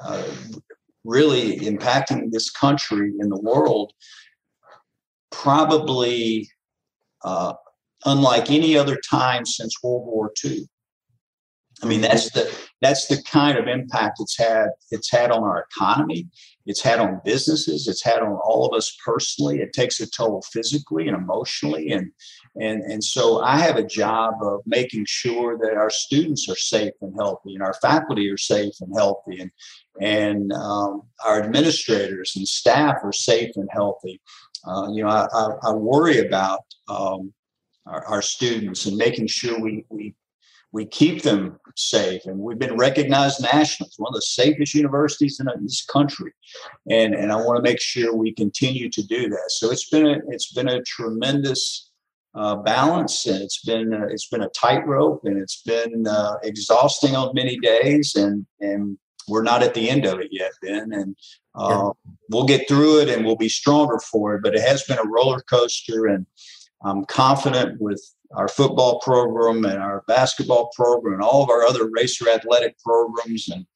uh, 0.00 0.22
really 1.04 1.58
impacting 1.60 2.30
this 2.30 2.50
country 2.50 3.12
and 3.18 3.32
the 3.32 3.40
world 3.40 3.92
probably 5.30 6.48
uh, 7.24 7.54
unlike 8.04 8.50
any 8.50 8.76
other 8.76 8.98
time 9.10 9.46
since 9.46 9.82
World 9.82 10.06
War 10.06 10.32
II. 10.44 10.68
I 11.82 11.86
mean, 11.86 12.00
that's 12.00 12.30
the 12.30 12.50
that's 12.80 13.06
the 13.06 13.22
kind 13.22 13.58
of 13.58 13.68
impact 13.68 14.18
it's 14.20 14.38
had. 14.38 14.68
It's 14.90 15.10
had 15.10 15.30
on 15.30 15.42
our 15.42 15.66
economy. 15.70 16.28
It's 16.64 16.80
had 16.80 16.98
on 16.98 17.20
businesses. 17.24 17.86
It's 17.86 18.02
had 18.02 18.22
on 18.22 18.32
all 18.32 18.66
of 18.66 18.76
us 18.76 18.96
personally. 19.04 19.60
It 19.60 19.72
takes 19.72 20.00
a 20.00 20.08
toll 20.08 20.42
physically 20.52 21.06
and 21.06 21.16
emotionally, 21.16 21.90
and 21.92 22.10
and 22.60 22.82
and 22.82 23.04
so 23.04 23.42
I 23.42 23.58
have 23.58 23.76
a 23.76 23.86
job 23.86 24.34
of 24.40 24.60
making 24.64 25.04
sure 25.06 25.58
that 25.58 25.74
our 25.74 25.90
students 25.90 26.48
are 26.48 26.56
safe 26.56 26.94
and 27.02 27.14
healthy, 27.18 27.54
and 27.54 27.62
our 27.62 27.74
faculty 27.74 28.30
are 28.30 28.38
safe 28.38 28.74
and 28.80 28.92
healthy, 28.96 29.40
and 29.40 29.50
and 30.00 30.52
um, 30.54 31.02
our 31.26 31.42
administrators 31.42 32.34
and 32.36 32.48
staff 32.48 32.96
are 33.02 33.12
safe 33.12 33.50
and 33.56 33.68
healthy. 33.70 34.20
Uh, 34.66 34.90
you 34.92 35.02
know, 35.04 35.10
I, 35.10 35.26
I, 35.32 35.50
I 35.68 35.72
worry 35.72 36.18
about 36.26 36.60
um, 36.88 37.32
our, 37.86 38.04
our 38.06 38.22
students 38.22 38.86
and 38.86 38.96
making 38.96 39.26
sure 39.26 39.60
we 39.60 39.84
we 39.90 40.14
we 40.72 40.84
keep 40.84 41.22
them 41.22 41.58
safe. 41.76 42.24
And 42.26 42.38
we've 42.38 42.58
been 42.58 42.76
recognized 42.76 43.42
nationally 43.42 43.88
as 43.88 43.98
one 43.98 44.10
of 44.10 44.14
the 44.14 44.22
safest 44.22 44.74
universities 44.74 45.40
in 45.40 45.46
this 45.62 45.84
country. 45.84 46.32
And, 46.90 47.14
and 47.14 47.30
I 47.30 47.36
want 47.36 47.56
to 47.56 47.62
make 47.62 47.80
sure 47.80 48.14
we 48.14 48.32
continue 48.32 48.88
to 48.90 49.02
do 49.06 49.28
that. 49.28 49.50
So 49.50 49.70
it's 49.70 49.88
been 49.88 50.06
a, 50.06 50.18
it's 50.28 50.52
been 50.52 50.68
a 50.68 50.82
tremendous 50.82 51.90
uh, 52.34 52.56
balance 52.56 53.26
and 53.26 53.42
it's 53.42 53.62
been 53.64 53.94
uh, 53.94 54.06
it's 54.10 54.28
been 54.28 54.42
a 54.42 54.48
tightrope 54.50 55.22
and 55.24 55.38
it's 55.38 55.62
been 55.62 56.06
uh, 56.06 56.34
exhausting 56.42 57.16
on 57.16 57.34
many 57.34 57.56
days 57.58 58.14
and 58.14 58.44
and 58.60 58.98
we're 59.26 59.42
not 59.42 59.62
at 59.62 59.72
the 59.72 59.88
end 59.88 60.04
of 60.04 60.20
it 60.20 60.28
yet 60.30 60.52
Ben 60.60 60.92
and 60.92 61.16
uh, 61.54 61.90
we'll 62.28 62.44
get 62.44 62.68
through 62.68 63.00
it 63.00 63.08
and 63.08 63.24
we'll 63.24 63.36
be 63.36 63.48
stronger 63.48 63.98
for 64.00 64.34
it 64.34 64.42
but 64.42 64.54
it 64.54 64.60
has 64.60 64.82
been 64.82 64.98
a 64.98 65.08
roller 65.08 65.40
coaster 65.48 66.08
and 66.08 66.26
I'm 66.84 67.06
confident 67.06 67.80
with 67.80 68.02
our 68.32 68.48
football 68.48 69.00
program 69.00 69.64
and 69.64 69.78
our 69.78 70.02
basketball 70.06 70.70
program 70.74 71.14
and 71.14 71.22
all 71.22 71.42
of 71.42 71.50
our 71.50 71.64
other 71.64 71.88
racer 71.90 72.28
athletic 72.28 72.76
programs 72.80 73.48
and 73.48 73.66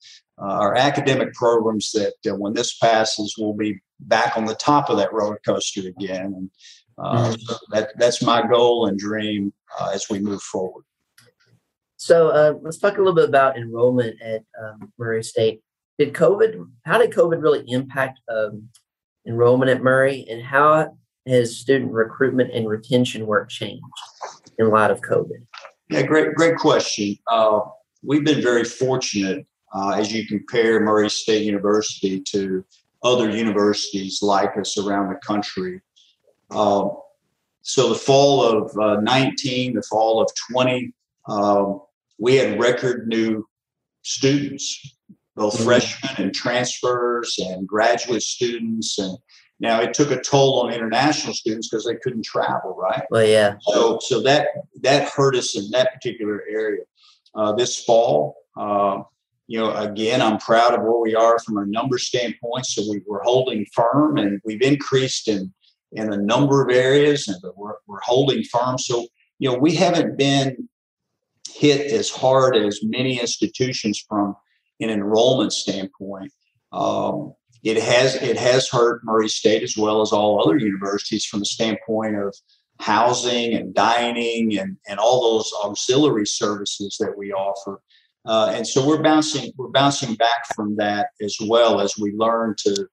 uh, 0.41 0.45
our 0.45 0.75
academic 0.75 1.33
programs 1.35 1.93
that 1.93 2.15
uh, 2.29 2.35
when 2.35 2.55
this 2.55 2.77
passes 2.79 3.35
we'll 3.39 3.55
be 3.55 3.79
back 4.01 4.37
on 4.37 4.47
the 4.47 4.55
top 4.55 4.91
of 4.91 4.97
that 4.97 5.13
roller 5.13 5.41
coaster 5.45 5.89
again. 5.89 6.35
And 6.37 6.51
uh, 6.99 7.33
mm-hmm. 7.33 7.75
that 7.75 7.91
that's 7.97 8.23
my 8.23 8.47
goal 8.47 8.87
and 8.87 8.99
dream 8.99 9.53
uh, 9.79 9.91
as 9.95 10.09
we 10.09 10.19
move 10.19 10.43
forward. 10.43 10.85
So 11.97 12.29
uh, 12.29 12.55
let's 12.63 12.79
talk 12.79 12.97
a 12.97 12.99
little 12.99 13.15
bit 13.15 13.29
about 13.29 13.59
enrollment 13.59 14.21
at 14.23 14.43
um, 14.63 14.93
murray 14.99 15.23
state. 15.23 15.61
Did 15.99 16.15
covid 16.15 16.67
how 16.85 16.99
did 16.99 17.11
covid 17.11 17.43
really 17.43 17.65
impact 17.69 18.21
um, 18.31 18.69
enrollment 19.27 19.71
at 19.71 19.83
murray 19.83 20.27
and 20.31 20.43
how 20.43 20.97
has 21.27 21.59
student 21.59 21.93
recruitment 21.93 22.51
and 22.53 22.69
retention 22.69 23.27
work 23.27 23.51
changed 23.51 23.85
in 24.61 24.71
light 24.71 24.91
of 24.91 25.01
COVID? 25.01 25.47
Yeah, 25.89 26.03
great, 26.03 26.35
great 26.35 26.57
question. 26.57 27.17
Uh, 27.31 27.61
we've 28.03 28.25
been 28.25 28.43
very 28.43 28.65
fortunate 28.65 29.47
uh, 29.75 29.91
as 29.91 30.13
you 30.13 30.27
compare 30.27 30.81
Murray 30.81 31.11
State 31.11 31.45
University 31.45 32.21
to 32.21 32.65
other 33.03 33.31
universities 33.31 34.21
like 34.23 34.57
us 34.57 34.79
around 34.79 35.09
the 35.09 35.19
country. 35.27 35.81
Uh, 36.51 36.89
so 37.63 37.89
the 37.89 37.95
fall 37.95 38.43
of 38.43 38.77
uh, 38.79 39.01
19, 39.01 39.75
the 39.75 39.83
fall 39.83 40.23
of 40.23 40.31
20, 40.53 40.93
um, 41.29 41.81
we 42.19 42.37
had 42.37 42.61
record 42.61 43.09
new 43.09 43.47
students, 44.03 44.97
both 45.37 45.55
mm-hmm. 45.55 45.65
freshmen 45.65 46.15
and 46.19 46.35
transfers 46.35 47.39
and 47.39 47.67
graduate 47.67 48.23
students 48.23 48.99
and 48.99 49.17
now 49.61 49.81
it 49.81 49.93
took 49.93 50.11
a 50.11 50.21
toll 50.21 50.63
on 50.63 50.73
international 50.73 51.35
students 51.35 51.69
because 51.69 51.85
they 51.85 51.97
couldn't 51.97 52.25
travel, 52.25 52.75
right? 52.77 53.05
Well, 53.11 53.27
yeah. 53.27 53.57
So 53.61 53.99
so 54.01 54.21
that 54.23 54.49
that 54.81 55.09
hurt 55.11 55.37
us 55.37 55.57
in 55.57 55.71
that 55.71 55.93
particular 55.93 56.43
area. 56.51 56.83
Uh, 57.35 57.53
this 57.53 57.85
fall, 57.85 58.37
uh, 58.57 59.03
you 59.47 59.61
know, 59.61 59.73
again, 59.77 60.21
I'm 60.23 60.39
proud 60.39 60.75
of 60.75 60.83
where 60.83 60.99
we 60.99 61.15
are 61.15 61.39
from 61.39 61.59
a 61.59 61.67
number 61.67 61.99
standpoint. 61.99 62.67
So 62.67 62.83
we, 62.91 63.03
we're 63.07 63.23
holding 63.23 63.67
firm, 63.73 64.17
and 64.17 64.41
we've 64.45 64.63
increased 64.63 65.29
in 65.29 65.53
in 65.93 66.13
a 66.13 66.17
number 66.17 66.65
of 66.65 66.75
areas, 66.75 67.29
and 67.29 67.37
we're 67.55 67.75
we're 67.87 68.01
holding 68.03 68.43
firm. 68.45 68.79
So 68.79 69.07
you 69.39 69.51
know, 69.51 69.59
we 69.59 69.75
haven't 69.75 70.17
been 70.17 70.69
hit 71.53 71.93
as 71.93 72.09
hard 72.09 72.57
as 72.57 72.81
many 72.83 73.21
institutions 73.21 74.03
from 74.09 74.37
an 74.81 74.89
enrollment 74.89 75.53
standpoint. 75.53 76.33
Um, 76.73 77.35
it 77.63 77.83
has 77.83 78.15
it 78.17 78.37
has 78.37 78.69
hurt 78.69 79.05
Murray 79.05 79.29
State 79.29 79.63
as 79.63 79.77
well 79.77 80.01
as 80.01 80.13
all 80.13 80.43
other 80.43 80.59
universities 80.59 81.25
from 81.25 81.41
the 81.41 81.47
standpoint 81.47 82.17
of 82.17 82.35
housing 82.81 83.55
and 83.55 83.75
dining 83.75 84.59
and, 84.59 84.77
and 84.89 84.99
all 84.99 85.21
those 85.21 85.53
auxiliary 85.63 86.27
services 86.27 86.97
that 86.99 87.17
we 87.17 87.33
offer. 87.33 87.81
Uh, 88.27 88.53
and 88.55 88.67
so 88.67 88.87
we're 88.87 89.03
bouncing 89.03 89.53
we're 89.57 89.69
bouncing 89.69 90.15
back 90.15 90.47
from 90.55 90.77
that 90.77 91.09
as 91.23 91.37
well 91.47 91.81
as 91.81 91.97
we 91.99 92.13
learn 92.13 92.55
to 92.59 92.87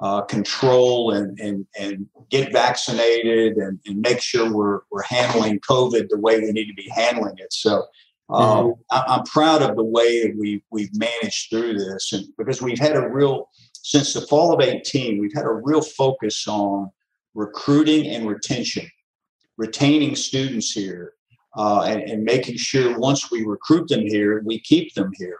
uh, 0.00 0.22
control 0.22 1.12
and, 1.12 1.38
and 1.38 1.66
and 1.78 2.06
get 2.30 2.52
vaccinated 2.52 3.56
and, 3.56 3.78
and 3.86 4.00
make 4.00 4.20
sure 4.20 4.50
we're 4.52 4.80
we're 4.90 5.02
handling 5.02 5.60
COVID 5.60 6.08
the 6.08 6.18
way 6.18 6.40
we 6.40 6.52
need 6.52 6.68
to 6.68 6.74
be 6.74 6.88
handling 6.88 7.34
it. 7.36 7.52
So 7.52 7.84
um, 8.30 8.42
mm-hmm. 8.42 9.12
I, 9.12 9.16
am 9.16 9.24
proud 9.24 9.60
of 9.60 9.76
the 9.76 9.84
way 9.84 10.22
that 10.22 10.36
we 10.38 10.62
we've 10.70 10.96
managed 10.96 11.50
through 11.50 11.74
this, 11.74 12.12
and 12.12 12.24
because 12.38 12.62
we've 12.62 12.78
had 12.78 12.96
a 12.96 13.06
real 13.06 13.49
since 13.82 14.12
the 14.12 14.20
fall 14.22 14.52
of 14.52 14.60
18, 14.60 15.18
we've 15.18 15.34
had 15.34 15.46
a 15.46 15.52
real 15.52 15.80
focus 15.80 16.46
on 16.46 16.90
recruiting 17.34 18.06
and 18.06 18.28
retention, 18.28 18.86
retaining 19.56 20.16
students 20.16 20.72
here, 20.72 21.14
uh, 21.56 21.82
and, 21.82 22.02
and, 22.02 22.22
making 22.22 22.56
sure 22.56 22.96
once 22.98 23.30
we 23.30 23.44
recruit 23.44 23.88
them 23.88 24.02
here, 24.02 24.40
we 24.44 24.60
keep 24.60 24.94
them 24.94 25.10
here. 25.16 25.38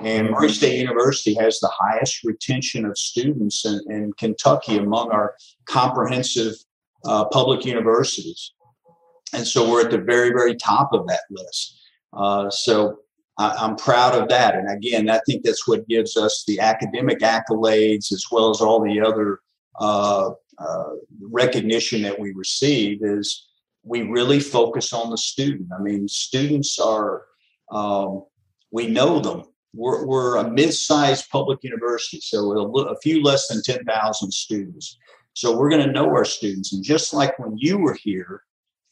And 0.00 0.30
Murray 0.30 0.48
State 0.48 0.78
University 0.78 1.34
has 1.34 1.60
the 1.60 1.70
highest 1.72 2.24
retention 2.24 2.84
of 2.84 2.98
students 2.98 3.64
in, 3.64 3.80
in 3.88 4.12
Kentucky 4.14 4.78
among 4.78 5.12
our 5.12 5.36
comprehensive 5.66 6.54
uh, 7.04 7.26
public 7.26 7.64
universities. 7.64 8.54
And 9.32 9.46
so 9.46 9.70
we're 9.70 9.84
at 9.84 9.90
the 9.90 9.98
very, 9.98 10.30
very 10.30 10.56
top 10.56 10.92
of 10.92 11.06
that 11.06 11.22
list. 11.30 11.78
Uh, 12.12 12.50
so 12.50 12.98
I, 13.38 13.64
am 13.64 13.76
proud 13.76 14.14
of 14.14 14.28
that. 14.28 14.54
And 14.54 14.70
again, 14.70 15.08
I 15.08 15.20
think 15.26 15.42
that's 15.42 15.66
what 15.66 15.88
gives 15.88 16.16
us 16.16 16.44
the 16.46 16.60
academic 16.60 17.20
accolades 17.20 18.12
as 18.12 18.26
well 18.30 18.50
as 18.50 18.60
all 18.60 18.80
the 18.80 19.00
other 19.00 19.40
uh, 19.80 20.30
uh, 20.58 20.90
recognition 21.20 22.02
that 22.02 22.18
we 22.18 22.32
receive 22.32 23.00
is 23.02 23.48
we 23.84 24.02
really 24.02 24.38
focus 24.38 24.92
on 24.92 25.10
the 25.10 25.18
student. 25.18 25.68
I 25.76 25.82
mean, 25.82 26.06
students 26.08 26.78
are, 26.78 27.22
um, 27.70 28.24
we 28.70 28.86
know 28.86 29.18
them. 29.18 29.44
We're, 29.74 30.06
we're 30.06 30.36
a 30.36 30.50
mid-sized 30.50 31.30
public 31.30 31.60
university, 31.62 32.20
so 32.20 32.52
a, 32.52 32.82
a 32.92 33.00
few 33.00 33.22
less 33.22 33.48
than 33.48 33.62
10,000 33.62 34.30
students. 34.30 34.98
So 35.34 35.56
we're 35.56 35.70
going 35.70 35.86
to 35.86 35.92
know 35.92 36.08
our 36.08 36.26
students. 36.26 36.74
And 36.74 36.84
just 36.84 37.14
like 37.14 37.38
when 37.38 37.56
you 37.56 37.78
were 37.78 37.94
here, 37.94 38.42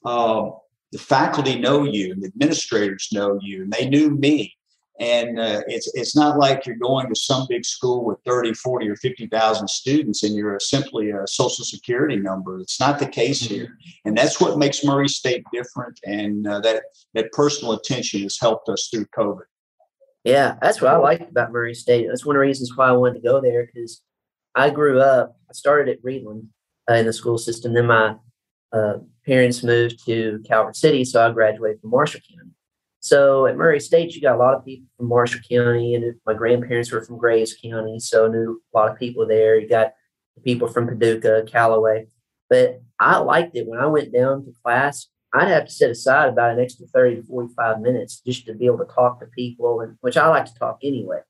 uh, 0.05 0.49
the 0.93 0.99
faculty 0.99 1.59
know 1.59 1.85
you, 1.85 2.15
the 2.17 2.27
administrators 2.27 3.09
know 3.13 3.39
you, 3.41 3.63
and 3.63 3.73
they 3.73 3.89
knew 3.89 4.11
me. 4.11 4.55
And 4.99 5.39
uh, 5.39 5.63
it's 5.67 5.91
it's 5.95 6.15
not 6.15 6.39
like 6.39 6.67
you're 6.67 6.77
going 6.77 7.09
to 7.09 7.19
some 7.19 7.47
big 7.49 7.65
school 7.65 8.05
with 8.05 8.19
30, 8.27 8.53
40, 8.53 8.87
or 8.87 8.97
50,000 8.97 9.67
students 9.67 10.23
and 10.23 10.35
you're 10.35 10.61
simply 10.61 11.11
a 11.11 11.27
social 11.27 11.65
security 11.65 12.17
number. 12.17 12.61
It's 12.61 12.79
not 12.79 12.99
the 12.99 13.07
case 13.07 13.41
here. 13.41 13.79
And 14.05 14.15
that's 14.15 14.43
what 14.43 14.59
makes 14.59 14.85
Murray 14.85 15.09
State 15.09 15.43
different. 15.55 15.99
And 16.05 16.47
uh, 16.47 16.61
that, 16.61 16.83
that 17.15 17.33
personal 17.33 17.73
attention 17.73 18.23
has 18.25 18.37
helped 18.39 18.69
us 18.69 18.91
through 18.93 19.07
COVID. 19.17 19.45
Yeah, 20.23 20.57
that's 20.61 20.83
what 20.83 20.93
I 20.93 20.99
liked 20.99 21.31
about 21.31 21.51
Murray 21.51 21.75
State. 21.75 22.07
That's 22.07 22.27
one 22.27 22.37
of 22.37 22.41
the 22.41 22.47
reasons 22.47 22.77
why 22.77 22.89
I 22.89 22.93
wanted 22.93 23.15
to 23.15 23.27
go 23.27 23.41
there 23.41 23.71
because 23.73 24.03
I 24.55 24.69
grew 24.69 25.01
up, 25.01 25.35
I 25.49 25.55
started 25.55 25.91
at 25.91 26.03
Reidland 26.03 26.49
uh, 26.91 26.95
in 26.95 27.07
the 27.07 27.13
school 27.15 27.39
system. 27.39 27.73
Then 27.73 27.87
my 27.87 28.17
uh, 28.73 28.95
parents 29.27 29.63
moved 29.63 30.05
to 30.07 30.43
Calvert 30.47 30.77
City, 30.77 31.05
so 31.05 31.27
I 31.27 31.33
graduated 31.33 31.81
from 31.81 31.91
Marshall 31.91 32.21
County. 32.29 32.51
So 33.01 33.47
at 33.47 33.57
Murray 33.57 33.81
State, 33.81 34.15
you 34.15 34.21
got 34.21 34.37
a 34.37 34.39
lot 34.39 34.55
of 34.55 34.65
people 34.65 34.87
from 34.97 35.09
Marshall 35.09 35.41
County, 35.51 35.95
and 35.95 36.15
my 36.27 36.35
grandparents 36.35 36.93
were 36.93 37.03
from 37.03 37.19
Graves 37.19 37.57
County, 37.63 37.99
so 37.99 38.27
I 38.27 38.29
knew 38.29 38.63
a 38.75 38.79
lot 38.79 38.91
of 38.91 38.99
people 38.99 39.27
there. 39.27 39.59
You 39.59 39.69
got 39.69 39.93
people 40.45 40.69
from 40.69 40.87
Paducah, 40.87 41.45
Calloway. 41.47 42.07
But 42.49 42.83
I 42.99 43.19
liked 43.19 43.57
it 43.57 43.67
when 43.67 43.81
I 43.81 43.87
went 43.87 44.13
down 44.13 44.45
to 44.45 44.53
class. 44.63 45.07
I'd 45.33 45.49
have 45.49 45.67
to 45.67 45.71
set 45.71 45.91
aside 45.91 46.29
about 46.29 46.53
an 46.53 46.61
extra 46.61 46.87
30 46.87 47.17
to 47.17 47.23
45 47.23 47.81
minutes 47.81 48.21
just 48.27 48.47
to 48.47 48.55
be 48.55 48.67
able 48.67 48.79
to 48.79 48.93
talk 48.93 49.21
to 49.21 49.27
people, 49.27 49.81
and 49.81 49.97
which 50.01 50.17
I 50.17 50.27
like 50.29 50.47
to 50.47 50.55
talk 50.55 50.81
anyway. 50.83 51.21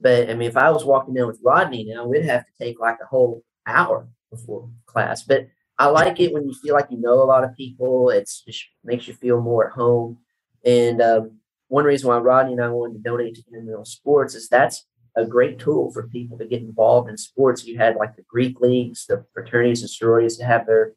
But 0.00 0.28
I 0.28 0.34
mean, 0.34 0.48
if 0.48 0.56
I 0.56 0.70
was 0.70 0.84
walking 0.84 1.14
down 1.14 1.28
with 1.28 1.40
Rodney 1.42 1.84
now, 1.84 2.06
we'd 2.06 2.24
have 2.24 2.44
to 2.44 2.52
take 2.58 2.80
like 2.80 2.98
a 3.02 3.06
whole 3.06 3.44
hour 3.66 4.08
before 4.30 4.68
class. 4.86 5.22
But 5.22 5.48
I 5.80 5.86
like 5.86 6.20
it 6.20 6.32
when 6.32 6.46
you 6.46 6.54
feel 6.54 6.74
like 6.74 6.88
you 6.90 7.00
know 7.00 7.22
a 7.22 7.24
lot 7.24 7.42
of 7.42 7.56
people. 7.56 8.10
It's 8.10 8.42
just 8.42 8.64
makes 8.84 9.08
you 9.08 9.14
feel 9.14 9.40
more 9.40 9.66
at 9.66 9.72
home. 9.72 10.18
And 10.64 11.00
um, 11.00 11.38
one 11.68 11.84
reason 11.84 12.08
why 12.08 12.18
Rodney 12.18 12.52
and 12.52 12.62
I 12.62 12.68
wanted 12.68 12.94
to 12.94 13.00
donate 13.00 13.34
to 13.36 13.42
intramural 13.48 13.86
sports 13.86 14.34
is 14.34 14.48
that's 14.48 14.86
a 15.16 15.24
great 15.24 15.58
tool 15.58 15.90
for 15.90 16.06
people 16.08 16.36
to 16.36 16.44
get 16.44 16.60
involved 16.60 17.08
in 17.08 17.16
sports. 17.16 17.64
You 17.64 17.78
had 17.78 17.96
like 17.96 18.14
the 18.14 18.24
Greek 18.28 18.60
leagues, 18.60 19.06
the 19.06 19.24
fraternities 19.32 19.80
and 19.80 19.90
sororities 19.90 20.36
to 20.36 20.44
have 20.44 20.66
their 20.66 20.92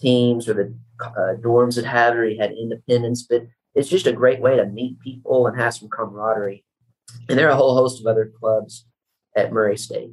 teams, 0.00 0.48
or 0.48 0.54
the 0.54 0.74
uh, 1.02 1.40
dorms 1.40 1.76
that 1.76 1.86
had, 1.86 2.14
or 2.14 2.28
you 2.28 2.38
had 2.38 2.52
independence. 2.52 3.22
But 3.22 3.46
it's 3.74 3.88
just 3.88 4.06
a 4.06 4.12
great 4.12 4.40
way 4.40 4.56
to 4.56 4.66
meet 4.66 5.00
people 5.00 5.46
and 5.46 5.58
have 5.58 5.74
some 5.74 5.88
camaraderie. 5.88 6.62
And 7.28 7.38
there 7.38 7.48
are 7.48 7.52
a 7.52 7.56
whole 7.56 7.74
host 7.74 8.00
of 8.00 8.06
other 8.06 8.30
clubs 8.38 8.86
at 9.34 9.50
Murray 9.50 9.78
State 9.78 10.12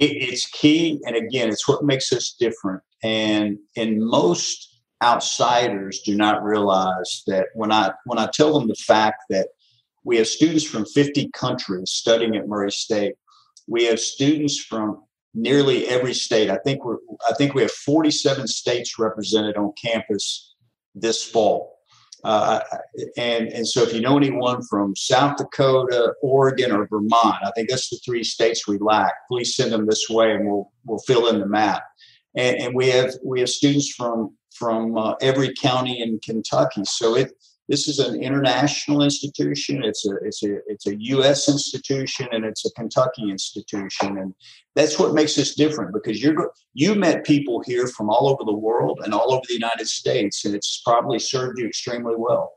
it, 0.00 0.16
it's 0.16 0.46
key. 0.46 1.00
And 1.06 1.14
again, 1.14 1.50
it's 1.50 1.68
what 1.68 1.84
makes 1.84 2.12
us 2.12 2.34
different. 2.38 2.82
And 3.02 3.58
and 3.76 4.00
most 4.00 4.80
outsiders 5.02 6.00
do 6.00 6.14
not 6.14 6.44
realize 6.44 7.22
that 7.26 7.46
when 7.54 7.72
I 7.72 7.92
when 8.04 8.18
I 8.18 8.28
tell 8.32 8.58
them 8.58 8.68
the 8.68 8.74
fact 8.74 9.24
that 9.30 9.48
we 10.04 10.16
have 10.16 10.26
students 10.26 10.64
from 10.64 10.86
50 10.86 11.30
countries 11.34 11.90
studying 11.90 12.36
at 12.36 12.48
Murray 12.48 12.72
State, 12.72 13.14
we 13.68 13.84
have 13.84 14.00
students 14.00 14.58
from 14.58 15.02
nearly 15.34 15.86
every 15.86 16.14
state. 16.14 16.50
I 16.50 16.58
think 16.64 16.84
we're 16.84 16.98
I 17.28 17.34
think 17.34 17.54
we 17.54 17.62
have 17.62 17.70
47 17.70 18.46
states 18.46 18.98
represented 18.98 19.56
on 19.56 19.72
campus 19.82 20.54
this 20.94 21.24
fall. 21.24 21.76
Uh, 22.22 22.60
and 23.16 23.48
and 23.48 23.66
so 23.66 23.82
if 23.82 23.94
you 23.94 24.00
know 24.00 24.16
anyone 24.16 24.62
from 24.68 24.94
South 24.94 25.38
Dakota, 25.38 26.12
Oregon, 26.22 26.70
or 26.70 26.86
Vermont, 26.86 27.36
I 27.42 27.50
think 27.54 27.70
that's 27.70 27.88
the 27.88 27.98
three 28.04 28.24
states 28.24 28.68
we 28.68 28.76
lack. 28.78 29.14
Please 29.28 29.56
send 29.56 29.72
them 29.72 29.86
this 29.86 30.10
way, 30.10 30.32
and 30.32 30.46
we'll 30.46 30.70
we'll 30.84 30.98
fill 30.98 31.28
in 31.28 31.38
the 31.40 31.46
map. 31.46 31.82
And, 32.36 32.56
and 32.58 32.74
we 32.74 32.88
have 32.88 33.12
we 33.24 33.40
have 33.40 33.48
students 33.48 33.92
from 33.94 34.36
from 34.54 34.96
uh, 34.96 35.14
every 35.20 35.54
county 35.54 36.00
in 36.00 36.18
Kentucky. 36.22 36.84
So 36.84 37.16
it 37.16 37.32
this 37.70 37.86
is 37.86 38.00
an 38.00 38.20
international 38.20 39.04
institution. 39.04 39.84
It's 39.84 40.04
a 40.04 40.16
it's 40.24 40.42
a 40.42 40.56
it's 40.66 40.88
a 40.88 41.00
U.S. 41.14 41.48
institution 41.48 42.26
and 42.32 42.44
it's 42.44 42.66
a 42.66 42.70
Kentucky 42.72 43.30
institution, 43.30 44.18
and 44.18 44.34
that's 44.74 44.98
what 44.98 45.14
makes 45.14 45.38
us 45.38 45.54
different 45.54 45.94
because 45.94 46.20
you're 46.20 46.52
you 46.74 46.96
met 46.96 47.24
people 47.24 47.62
here 47.64 47.86
from 47.86 48.10
all 48.10 48.28
over 48.28 48.42
the 48.44 48.56
world 48.56 49.00
and 49.04 49.14
all 49.14 49.32
over 49.32 49.44
the 49.46 49.54
United 49.54 49.86
States, 49.86 50.44
and 50.44 50.52
it's 50.52 50.82
probably 50.84 51.20
served 51.20 51.60
you 51.60 51.66
extremely 51.68 52.14
well. 52.16 52.54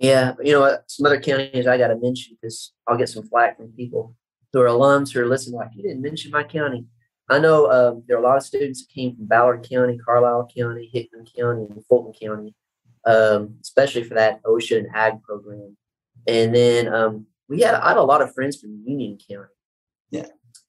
Yeah, 0.00 0.34
you 0.42 0.52
know 0.52 0.76
some 0.88 1.06
other 1.06 1.20
counties 1.20 1.68
I 1.68 1.78
got 1.78 1.88
to 1.88 1.96
mention 1.96 2.36
because 2.40 2.72
I'll 2.88 2.98
get 2.98 3.08
some 3.08 3.28
flack 3.28 3.58
from 3.58 3.68
people 3.68 4.16
who 4.52 4.60
are 4.60 4.66
alums 4.66 5.12
who 5.12 5.20
are 5.20 5.28
listening. 5.28 5.60
Like 5.60 5.70
you 5.74 5.84
didn't 5.84 6.02
mention 6.02 6.32
my 6.32 6.42
county. 6.42 6.84
I 7.30 7.38
know 7.38 7.70
um, 7.70 8.02
there 8.06 8.16
are 8.16 8.20
a 8.20 8.22
lot 8.22 8.36
of 8.38 8.42
students 8.42 8.86
that 8.86 8.92
came 8.92 9.14
from 9.14 9.26
Ballard 9.26 9.66
County, 9.68 9.98
Carlisle 9.98 10.50
County, 10.56 10.90
Hickman 10.92 11.26
County, 11.26 11.66
and 11.70 11.84
Fulton 11.86 12.12
County 12.18 12.54
um, 13.08 13.56
especially 13.62 14.04
for 14.04 14.14
that 14.14 14.42
Hutson 14.42 14.86
ag 14.94 15.22
program. 15.22 15.76
And 16.26 16.54
then 16.54 16.92
um, 16.92 17.26
we 17.48 17.62
had 17.62 17.74
I 17.74 17.88
had 17.88 17.96
a 17.96 18.02
lot 18.02 18.22
of 18.22 18.34
friends 18.34 18.60
from 18.60 18.82
Union 18.84 19.18
County. 19.28 19.48
Yeah, 20.10 20.26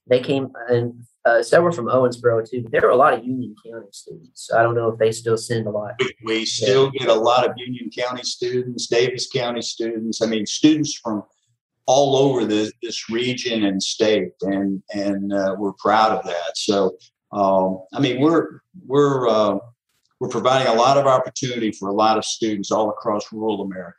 they 0.07 0.21
came 0.21 0.51
and 0.69 1.03
uh, 1.25 1.43
several 1.43 1.73
from 1.73 1.85
Owensboro 1.85 2.49
too. 2.49 2.63
But 2.63 2.71
there 2.71 2.81
were 2.81 2.89
a 2.89 2.95
lot 2.95 3.13
of 3.13 3.25
Union 3.25 3.55
County 3.65 3.87
students. 3.91 4.47
So 4.47 4.57
I 4.57 4.63
don't 4.63 4.75
know 4.75 4.89
if 4.89 4.99
they 4.99 5.11
still 5.11 5.37
send 5.37 5.67
a 5.67 5.71
lot. 5.71 5.99
We 6.23 6.45
still 6.45 6.91
yeah. 6.93 6.99
get 6.99 7.09
a 7.09 7.19
lot 7.19 7.45
of 7.45 7.53
Union 7.57 7.89
County 7.95 8.23
students, 8.23 8.87
Daviess 8.87 9.25
County 9.33 9.61
students. 9.61 10.21
I 10.21 10.27
mean, 10.27 10.45
students 10.45 10.93
from 10.95 11.23
all 11.89 12.15
over 12.15 12.45
the, 12.45 12.71
this 12.83 13.09
region 13.09 13.63
and 13.63 13.81
state, 13.81 14.33
and 14.41 14.83
and 14.93 15.33
uh, 15.33 15.55
we're 15.57 15.73
proud 15.73 16.11
of 16.11 16.23
that. 16.23 16.55
So, 16.55 16.95
um, 17.31 17.79
I 17.95 17.99
mean, 17.99 18.21
we're 18.21 18.59
we're 18.85 19.27
uh, 19.27 19.57
we're 20.19 20.29
providing 20.29 20.71
a 20.71 20.75
lot 20.75 20.97
of 20.97 21.07
opportunity 21.07 21.71
for 21.71 21.89
a 21.89 21.93
lot 21.93 22.19
of 22.19 22.25
students 22.25 22.69
all 22.69 22.91
across 22.91 23.33
rural 23.33 23.63
America. 23.63 23.97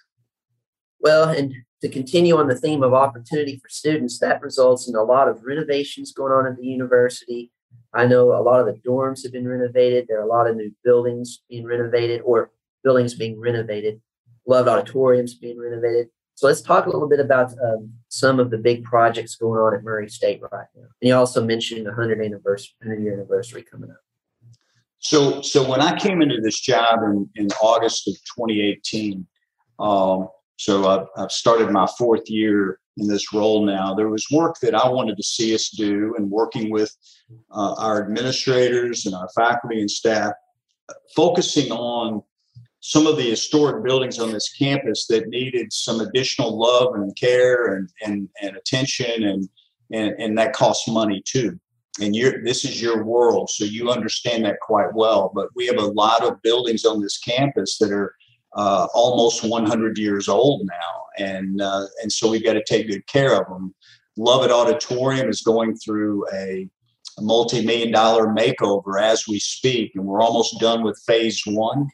Well, 1.01 1.30
and 1.30 1.53
to 1.80 1.88
continue 1.88 2.36
on 2.36 2.47
the 2.47 2.55
theme 2.55 2.84
of 2.84 2.95
opportunity 2.95 3.59
for 3.61 3.68
students, 3.68 4.20
that 4.20 4.41
results 4.41 4.88
in 4.88 4.95
a 4.95 5.03
lot 5.03 5.26
of 5.26 5.43
renovations 5.43 6.12
going 6.12 6.32
on 6.32 6.47
at 6.47 6.57
the 6.59 6.66
university. 6.66 7.51
I 7.93 8.07
know 8.07 8.30
a 8.32 8.43
lot 8.43 8.61
of 8.61 8.66
the 8.66 8.80
dorms 8.88 9.24
have 9.24 9.32
been 9.32 9.49
renovated. 9.49 10.07
There 10.07 10.20
are 10.20 10.28
a 10.28 10.28
lot 10.28 10.47
of 10.47 10.55
new 10.55 10.72
buildings 10.84 11.43
being 11.51 11.64
renovated 11.64 12.20
or 12.24 12.53
buildings 12.84 13.14
being 13.14 13.41
renovated, 13.41 14.01
Lovett 14.47 14.72
auditoriums 14.72 15.34
being 15.34 15.59
renovated. 15.59 16.09
So 16.41 16.47
let's 16.47 16.62
talk 16.62 16.86
a 16.86 16.88
little 16.88 17.07
bit 17.07 17.20
about 17.20 17.53
um, 17.62 17.93
some 18.09 18.41
of 18.41 18.51
the 18.51 18.57
big 18.57 18.82
projects 18.82 19.36
going 19.36 19.61
on 19.61 19.74
at 19.74 19.84
Murray 19.84 20.09
State 20.09 20.41
right 20.41 20.66
now. 20.74 20.84
And 21.03 21.09
you 21.09 21.14
also 21.14 21.45
mentioned 21.45 21.84
the 21.84 21.91
100 21.91 22.18
anniversary, 22.18 22.72
100 22.82 23.03
year 23.03 23.12
anniversary 23.12 23.62
coming 23.62 23.91
up. 23.91 23.99
So, 25.01 25.43
so 25.43 25.68
when 25.68 25.82
I 25.82 25.99
came 25.99 26.22
into 26.22 26.41
this 26.41 26.59
job 26.59 27.01
in, 27.03 27.28
in 27.36 27.49
August 27.62 28.09
of 28.09 28.14
2018, 28.38 29.26
um, 29.80 30.28
so 30.57 31.07
I've, 31.14 31.30
started 31.30 31.72
my 31.72 31.86
fourth 31.99 32.30
year 32.30 32.80
in 32.97 33.07
this 33.07 33.34
role 33.34 33.66
now. 33.66 33.93
There 33.93 34.09
was 34.09 34.26
work 34.32 34.57
that 34.62 34.74
I 34.74 34.88
wanted 34.88 35.18
to 35.18 35.22
see 35.22 35.55
us 35.55 35.68
do, 35.68 36.14
and 36.16 36.30
working 36.30 36.70
with 36.70 36.91
uh, 37.51 37.74
our 37.76 38.03
administrators 38.03 39.05
and 39.05 39.14
our 39.14 39.28
faculty 39.36 39.80
and 39.80 39.91
staff, 39.91 40.32
focusing 41.14 41.70
on 41.70 42.22
some 42.80 43.06
of 43.06 43.16
the 43.16 43.30
historic 43.30 43.84
buildings 43.84 44.18
on 44.18 44.32
this 44.32 44.52
campus 44.52 45.06
that 45.06 45.28
needed 45.28 45.72
some 45.72 46.00
additional 46.00 46.58
love 46.58 46.94
and 46.94 47.14
care 47.14 47.74
and, 47.74 47.90
and, 48.04 48.28
and 48.42 48.56
attention, 48.56 49.24
and, 49.24 49.48
and, 49.92 50.14
and 50.18 50.38
that 50.38 50.54
costs 50.54 50.88
money 50.88 51.22
too. 51.26 51.58
And 52.00 52.16
you're 52.16 52.42
this 52.42 52.64
is 52.64 52.80
your 52.80 53.04
world 53.04 53.50
so 53.50 53.64
you 53.64 53.90
understand 53.90 54.44
that 54.44 54.60
quite 54.60 54.94
well. 54.94 55.30
But 55.34 55.48
we 55.54 55.66
have 55.66 55.76
a 55.76 55.86
lot 55.86 56.24
of 56.24 56.40
buildings 56.40 56.84
on 56.84 57.02
this 57.02 57.18
campus 57.18 57.76
that 57.78 57.90
are 57.90 58.14
uh, 58.54 58.86
almost 58.94 59.44
100 59.44 59.98
years 59.98 60.28
old 60.28 60.66
now. 60.66 61.24
And 61.26 61.60
uh, 61.60 61.86
and 62.00 62.10
so 62.10 62.30
we've 62.30 62.44
got 62.44 62.54
to 62.54 62.64
take 62.64 62.88
good 62.88 63.06
care 63.06 63.38
of 63.38 63.48
them. 63.48 63.74
Lovett 64.16 64.50
auditorium 64.50 65.28
is 65.28 65.42
going 65.42 65.76
through 65.76 66.26
a 66.32 66.68
multi-million 67.18 67.90
dollar 67.90 68.28
makeover 68.28 69.02
as 69.02 69.26
we 69.28 69.38
speak 69.38 69.92
and 69.94 70.04
we're 70.04 70.22
almost 70.22 70.58
done 70.58 70.82
with 70.82 71.02
phase 71.06 71.42
one 71.44 71.86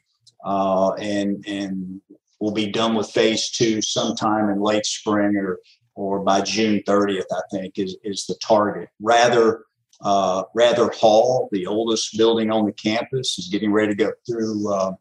uh, 0.47 0.93
and 0.93 1.45
and 1.47 2.01
we'll 2.41 2.53
be 2.53 2.71
done 2.71 2.95
with 2.95 3.11
phase 3.11 3.51
two 3.51 3.83
sometime 3.83 4.49
in 4.49 4.61
late 4.61 4.87
spring 4.87 5.37
or 5.37 5.59
or 5.97 6.21
by 6.21 6.43
June 6.43 6.83
30th, 6.87 7.25
I 7.33 7.41
think 7.51 7.79
is 7.79 7.97
is 8.05 8.25
the 8.27 8.37
target. 8.37 8.89
Wrather 9.01 9.65
uh, 10.03 10.45
Wrather 10.55 10.91
Hall, 10.91 11.49
the 11.53 11.67
oldest 11.67 12.17
building 12.17 12.51
on 12.51 12.65
the 12.65 12.73
campus, 12.73 13.39
is 13.39 13.49
getting 13.49 13.73
ready 13.73 13.95
to 13.95 14.05
go 14.05 14.13
through 14.27 14.73
uh, 14.73 14.93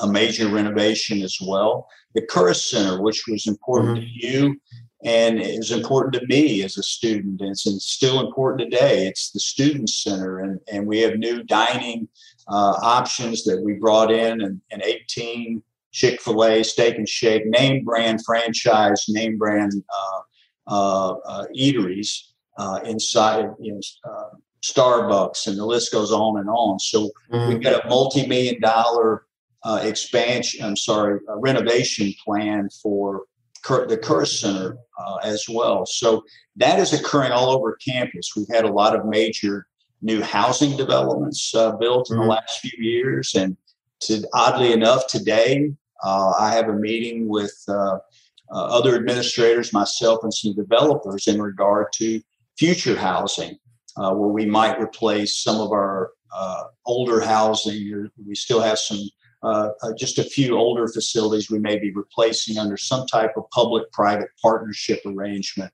a 0.00 0.06
major 0.06 0.48
renovation 0.48 1.22
as 1.22 1.38
well. 1.40 1.88
The 2.14 2.22
Curris 2.22 2.70
Center, 2.70 3.02
which 3.02 3.24
was 3.26 3.46
important 3.46 3.98
mm-hmm. 3.98 4.20
to 4.20 4.26
you 4.26 4.60
and 5.04 5.40
is 5.40 5.72
important 5.72 6.14
to 6.14 6.26
me 6.26 6.62
as 6.62 6.78
a 6.78 6.82
student, 6.82 7.40
and 7.40 7.50
it's 7.50 7.66
still 7.84 8.20
important 8.20 8.70
today. 8.70 9.06
It's 9.06 9.32
the 9.32 9.40
Student 9.40 9.90
Center, 9.90 10.38
and, 10.38 10.60
and 10.70 10.86
we 10.86 11.00
have 11.00 11.18
new 11.18 11.42
dining 11.42 12.08
uh, 12.48 12.78
options 12.82 13.44
that 13.44 13.60
we 13.62 13.74
brought 13.74 14.10
in, 14.10 14.40
and, 14.42 14.60
and 14.70 14.82
18 14.82 15.62
Chick 15.92 16.20
fil 16.22 16.44
A, 16.44 16.62
Steak 16.62 16.96
and 16.96 17.08
Shake, 17.08 17.46
name 17.46 17.84
brand 17.84 18.24
franchise, 18.24 19.04
name 19.08 19.36
brand 19.36 19.72
uh, 19.74 20.20
uh, 20.66 21.14
uh, 21.26 21.44
eateries 21.56 22.32
uh, 22.58 22.80
inside 22.84 23.50
you 23.60 23.74
know, 23.74 23.80
uh, 24.10 24.36
Starbucks, 24.64 25.46
and 25.48 25.58
the 25.58 25.66
list 25.66 25.92
goes 25.92 26.12
on 26.12 26.38
and 26.38 26.48
on. 26.48 26.78
So 26.78 27.10
mm-hmm. 27.30 27.48
we've 27.48 27.62
got 27.62 27.84
a 27.84 27.88
multi-million 27.88 28.60
dollar 28.60 29.24
uh, 29.64 29.80
expansion. 29.82 30.64
I'm 30.64 30.76
sorry, 30.76 31.20
renovation 31.28 32.12
plan 32.24 32.68
for 32.82 33.22
the 33.64 33.98
Curris 34.02 34.40
Center 34.40 34.76
uh, 34.98 35.16
as 35.22 35.46
well. 35.48 35.86
So 35.86 36.22
that 36.56 36.78
is 36.78 36.92
occurring 36.92 37.32
all 37.32 37.50
over 37.50 37.76
campus. 37.76 38.32
We've 38.36 38.48
had 38.50 38.64
a 38.64 38.72
lot 38.72 38.96
of 38.96 39.04
major 39.06 39.66
new 40.02 40.22
housing 40.22 40.76
developments 40.76 41.54
uh, 41.54 41.72
built 41.72 42.10
in 42.10 42.16
mm-hmm. 42.16 42.24
the 42.24 42.30
last 42.34 42.60
few 42.60 42.82
years, 42.82 43.34
and 43.34 43.56
to, 44.00 44.26
oddly 44.34 44.72
enough, 44.72 45.06
today 45.06 45.70
uh, 46.04 46.32
I 46.38 46.52
have 46.52 46.68
a 46.68 46.74
meeting 46.74 47.28
with 47.28 47.54
uh, 47.68 47.72
uh, 47.92 47.98
other 48.50 48.96
administrators, 48.96 49.72
myself, 49.72 50.20
and 50.24 50.34
some 50.34 50.54
developers 50.54 51.28
in 51.28 51.40
regard 51.40 51.86
to 51.94 52.20
future 52.58 52.96
housing, 52.96 53.56
uh, 53.96 54.12
where 54.12 54.28
we 54.28 54.44
might 54.44 54.80
replace 54.80 55.38
some 55.38 55.60
of 55.60 55.70
our 55.70 56.10
older 56.86 57.20
housing. 57.20 58.10
We 58.26 58.34
still 58.34 58.60
have 58.60 58.78
some 58.78 59.00
uh, 59.42 59.70
uh, 59.82 59.92
just 59.98 60.18
a 60.18 60.24
few 60.24 60.56
older 60.56 60.86
facilities 60.86 61.50
we 61.50 61.58
may 61.58 61.76
be 61.76 61.90
replacing 61.92 62.58
under 62.58 62.76
some 62.76 63.06
type 63.08 63.32
of 63.36 63.42
public-private 63.50 64.28
partnership 64.40 65.00
arrangement 65.04 65.72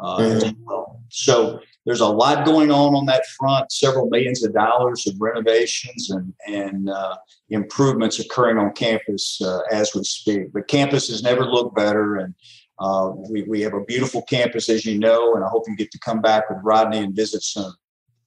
uh, 0.00 0.18
mm-hmm. 0.18 0.64
well. 0.64 1.00
So 1.10 1.60
there's 1.86 2.00
a 2.00 2.06
lot 2.06 2.46
going 2.46 2.70
on 2.70 2.94
on 2.94 3.06
that 3.06 3.26
front. 3.38 3.72
Several 3.72 4.08
millions 4.08 4.44
of 4.44 4.52
dollars 4.52 5.06
of 5.06 5.14
renovations 5.20 6.10
and 6.10 6.32
and 6.46 6.88
uh, 6.90 7.16
improvements 7.48 8.18
occurring 8.18 8.58
on 8.58 8.72
campus 8.72 9.40
uh, 9.42 9.60
as 9.70 9.94
we 9.94 10.04
speak. 10.04 10.52
But 10.52 10.68
campus 10.68 11.08
has 11.08 11.22
never 11.22 11.44
looked 11.44 11.74
better, 11.74 12.16
and 12.16 12.34
uh, 12.78 13.12
we 13.30 13.42
we 13.42 13.60
have 13.62 13.74
a 13.74 13.84
beautiful 13.84 14.22
campus, 14.22 14.68
as 14.68 14.84
you 14.84 14.98
know. 14.98 15.34
And 15.34 15.44
I 15.44 15.48
hope 15.48 15.64
you 15.68 15.76
get 15.76 15.90
to 15.92 15.98
come 15.98 16.20
back 16.20 16.48
with 16.48 16.58
Rodney 16.62 16.98
and 16.98 17.14
visit 17.14 17.42
soon. 17.42 17.72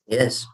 Yes. 0.07 0.45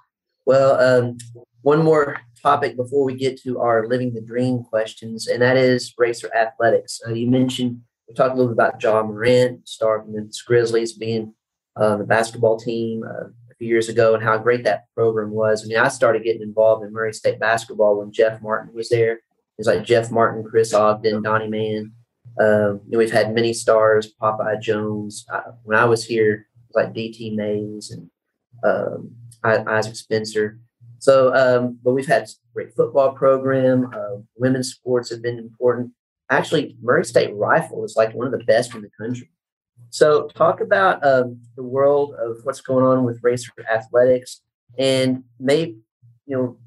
Well, 0.45 0.79
um, 0.79 1.17
one 1.61 1.83
more 1.83 2.21
topic 2.41 2.75
before 2.75 3.03
we 3.03 3.15
get 3.15 3.39
to 3.41 3.59
our 3.59 3.87
living 3.87 4.13
the 4.13 4.21
dream 4.21 4.63
questions, 4.63 5.27
and 5.27 5.41
that 5.41 5.57
is 5.57 5.93
racer 5.97 6.29
athletics. 6.35 7.01
Uh, 7.05 7.13
you 7.13 7.29
mentioned 7.29 7.81
we 8.09 8.15
talked 8.15 8.33
a 8.33 8.35
little 8.35 8.53
bit 8.53 8.61
about 8.61 8.81
Ja 8.81 9.03
Morant, 9.03 9.67
star 9.67 10.01
from 10.01 10.13
the 10.13 10.33
Grizzlies, 10.45 10.93
being 10.93 11.33
uh, 11.75 11.97
the 11.97 12.03
basketball 12.03 12.59
team 12.59 13.03
uh, 13.03 13.27
a 13.27 13.55
few 13.57 13.67
years 13.67 13.87
ago, 13.87 14.15
and 14.15 14.23
how 14.23 14.37
great 14.37 14.63
that 14.63 14.85
program 14.95 15.29
was. 15.29 15.63
I 15.63 15.67
mean, 15.67 15.77
I 15.77 15.87
started 15.89 16.23
getting 16.23 16.41
involved 16.41 16.83
in 16.83 16.91
Murray 16.91 17.13
State 17.13 17.39
basketball 17.39 17.99
when 17.99 18.11
Jeff 18.11 18.41
Martin 18.41 18.73
was 18.73 18.89
there. 18.89 19.13
It 19.13 19.21
was 19.59 19.67
like 19.67 19.85
Jeff 19.85 20.09
Martin, 20.09 20.43
Chris 20.43 20.73
Ogden, 20.73 21.21
Donnie 21.21 21.47
Mann. 21.47 21.91
Um, 22.39 22.81
you 22.85 22.91
know, 22.91 22.97
we've 22.97 23.11
had 23.11 23.35
many 23.35 23.53
stars, 23.53 24.13
Popeye 24.19 24.61
Jones. 24.61 25.25
Uh, 25.31 25.51
when 25.63 25.77
I 25.77 25.85
was 25.85 26.05
here, 26.05 26.33
it 26.33 26.73
was 26.73 26.85
like 26.85 26.95
DT 26.95 27.35
Mays 27.35 27.91
and 27.91 28.09
um, 28.63 29.11
Isaac 29.43 29.95
Spencer. 29.95 30.59
So, 30.97 31.33
um, 31.33 31.79
but 31.83 31.93
we've 31.93 32.07
had 32.07 32.27
great 32.53 32.73
football 32.73 33.13
program. 33.13 33.91
Uh, 33.93 34.21
women's 34.35 34.71
sports 34.71 35.09
have 35.11 35.21
been 35.21 35.37
important. 35.37 35.91
Actually, 36.29 36.75
Murray 36.81 37.05
State 37.05 37.33
Rifle 37.35 37.83
is 37.83 37.95
like 37.95 38.13
one 38.13 38.27
of 38.27 38.31
the 38.31 38.45
best 38.45 38.75
in 38.75 38.81
the 38.81 38.89
country. 38.99 39.29
So, 39.89 40.27
talk 40.35 40.61
about 40.61 41.05
um, 41.05 41.41
the 41.55 41.63
world 41.63 42.13
of 42.19 42.37
what's 42.43 42.61
going 42.61 42.85
on 42.85 43.03
with 43.03 43.19
racer 43.23 43.51
athletics, 43.71 44.41
and 44.77 45.23
maybe 45.39 45.77
you 46.27 46.37
know 46.37 46.57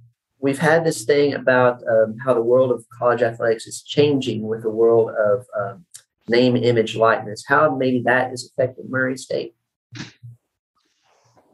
we've 0.40 0.58
had 0.58 0.84
this 0.84 1.04
thing 1.04 1.34
about 1.34 1.82
um, 1.88 2.16
how 2.24 2.34
the 2.34 2.42
world 2.42 2.72
of 2.72 2.84
college 2.98 3.22
athletics 3.22 3.66
is 3.66 3.82
changing 3.82 4.42
with 4.42 4.62
the 4.62 4.70
world 4.70 5.10
of 5.10 5.46
um, 5.58 5.86
name, 6.28 6.56
image, 6.56 6.96
likeness. 6.96 7.44
How 7.46 7.74
maybe 7.74 8.02
that 8.04 8.30
has 8.30 8.50
affected 8.50 8.90
Murray 8.90 9.16
State. 9.16 9.54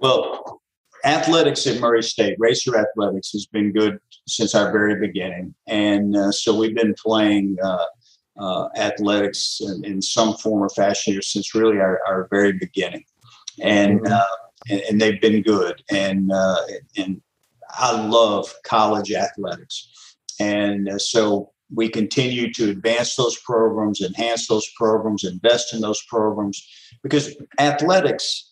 Well, 0.01 0.63
athletics 1.05 1.67
at 1.67 1.81
Murray 1.81 2.03
State, 2.03 2.37
racer 2.39 2.77
athletics, 2.77 3.33
has 3.33 3.47
been 3.47 3.73
good 3.73 3.99
since 4.27 4.55
our 4.55 4.73
very 4.73 4.99
beginning, 4.99 5.55
and 5.67 6.17
uh, 6.17 6.33
so 6.33 6.57
we've 6.57 6.75
been 6.75 6.95
playing 6.95 7.57
uh, 7.63 7.85
uh, 8.39 8.69
athletics 8.77 9.61
in, 9.61 9.85
in, 9.85 10.03
some 10.03 10.35
form 10.35 10.63
or 10.63 10.69
fashion 10.69 11.13
here 11.13 11.23
since 11.23 11.55
really 11.55 11.79
our, 11.79 12.01
our 12.07 12.29
very 12.31 12.53
beginning, 12.53 13.05
and, 13.63 14.01
mm-hmm. 14.01 14.13
Uh, 14.13 14.71
and, 14.71 14.81
and 14.83 15.01
they've 15.01 15.21
been 15.21 15.43
good, 15.43 15.83
and 15.91 16.31
uh, 16.33 16.61
and 16.97 17.21
I 17.71 18.01
love 18.07 18.53
college 18.65 19.13
athletics, 19.13 20.17
and 20.41 20.89
uh, 20.89 20.99
so 20.99 21.53
we 21.75 21.89
continue 21.89 22.53
to 22.55 22.71
advance 22.71 23.17
those 23.17 23.39
programs, 23.41 24.01
enhance 24.01 24.49
those 24.49 24.69
programs, 24.77 25.25
invest 25.25 25.75
in 25.75 25.81
those 25.81 26.03
programs, 26.09 26.67
because 27.03 27.37
athletics 27.59 28.49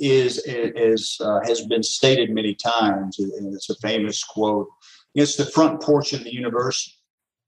is 0.00 0.42
is 0.46 1.18
uh, 1.20 1.40
has 1.44 1.64
been 1.66 1.82
stated 1.82 2.30
many 2.30 2.54
times, 2.54 3.18
and 3.18 3.54
it's 3.54 3.70
a 3.70 3.76
famous 3.76 4.22
quote. 4.24 4.68
It's 5.14 5.36
the 5.36 5.46
front 5.46 5.80
porch 5.80 6.12
of 6.12 6.24
the 6.24 6.32
university. 6.32 6.95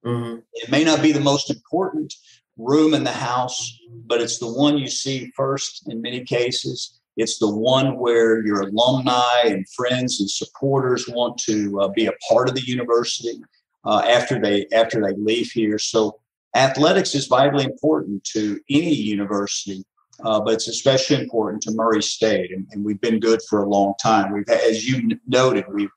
Mm-hmm. 0.04 0.38
It 0.54 0.70
may 0.70 0.84
not 0.84 1.02
be 1.02 1.12
the 1.12 1.20
most 1.20 1.50
important 1.50 2.14
room 2.56 2.94
in 2.94 3.04
the 3.04 3.12
house, 3.12 3.78
but 4.06 4.20
it's 4.20 4.38
the 4.38 4.52
one 4.52 4.78
you 4.78 4.88
see 4.88 5.30
first 5.36 5.88
in 5.88 6.02
many 6.02 6.24
cases. 6.24 7.00
It's 7.16 7.38
the 7.38 7.52
one 7.52 7.98
where 7.98 8.44
your 8.46 8.62
alumni 8.62 9.42
and 9.44 9.68
friends 9.70 10.20
and 10.20 10.30
supporters 10.30 11.08
want 11.08 11.38
to 11.38 11.80
uh, 11.80 11.88
be 11.88 12.06
a 12.06 12.12
part 12.28 12.48
of 12.48 12.54
the 12.54 12.64
university 12.64 13.40
uh, 13.84 14.02
after 14.06 14.40
they 14.40 14.66
after 14.72 15.00
they 15.00 15.14
leave 15.16 15.50
here. 15.50 15.78
So 15.78 16.20
athletics 16.54 17.14
is 17.14 17.26
vitally 17.26 17.64
important 17.64 18.22
to 18.24 18.60
any 18.70 18.94
university 18.94 19.84
uh, 20.24 20.40
but 20.40 20.54
it's 20.54 20.68
especially 20.68 21.22
important 21.22 21.62
to 21.62 21.70
Murray 21.72 22.02
State, 22.02 22.50
and, 22.50 22.66
and, 22.72 22.84
we've 22.84 23.00
been 23.00 23.20
good 23.20 23.40
for 23.48 23.62
a 23.62 23.68
long 23.68 23.94
time. 24.02 24.32
We've, 24.32 24.48
as 24.48 24.86
you 24.86 25.16
noted, 25.26 25.64
we've 25.72 25.90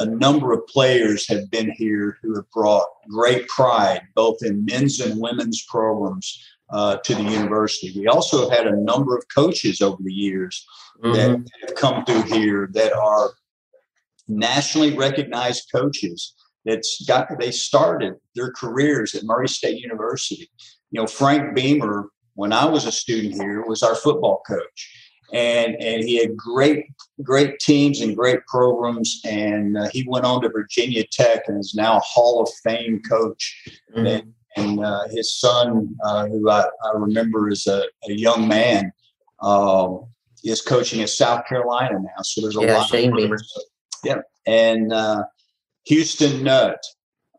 a 0.00 0.06
number 0.06 0.52
of 0.52 0.66
players 0.66 1.28
have 1.28 1.50
been 1.50 1.70
here 1.72 2.18
who 2.22 2.34
have 2.34 2.50
brought 2.50 2.86
great 3.08 3.46
pride 3.48 4.02
both 4.14 4.38
in 4.42 4.64
men's 4.64 5.00
and 5.00 5.20
women's 5.20 5.64
programs 5.64 6.44
uh, 6.70 6.96
to 6.98 7.14
the 7.14 7.22
university. 7.22 7.92
We 7.98 8.08
also 8.08 8.48
have 8.48 8.58
had 8.58 8.66
a 8.66 8.76
number 8.76 9.16
of 9.16 9.24
coaches 9.34 9.80
over 9.80 10.02
the 10.02 10.12
years 10.12 10.66
mm-hmm. 11.02 11.12
that 11.14 11.50
have 11.66 11.74
come 11.76 12.04
through 12.04 12.22
here 12.22 12.70
that 12.72 12.92
are 12.92 13.32
nationally 14.28 14.96
recognized 14.96 15.70
coaches 15.72 16.34
that's 16.64 17.04
got 17.06 17.28
they 17.38 17.50
started 17.50 18.14
their 18.34 18.52
careers 18.52 19.14
at 19.14 19.24
Murray 19.24 19.48
State 19.48 19.80
University. 19.80 20.48
You 20.90 21.00
know, 21.00 21.06
Frank 21.06 21.54
Beamer 21.54 22.08
when 22.34 22.52
I 22.52 22.64
was 22.64 22.86
a 22.86 22.92
student 22.92 23.34
here 23.34 23.62
was 23.66 23.82
our 23.82 23.94
football 23.94 24.42
coach. 24.46 25.01
And, 25.32 25.76
and 25.76 26.04
he 26.04 26.18
had 26.18 26.36
great 26.36 26.86
great 27.22 27.58
teams 27.58 28.00
and 28.00 28.16
great 28.16 28.46
programs. 28.46 29.20
And 29.24 29.78
uh, 29.78 29.88
he 29.90 30.04
went 30.06 30.24
on 30.24 30.42
to 30.42 30.48
Virginia 30.48 31.04
Tech 31.10 31.44
and 31.48 31.58
is 31.58 31.74
now 31.74 31.96
a 31.96 32.00
Hall 32.00 32.42
of 32.42 32.50
Fame 32.62 33.00
coach. 33.08 33.70
Mm-hmm. 33.96 34.06
and, 34.06 34.34
and 34.56 34.84
uh, 34.84 35.08
his 35.10 35.34
son 35.38 35.94
uh, 36.04 36.26
who 36.26 36.50
I, 36.50 36.64
I, 36.84 36.92
remember 36.94 37.48
as 37.48 37.66
a, 37.66 37.84
a 38.08 38.12
young 38.12 38.46
man 38.46 38.92
um, 39.40 40.06
is 40.44 40.60
coaching 40.60 41.00
at 41.00 41.08
South 41.08 41.46
Carolina 41.46 41.98
now. 41.98 42.22
So 42.22 42.42
there's 42.42 42.56
a 42.56 42.60
yeah, 42.60 42.76
lot 42.76 42.88
Shane 42.88 43.16
Beamer 43.16 43.38
yeah. 44.04 44.20
And 44.46 44.92
uh, 44.92 45.24
Houston 45.84 46.42
Nutt 46.42 46.84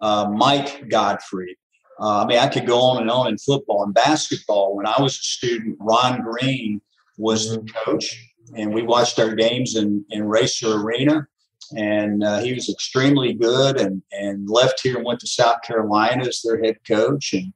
uh, 0.03 0.29
Mike 0.29 0.89
Gottfried. 0.89 1.55
Uh, 1.99 2.23
I 2.23 2.27
mean, 2.27 2.37
I 2.37 2.47
could 2.47 2.67
go 2.67 2.79
on 2.81 3.01
and 3.01 3.09
on 3.09 3.27
in 3.27 3.37
football 3.37 3.83
and 3.83 3.93
basketball. 3.93 4.75
When 4.75 4.85
I 4.85 4.95
was 4.99 5.13
a 5.13 5.23
student, 5.23 5.77
Ron 5.79 6.21
Greene 6.21 6.81
was 7.17 7.49
the 7.49 7.57
mm-hmm. 7.59 7.91
coach, 7.91 8.33
and 8.55 8.73
we 8.73 8.81
watched 8.81 9.19
our 9.19 9.35
games 9.35 9.75
in, 9.75 10.05
in 10.09 10.23
Racer 10.25 10.75
Arena. 10.75 11.27
And 11.75 12.23
uh, 12.23 12.39
he 12.39 12.53
was 12.53 12.69
extremely 12.69 13.33
good 13.33 13.79
and, 13.79 14.03
and 14.11 14.47
left 14.47 14.81
here 14.83 14.97
and 14.97 15.05
went 15.05 15.21
to 15.21 15.27
South 15.27 15.61
Carolina 15.63 16.27
as 16.27 16.41
their 16.41 16.61
head 16.61 16.77
coach. 16.85 17.33
And 17.33 17.53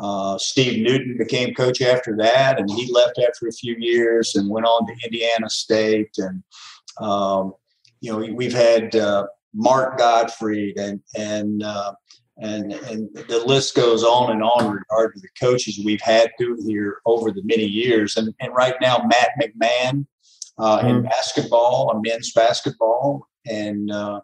uh, 0.00 0.36
Steve 0.38 0.82
Newton 0.82 1.16
became 1.18 1.54
coach 1.54 1.80
after 1.80 2.16
that, 2.18 2.60
and 2.60 2.70
he 2.70 2.92
left 2.92 3.18
after 3.18 3.48
a 3.48 3.52
few 3.52 3.74
years 3.78 4.34
and 4.34 4.50
went 4.50 4.66
on 4.66 4.86
to 4.86 4.94
Indiana 5.04 5.48
State. 5.48 6.10
And 6.18 6.42
um, 7.00 7.54
you 8.00 8.12
know, 8.12 8.18
we've 8.34 8.52
had 8.52 8.94
uh, 8.94 9.26
Mark 9.54 9.98
Gottfried 9.98 10.76
and 10.76 11.00
and 11.16 11.62
uh, 11.62 11.94
and 12.38 12.72
and 12.72 13.08
the 13.28 13.42
list 13.46 13.74
goes 13.74 14.04
on 14.04 14.30
and 14.30 14.42
on 14.42 14.66
in 14.66 14.70
regard 14.72 15.14
to 15.14 15.20
the 15.20 15.28
coaches 15.40 15.80
we've 15.84 16.00
had 16.00 16.30
through 16.38 16.62
here 16.66 17.00
over 17.06 17.30
the 17.30 17.42
many 17.44 17.64
years. 17.64 18.16
And 18.16 18.34
and 18.40 18.54
right 18.54 18.74
now, 18.80 19.06
Matt 19.08 19.30
McMahon 19.40 20.06
uh, 20.58 20.78
mm-hmm. 20.78 20.88
in 20.88 21.02
basketball, 21.02 21.90
a 21.90 22.00
men's 22.02 22.32
basketball, 22.32 23.26
and 23.46 23.90
uh, 23.90 24.20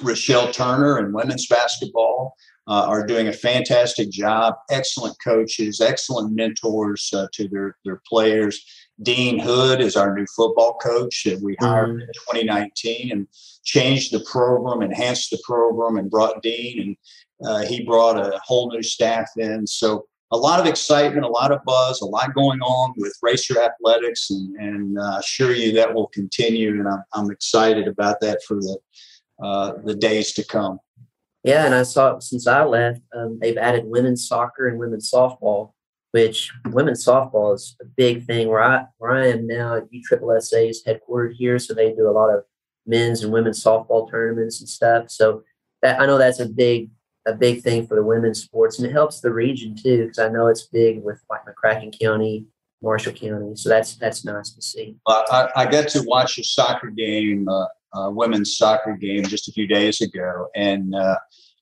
Rechelle 0.00 0.52
Turner 0.52 0.98
in 0.98 1.12
women's 1.12 1.46
basketball 1.46 2.34
uh, 2.66 2.86
are 2.86 3.06
doing 3.06 3.28
a 3.28 3.32
fantastic 3.32 4.10
job. 4.10 4.54
Excellent 4.70 5.16
coaches, 5.22 5.80
excellent 5.80 6.34
mentors 6.34 7.10
uh, 7.14 7.26
to 7.32 7.48
their 7.48 7.76
their 7.84 8.00
players. 8.08 8.64
Dean 9.02 9.38
Hood 9.38 9.80
is 9.80 9.96
our 9.96 10.14
new 10.14 10.26
football 10.36 10.74
coach 10.74 11.24
that 11.24 11.40
we 11.40 11.56
hired 11.58 11.88
mm-hmm. 11.88 12.00
in 12.00 12.46
2019 12.46 13.12
and 13.12 13.26
changed 13.64 14.12
the 14.12 14.24
program, 14.30 14.82
enhanced 14.82 15.30
the 15.30 15.40
program, 15.44 15.96
and 15.96 16.10
brought 16.10 16.42
Dean 16.42 16.80
and 16.80 16.96
uh, 17.44 17.64
he 17.64 17.82
brought 17.82 18.16
a 18.16 18.38
whole 18.44 18.70
new 18.70 18.82
staff 18.82 19.30
in. 19.36 19.66
So 19.66 20.06
a 20.32 20.36
lot 20.36 20.60
of 20.60 20.66
excitement, 20.66 21.24
a 21.24 21.28
lot 21.28 21.52
of 21.52 21.64
buzz, 21.64 22.00
a 22.00 22.06
lot 22.06 22.34
going 22.34 22.60
on 22.60 22.94
with 22.96 23.16
Racer 23.22 23.60
Athletics, 23.60 24.30
and, 24.30 24.56
and 24.56 24.98
uh, 24.98 25.16
assure 25.18 25.52
you 25.52 25.72
that 25.72 25.92
will 25.92 26.06
continue. 26.08 26.70
And 26.70 26.88
I'm, 26.88 27.02
I'm 27.14 27.30
excited 27.30 27.88
about 27.88 28.20
that 28.20 28.40
for 28.46 28.56
the 28.56 28.78
uh, 29.42 29.72
the 29.84 29.94
days 29.94 30.32
to 30.34 30.44
come. 30.44 30.78
Yeah, 31.42 31.64
and 31.64 31.74
I 31.74 31.82
saw 31.84 32.18
since 32.18 32.46
I 32.46 32.62
left, 32.64 33.00
um, 33.16 33.38
they've 33.40 33.56
added 33.56 33.84
women's 33.86 34.28
soccer 34.28 34.68
and 34.68 34.78
women's 34.78 35.10
softball, 35.10 35.72
which 36.12 36.52
women's 36.66 37.04
softball 37.04 37.54
is 37.54 37.76
a 37.80 37.86
big 37.86 38.26
thing. 38.26 38.48
Where 38.48 38.62
I 38.62 38.84
where 38.98 39.12
I 39.12 39.28
am 39.28 39.46
now 39.46 39.76
at 39.76 39.88
USSSA 39.90 40.70
is 40.70 40.84
headquartered 40.86 41.34
here, 41.34 41.58
so 41.58 41.74
they 41.74 41.92
do 41.92 42.08
a 42.08 42.12
lot 42.12 42.28
of 42.28 42.44
men's 42.86 43.22
and 43.22 43.32
women's 43.32 43.62
softball 43.62 44.10
tournaments 44.10 44.60
and 44.60 44.68
stuff. 44.68 45.10
So 45.10 45.42
that 45.82 46.00
I 46.00 46.06
know 46.06 46.18
that's 46.18 46.40
a 46.40 46.46
big 46.46 46.90
a 47.30 47.36
big 47.36 47.62
thing 47.62 47.86
for 47.86 47.94
the 47.94 48.02
women's 48.02 48.42
sports, 48.42 48.78
and 48.78 48.88
it 48.88 48.92
helps 48.92 49.20
the 49.20 49.32
region 49.32 49.74
too 49.74 50.04
because 50.04 50.18
I 50.18 50.28
know 50.28 50.48
it's 50.48 50.66
big 50.66 51.02
with 51.02 51.22
like 51.30 51.42
McCracken 51.46 51.98
County, 51.98 52.46
Marshall 52.82 53.12
County. 53.12 53.54
So 53.56 53.68
that's 53.68 53.96
that's 53.96 54.24
nice 54.24 54.50
to 54.50 54.62
see. 54.62 54.96
Uh, 55.06 55.22
I, 55.30 55.62
I 55.62 55.70
got 55.70 55.88
to 55.90 56.02
watch 56.02 56.38
a 56.38 56.44
soccer 56.44 56.90
game, 56.90 57.48
uh, 57.48 57.66
women's 58.10 58.56
soccer 58.56 58.96
game, 58.96 59.24
just 59.24 59.48
a 59.48 59.52
few 59.52 59.66
days 59.66 60.00
ago, 60.00 60.48
and 60.54 60.94
uh, 60.94 61.16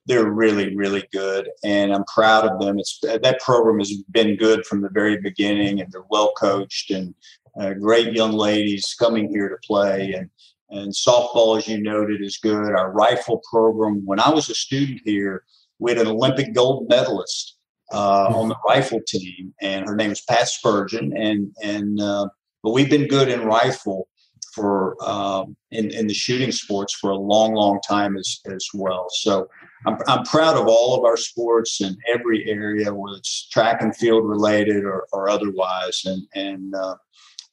they're 0.06 0.30
really 0.30 0.74
really 0.74 1.06
good, 1.12 1.48
and 1.64 1.92
I'm 1.92 2.04
proud 2.04 2.44
of 2.46 2.60
them. 2.60 2.78
It's 2.78 2.98
that 3.02 3.40
program 3.40 3.78
has 3.78 3.92
been 4.10 4.36
good 4.36 4.66
from 4.66 4.80
the 4.80 4.90
very 4.90 5.20
beginning, 5.20 5.80
and 5.80 5.92
they're 5.92 6.04
well 6.10 6.32
coached 6.32 6.90
and 6.90 7.14
uh, 7.60 7.74
great 7.74 8.12
young 8.12 8.32
ladies 8.32 8.94
coming 8.98 9.28
here 9.28 9.48
to 9.48 9.56
play 9.64 10.12
and. 10.12 10.30
And 10.70 10.92
softball, 10.92 11.56
as 11.56 11.66
you 11.66 11.80
noted, 11.80 12.20
is 12.20 12.36
good. 12.36 12.72
Our 12.72 12.92
rifle 12.92 13.40
program. 13.50 14.04
When 14.04 14.20
I 14.20 14.28
was 14.28 14.50
a 14.50 14.54
student 14.54 15.00
here, 15.02 15.44
we 15.79 15.91
had 15.91 16.01
an 16.01 16.09
Olympic 16.09 16.55
gold 16.55 16.89
medalist 16.89 17.57
uh, 17.93 18.26
on 18.35 18.49
the 18.49 18.57
rifle 18.66 19.01
team, 19.07 19.55
and 19.61 19.87
her 19.87 19.97
name 19.97 20.11
is 20.11 20.20
Pat 20.20 20.49
Spurgeon. 20.49 21.16
And 21.16 21.55
and 21.62 22.01
uh, 22.01 22.29
but 22.62 22.72
we've 22.72 22.91
been 22.91 23.09
good 23.09 23.29
in 23.29 23.45
rifle 23.45 24.09
for 24.55 24.97
um, 25.09 25.57
in 25.70 25.91
in 25.91 26.07
the 26.07 26.14
shooting 26.14 26.53
sports 26.53 26.95
for 26.95 27.11
a 27.11 27.16
long, 27.16 27.55
long 27.55 27.81
time 27.87 28.16
as 28.16 28.41
as 28.47 28.66
well. 28.74 29.07
So 29.11 29.49
I'm 29.87 29.99
I'm 30.07 30.24
proud 30.24 30.57
of 30.57 30.66
all 30.66 30.97
of 30.97 31.05
our 31.05 31.16
sports 31.16 31.81
in 31.81 31.97
every 32.07 32.49
area, 32.51 32.93
whether 32.93 33.16
it's 33.16 33.49
track 33.49 33.81
and 33.83 33.97
field 33.97 34.29
related 34.29 34.85
or, 34.85 35.07
or 35.12 35.29
otherwise. 35.29 36.03
And 36.05 36.26
and 36.35 36.74
uh, 36.74 36.97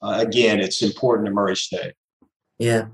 uh 0.02 0.18
again, 0.20 0.60
it's 0.60 0.82
important 0.82 1.26
to 1.26 1.32
Murray 1.32 1.56
State. 1.56 1.94
Yeah. 2.58 2.86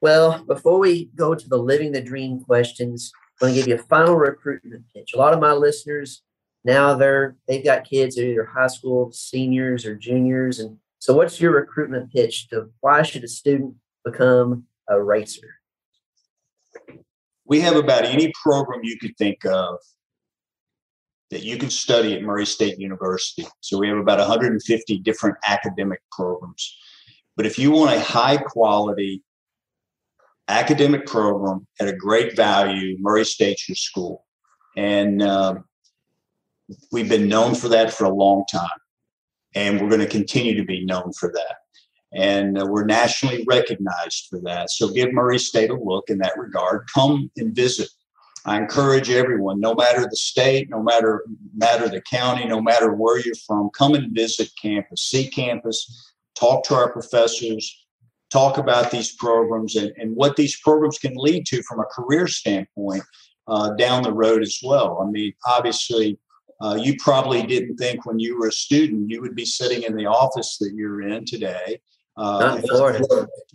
Well, 0.00 0.42
before 0.44 0.78
we 0.78 1.10
go 1.14 1.34
to 1.34 1.48
the 1.48 1.58
living 1.58 1.92
the 1.92 2.00
dream 2.00 2.40
questions, 2.40 3.12
going 3.40 3.54
to 3.54 3.60
give 3.60 3.68
you 3.68 3.74
a 3.74 3.78
final 3.78 4.14
recruitment 4.14 4.84
pitch. 4.94 5.14
A 5.14 5.18
lot 5.18 5.32
of 5.32 5.40
my 5.40 5.52
listeners 5.52 6.22
now 6.64 6.94
they're 6.94 7.36
they've 7.48 7.64
got 7.64 7.84
kids 7.84 8.14
that 8.14 8.24
are 8.24 8.28
either 8.28 8.44
high 8.44 8.66
school 8.66 9.10
seniors 9.12 9.86
or 9.86 9.94
juniors, 9.94 10.58
and 10.58 10.76
so 10.98 11.14
what's 11.14 11.40
your 11.40 11.52
recruitment 11.52 12.12
pitch 12.12 12.48
to 12.48 12.70
why 12.80 13.02
should 13.02 13.24
a 13.24 13.28
student 13.28 13.74
become 14.04 14.64
a 14.88 15.02
racer? 15.02 15.56
We 17.46 17.60
have 17.60 17.76
about 17.76 18.04
any 18.04 18.32
program 18.42 18.80
you 18.82 18.98
could 18.98 19.16
think 19.16 19.44
of 19.44 19.78
that 21.30 21.42
you 21.42 21.56
can 21.56 21.70
study 21.70 22.14
at 22.14 22.22
Murray 22.22 22.46
State 22.46 22.78
University. 22.78 23.46
So 23.60 23.78
we 23.78 23.88
have 23.88 23.98
about 23.98 24.18
150 24.18 24.98
different 24.98 25.36
academic 25.46 26.00
programs. 26.12 26.76
But 27.36 27.46
if 27.46 27.58
you 27.58 27.70
want 27.70 27.96
a 27.96 28.00
high 28.00 28.36
quality 28.36 29.22
academic 30.50 31.06
program 31.06 31.66
at 31.80 31.88
a 31.88 31.96
great 31.96 32.36
value, 32.36 32.96
Murray 33.00 33.24
State's 33.24 33.68
your 33.68 33.76
school. 33.76 34.24
And 34.76 35.22
uh, 35.22 35.56
we've 36.92 37.08
been 37.08 37.28
known 37.28 37.54
for 37.54 37.68
that 37.68 37.92
for 37.92 38.04
a 38.04 38.14
long 38.14 38.44
time. 38.50 38.68
And 39.54 39.80
we're 39.80 39.88
going 39.88 40.00
to 40.00 40.06
continue 40.06 40.56
to 40.56 40.64
be 40.64 40.84
known 40.84 41.12
for 41.12 41.32
that. 41.32 41.56
And 42.12 42.60
uh, 42.60 42.66
we're 42.66 42.84
nationally 42.84 43.44
recognized 43.48 44.26
for 44.28 44.40
that. 44.40 44.70
So 44.70 44.88
give 44.88 45.12
Murray 45.12 45.38
State 45.38 45.70
a 45.70 45.74
look 45.74 46.08
in 46.08 46.18
that 46.18 46.36
regard. 46.36 46.88
Come 46.92 47.30
and 47.36 47.54
visit. 47.54 47.88
I 48.46 48.56
encourage 48.56 49.10
everyone, 49.10 49.60
no 49.60 49.74
matter 49.74 50.02
the 50.08 50.16
state, 50.16 50.70
no 50.70 50.82
matter 50.82 51.24
matter 51.54 51.88
the 51.88 52.00
county, 52.00 52.46
no 52.46 52.60
matter 52.60 52.94
where 52.94 53.20
you're 53.20 53.34
from, 53.46 53.70
come 53.76 53.94
and 53.94 54.14
visit 54.14 54.50
campus, 54.60 55.02
see 55.02 55.28
campus, 55.28 56.12
talk 56.34 56.64
to 56.64 56.74
our 56.74 56.90
professors, 56.90 57.79
talk 58.30 58.58
about 58.58 58.90
these 58.90 59.14
programs 59.14 59.76
and, 59.76 59.92
and 59.96 60.14
what 60.14 60.36
these 60.36 60.58
programs 60.60 60.98
can 60.98 61.14
lead 61.16 61.46
to 61.46 61.62
from 61.62 61.80
a 61.80 61.84
career 61.84 62.26
standpoint 62.26 63.02
uh, 63.48 63.70
down 63.74 64.02
the 64.02 64.12
road 64.12 64.42
as 64.42 64.58
well. 64.62 65.00
I 65.02 65.10
mean, 65.10 65.32
obviously, 65.46 66.18
uh, 66.62 66.78
you 66.80 66.94
probably 66.98 67.42
didn't 67.42 67.76
think 67.76 68.06
when 68.06 68.18
you 68.18 68.38
were 68.38 68.48
a 68.48 68.52
student 68.52 69.10
you 69.10 69.20
would 69.20 69.34
be 69.34 69.44
sitting 69.44 69.82
in 69.82 69.96
the 69.96 70.06
office 70.06 70.58
that 70.58 70.72
you're 70.74 71.02
in 71.02 71.24
today. 71.24 71.80
Uh, 72.16 72.60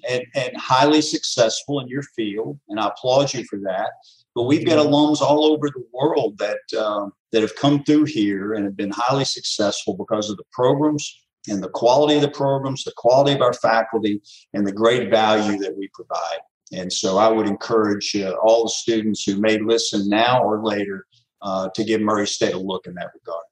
and, 0.10 0.24
and 0.34 0.58
highly 0.58 1.02
successful 1.02 1.82
in 1.82 1.88
your 1.88 2.02
field, 2.16 2.58
and 2.70 2.80
I 2.80 2.88
applaud 2.88 3.32
you 3.32 3.44
for 3.44 3.60
that. 3.60 3.92
But 4.34 4.44
we've 4.44 4.66
got 4.66 4.84
alums 4.84 5.22
all 5.22 5.46
over 5.46 5.70
the 5.70 5.84
world 5.94 6.40
that 6.40 6.58
um, 6.78 7.12
that 7.32 7.42
have 7.42 7.56
come 7.56 7.84
through 7.84 8.06
here 8.06 8.54
and 8.54 8.66
have 8.66 8.76
been 8.76 8.92
highly 8.92 9.26
successful 9.26 9.94
because 9.94 10.30
of 10.30 10.38
the 10.38 10.44
programs 10.52 11.25
and 11.48 11.64
the 11.64 11.70
quality 11.70 12.16
of 12.16 12.22
the 12.22 12.30
programs, 12.30 12.84
the 12.84 12.94
quality 12.98 13.34
of 13.34 13.42
our 13.42 13.54
faculty, 13.54 14.22
and 14.54 14.66
the 14.66 14.72
great 14.72 15.10
value 15.10 15.58
that 15.60 15.78
we 15.78 15.90
provide. 15.94 16.40
And 16.72 16.92
so 16.92 17.18
I 17.18 17.28
would 17.28 17.48
encourage 17.48 18.16
uh, 18.16 18.34
all 18.42 18.64
the 18.64 18.70
students 18.70 19.24
who 19.24 19.40
may 19.40 19.60
listen 19.60 20.10
now 20.10 20.44
or 20.44 20.64
later 20.64 21.06
uh, 21.42 21.70
to 21.76 21.84
give 21.84 22.02
Murray 22.02 22.28
State 22.28 22.54
a 22.54 22.60
look 22.60 22.88
in 22.88 22.96
that 22.96 23.12
regard. 23.14 23.44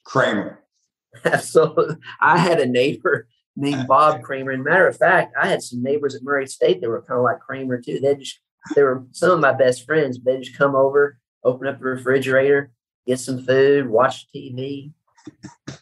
Kramer. 0.03 0.59
Absolutely. 1.25 1.95
I 2.21 2.37
had 2.37 2.59
a 2.59 2.65
neighbor 2.65 3.27
named 3.55 3.87
Bob 3.87 4.21
Kramer. 4.21 4.51
And 4.51 4.63
matter 4.63 4.87
of 4.87 4.97
fact, 4.97 5.33
I 5.39 5.47
had 5.47 5.61
some 5.61 5.81
neighbors 5.81 6.15
at 6.15 6.23
Murray 6.23 6.47
State 6.47 6.81
that 6.81 6.89
were 6.89 7.01
kind 7.01 7.19
of 7.19 7.23
like 7.23 7.39
Kramer 7.39 7.81
too. 7.81 7.99
They 7.99 8.15
just 8.15 8.39
they 8.75 8.83
were 8.83 9.03
some 9.11 9.31
of 9.31 9.39
my 9.39 9.53
best 9.53 9.85
friends. 9.85 10.19
They 10.23 10.39
just 10.39 10.57
come 10.57 10.75
over, 10.75 11.17
open 11.43 11.67
up 11.67 11.79
the 11.79 11.85
refrigerator, 11.85 12.71
get 13.07 13.19
some 13.19 13.43
food, 13.43 13.89
watch 13.89 14.27
TV, 14.33 14.91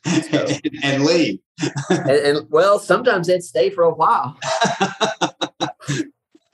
so, 0.05 0.47
and 0.83 1.03
leave. 1.03 1.39
and, 1.89 2.09
and, 2.09 2.49
well, 2.49 2.79
sometimes 2.79 3.27
they'd 3.27 3.43
stay 3.43 3.69
for 3.69 3.83
a 3.83 3.93
while. 3.93 4.37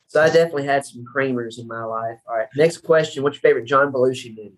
so 0.08 0.22
I 0.22 0.28
definitely 0.28 0.66
had 0.66 0.86
some 0.86 1.04
Kramers 1.06 1.60
in 1.60 1.68
my 1.68 1.84
life. 1.84 2.20
All 2.28 2.38
right, 2.38 2.48
next 2.56 2.80
question: 2.80 3.24
What's 3.24 3.36
your 3.36 3.42
favorite 3.42 3.66
John 3.66 3.92
Belushi 3.92 4.36
movie? 4.36 4.58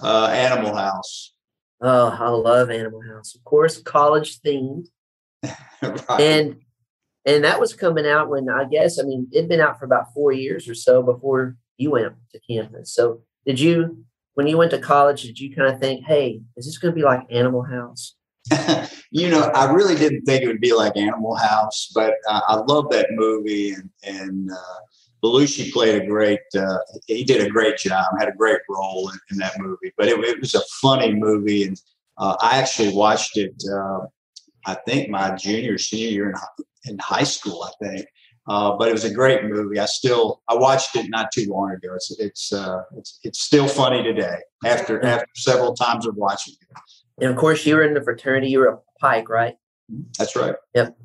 Uh, 0.00 0.26
Animal 0.26 0.74
House. 0.74 1.32
Oh, 1.80 2.08
I 2.08 2.28
love 2.28 2.70
Animal 2.70 3.02
House. 3.02 3.34
Of 3.34 3.44
course, 3.44 3.80
college 3.80 4.40
themed. 4.40 4.86
right. 5.82 6.20
And 6.20 6.56
and 7.24 7.44
that 7.44 7.60
was 7.60 7.74
coming 7.74 8.06
out 8.06 8.28
when 8.28 8.48
I 8.48 8.64
guess 8.64 8.98
I 8.98 9.02
mean 9.02 9.28
it'd 9.32 9.48
been 9.48 9.60
out 9.60 9.78
for 9.78 9.84
about 9.84 10.12
four 10.12 10.32
years 10.32 10.68
or 10.68 10.74
so 10.74 11.02
before 11.02 11.56
you 11.76 11.90
went 11.90 12.14
to 12.32 12.40
campus. 12.40 12.92
So 12.92 13.22
did 13.46 13.60
you 13.60 14.04
when 14.38 14.46
you 14.46 14.56
went 14.56 14.70
to 14.70 14.78
college, 14.78 15.22
did 15.22 15.40
you 15.40 15.52
kind 15.52 15.68
of 15.68 15.80
think, 15.80 16.04
hey, 16.06 16.40
is 16.56 16.64
this 16.64 16.78
going 16.78 16.94
to 16.94 16.96
be 16.96 17.02
like 17.02 17.26
Animal 17.28 17.64
House? 17.64 18.14
you 19.10 19.28
know, 19.28 19.50
I 19.52 19.68
really 19.72 19.96
didn't 19.96 20.22
think 20.26 20.44
it 20.44 20.46
would 20.46 20.60
be 20.60 20.72
like 20.72 20.96
Animal 20.96 21.34
House, 21.34 21.90
but 21.92 22.14
uh, 22.30 22.42
I 22.46 22.54
love 22.54 22.88
that 22.90 23.08
movie, 23.10 23.72
and 23.72 23.90
and 24.04 24.48
uh, 24.52 24.78
Belushi 25.24 25.72
played 25.72 26.00
a 26.00 26.06
great. 26.06 26.38
Uh, 26.56 26.78
he 27.08 27.24
did 27.24 27.44
a 27.44 27.50
great 27.50 27.78
job, 27.78 28.06
had 28.20 28.28
a 28.28 28.36
great 28.36 28.60
role 28.70 29.10
in, 29.10 29.18
in 29.32 29.38
that 29.38 29.58
movie. 29.58 29.92
But 29.96 30.06
it, 30.06 30.16
it, 30.20 30.40
was 30.40 30.54
a 30.54 30.62
funny 30.80 31.12
movie, 31.12 31.64
and 31.64 31.76
uh, 32.16 32.36
I 32.40 32.58
actually 32.58 32.94
watched 32.94 33.36
it. 33.38 33.60
Uh, 33.68 34.06
I 34.66 34.74
think 34.86 35.10
my 35.10 35.34
junior 35.34 35.78
senior 35.78 36.10
year 36.10 36.30
in, 36.30 36.92
in 36.92 36.98
high 37.00 37.24
school. 37.24 37.64
I 37.64 37.84
think, 37.84 38.06
uh, 38.48 38.76
but 38.76 38.88
it 38.88 38.92
was 38.92 39.04
a 39.04 39.12
great 39.12 39.44
movie. 39.44 39.78
I 39.78 39.86
still 39.86 40.42
I 40.48 40.54
watched 40.54 40.96
it 40.96 41.06
not 41.10 41.30
too 41.32 41.46
long 41.50 41.70
ago. 41.72 41.94
It's 41.94 42.10
it's 42.18 42.52
uh, 42.52 42.82
it's, 42.96 43.20
it's 43.22 43.40
still 43.40 43.68
funny 43.68 44.02
today 44.02 44.38
after 44.64 45.04
after 45.04 45.28
several 45.36 45.74
times 45.74 46.06
of 46.06 46.16
watching 46.16 46.54
it. 46.60 46.78
And 47.20 47.30
of 47.30 47.36
course, 47.36 47.66
you 47.66 47.76
were 47.76 47.82
in 47.82 47.94
the 47.94 48.02
fraternity. 48.02 48.48
You 48.48 48.60
were 48.60 48.68
a 48.68 48.78
Pike, 49.00 49.28
right? 49.28 49.54
That's 50.18 50.34
right. 50.34 50.54
Yep. 50.74 50.96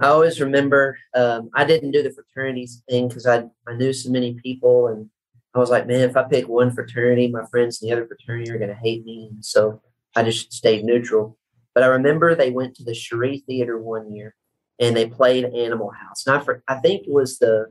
I 0.00 0.06
always 0.06 0.40
remember 0.40 0.98
um, 1.14 1.50
I 1.54 1.64
didn't 1.64 1.90
do 1.90 2.02
the 2.02 2.10
fraternities 2.10 2.82
thing 2.88 3.08
because 3.08 3.26
I 3.26 3.44
I 3.68 3.74
knew 3.76 3.92
so 3.92 4.10
many 4.10 4.34
people, 4.42 4.88
and 4.88 5.10
I 5.54 5.58
was 5.58 5.70
like, 5.70 5.86
man, 5.86 6.08
if 6.08 6.16
I 6.16 6.24
pick 6.24 6.48
one 6.48 6.70
fraternity, 6.70 7.28
my 7.28 7.44
friends 7.50 7.82
in 7.82 7.88
the 7.88 7.94
other 7.94 8.06
fraternity 8.06 8.50
are 8.50 8.58
going 8.58 8.70
to 8.70 8.76
hate 8.76 9.04
me, 9.04 9.28
and 9.30 9.44
so 9.44 9.82
I 10.16 10.22
just 10.22 10.52
stayed 10.52 10.84
neutral. 10.84 11.36
But 11.74 11.84
I 11.84 11.88
remember 11.88 12.34
they 12.34 12.50
went 12.50 12.74
to 12.76 12.84
the 12.84 12.94
Cheri 12.94 13.44
Theater 13.46 13.78
one 13.78 14.12
year, 14.12 14.34
and 14.80 14.96
they 14.96 15.06
played 15.06 15.44
Animal 15.44 15.90
House. 15.90 16.26
And 16.26 16.36
I, 16.36 16.40
for, 16.40 16.62
I 16.66 16.76
think 16.76 17.06
it 17.06 17.12
was 17.12 17.38
the 17.38 17.66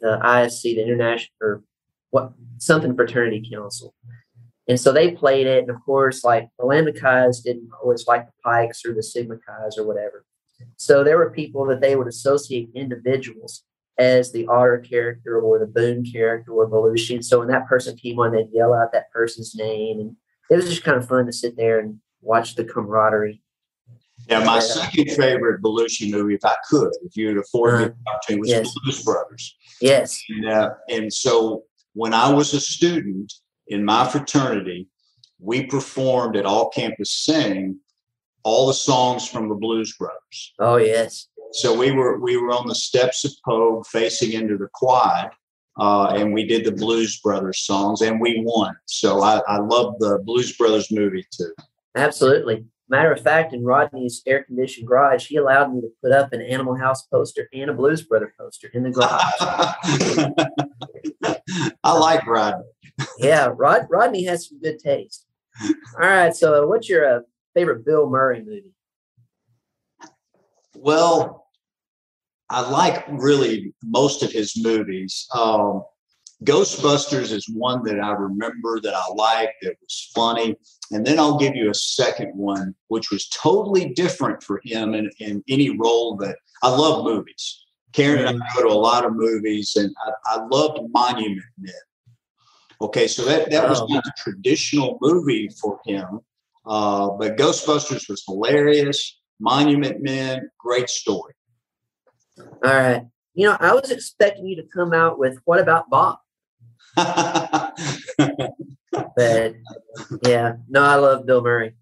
the 0.00 0.18
ISC, 0.22 0.62
the 0.62 0.82
International 0.82 1.30
or 1.40 1.62
what 2.10 2.32
something 2.58 2.94
fraternity 2.94 3.46
council. 3.52 3.94
And 4.66 4.80
so 4.80 4.92
they 4.92 5.10
played 5.10 5.46
it, 5.46 5.64
and 5.64 5.70
of 5.70 5.76
course, 5.84 6.24
like 6.24 6.48
the 6.58 6.64
Lambda 6.64 6.92
Chi's 6.92 7.40
didn't 7.40 7.68
always 7.82 8.06
like 8.06 8.26
the 8.26 8.32
Pikes 8.42 8.84
or 8.86 8.94
the 8.94 9.02
Sigma 9.02 9.34
Chi's 9.36 9.76
or 9.76 9.86
whatever. 9.86 10.24
So 10.76 11.04
there 11.04 11.18
were 11.18 11.30
people 11.30 11.66
that 11.66 11.80
they 11.80 11.96
would 11.96 12.06
associate 12.06 12.70
individuals 12.74 13.64
as 13.98 14.32
the 14.32 14.46
Otter 14.46 14.78
character 14.78 15.38
or 15.38 15.58
the 15.58 15.66
Boone 15.66 16.04
character 16.10 16.52
or 16.52 16.68
Belushi. 16.68 17.14
And 17.14 17.24
so 17.24 17.40
when 17.40 17.48
that 17.48 17.66
person 17.66 17.96
came 17.96 18.18
on, 18.18 18.32
they'd 18.32 18.48
yell 18.52 18.72
out 18.72 18.92
that 18.92 19.10
person's 19.12 19.54
name. 19.54 20.00
And 20.00 20.16
it 20.50 20.56
was 20.56 20.68
just 20.68 20.84
kind 20.84 20.96
of 20.96 21.06
fun 21.06 21.26
to 21.26 21.32
sit 21.32 21.56
there 21.56 21.78
and 21.78 22.00
watch 22.22 22.54
the 22.54 22.64
camaraderie. 22.64 23.42
Yeah, 24.28 24.44
my 24.44 24.58
second 24.58 25.10
favorite 25.10 25.62
Belushi 25.62 26.10
movie, 26.10 26.34
if 26.34 26.44
I 26.44 26.54
could, 26.68 26.90
if 27.02 27.16
you 27.16 27.28
would 27.28 27.38
afford 27.38 27.80
me 27.80 27.86
the 27.86 28.10
opportunity, 28.10 28.40
was 28.40 28.48
yes. 28.50 28.74
Blues 28.82 29.02
Brothers. 29.02 29.56
Yes. 29.80 30.22
And, 30.30 30.48
uh, 30.48 30.70
and 30.88 31.12
so 31.12 31.64
when 31.92 32.14
I 32.14 32.32
was 32.32 32.54
a 32.54 32.60
student 32.60 33.32
in 33.68 33.84
my 33.84 34.08
fraternity, 34.08 34.88
we 35.38 35.66
performed 35.66 36.36
at 36.36 36.46
All 36.46 36.70
Campus 36.70 37.12
Sing 37.12 37.78
all 38.44 38.66
the 38.66 38.74
songs 38.74 39.26
from 39.26 39.48
the 39.48 39.54
Blues 39.54 39.96
Brothers. 39.96 40.54
Oh 40.58 40.76
yes. 40.76 41.28
So 41.52 41.76
we 41.76 41.90
were 41.92 42.20
we 42.20 42.36
were 42.36 42.50
on 42.50 42.66
the 42.66 42.74
steps 42.74 43.24
of 43.24 43.32
Pogue, 43.44 43.86
facing 43.86 44.32
into 44.32 44.56
the 44.56 44.68
quad, 44.74 45.30
uh, 45.78 46.08
and 46.16 46.32
we 46.32 46.46
did 46.46 46.64
the 46.64 46.72
Blues 46.72 47.20
Brothers 47.20 47.60
songs, 47.60 48.02
and 48.02 48.20
we 48.20 48.42
won. 48.44 48.74
So 48.86 49.22
I, 49.22 49.40
I 49.48 49.58
love 49.58 49.98
the 49.98 50.20
Blues 50.24 50.56
Brothers 50.56 50.90
movie 50.92 51.26
too. 51.30 51.52
Absolutely. 51.96 52.66
Matter 52.88 53.12
of 53.12 53.20
fact, 53.20 53.54
in 53.54 53.64
Rodney's 53.64 54.22
air 54.26 54.44
conditioned 54.44 54.86
garage, 54.86 55.26
he 55.26 55.36
allowed 55.36 55.74
me 55.74 55.80
to 55.80 55.88
put 56.02 56.12
up 56.12 56.32
an 56.32 56.42
Animal 56.42 56.76
House 56.76 57.06
poster 57.06 57.48
and 57.52 57.70
a 57.70 57.72
Blues 57.72 58.02
Brother 58.02 58.34
poster 58.38 58.68
in 58.74 58.82
the 58.82 58.90
garage. 58.90 59.32
I 61.82 61.92
like 61.92 62.26
Rodney. 62.26 62.64
yeah, 63.18 63.48
Rod 63.54 63.86
Rodney 63.90 64.24
has 64.24 64.48
some 64.48 64.60
good 64.60 64.78
taste. 64.78 65.26
All 65.62 66.08
right, 66.08 66.34
so 66.34 66.66
what's 66.66 66.88
your 66.88 67.18
uh, 67.18 67.20
favorite 67.54 67.86
Bill 67.86 68.10
Murray 68.10 68.42
movie? 68.44 68.74
Well, 70.74 71.46
I 72.50 72.68
like 72.68 73.04
really 73.08 73.72
most 73.82 74.22
of 74.22 74.30
his 74.30 74.62
movies. 74.62 75.26
Um, 75.34 75.84
Ghostbusters 76.44 77.32
is 77.32 77.48
one 77.48 77.82
that 77.84 78.00
I 78.00 78.12
remember 78.12 78.80
that 78.80 78.94
I 78.94 79.12
liked, 79.14 79.54
that 79.62 79.76
was 79.80 80.10
funny. 80.14 80.56
And 80.90 81.04
then 81.04 81.18
I'll 81.18 81.38
give 81.38 81.54
you 81.54 81.70
a 81.70 81.74
second 81.74 82.36
one, 82.36 82.74
which 82.88 83.10
was 83.10 83.28
totally 83.28 83.94
different 83.94 84.42
for 84.42 84.60
him 84.64 84.94
in, 84.94 85.10
in 85.20 85.42
any 85.48 85.70
role 85.70 86.16
that 86.16 86.36
I 86.62 86.68
love 86.68 87.04
movies. 87.04 87.64
Karen 87.92 88.26
and 88.26 88.42
I 88.42 88.46
go 88.56 88.68
to 88.68 88.74
a 88.74 88.74
lot 88.74 89.04
of 89.04 89.14
movies, 89.14 89.76
and 89.76 89.94
I, 90.04 90.36
I 90.36 90.44
loved 90.50 90.80
Monument 90.92 91.44
Men. 91.58 91.74
Okay, 92.80 93.06
so 93.06 93.24
that, 93.24 93.50
that 93.50 93.68
was 93.68 93.80
oh. 93.80 93.86
not 93.86 94.04
a 94.04 94.12
traditional 94.18 94.98
movie 95.00 95.48
for 95.60 95.80
him, 95.86 96.20
uh, 96.66 97.10
but 97.10 97.36
Ghostbusters 97.36 98.08
was 98.08 98.24
hilarious. 98.26 99.20
Monument 99.40 100.02
Men, 100.02 100.50
great 100.58 100.90
story. 100.90 101.34
All 102.38 102.52
right. 102.64 103.02
You 103.34 103.48
know, 103.48 103.56
I 103.60 103.74
was 103.74 103.90
expecting 103.90 104.46
you 104.46 104.56
to 104.56 104.68
come 104.72 104.92
out 104.92 105.18
with 105.18 105.38
what 105.44 105.60
about 105.60 105.88
Bob? 105.88 106.18
but 109.16 109.54
yeah, 110.26 110.54
no, 110.68 110.82
I 110.82 110.94
love 110.96 111.26
Bill 111.26 111.42
Murray. 111.42 111.74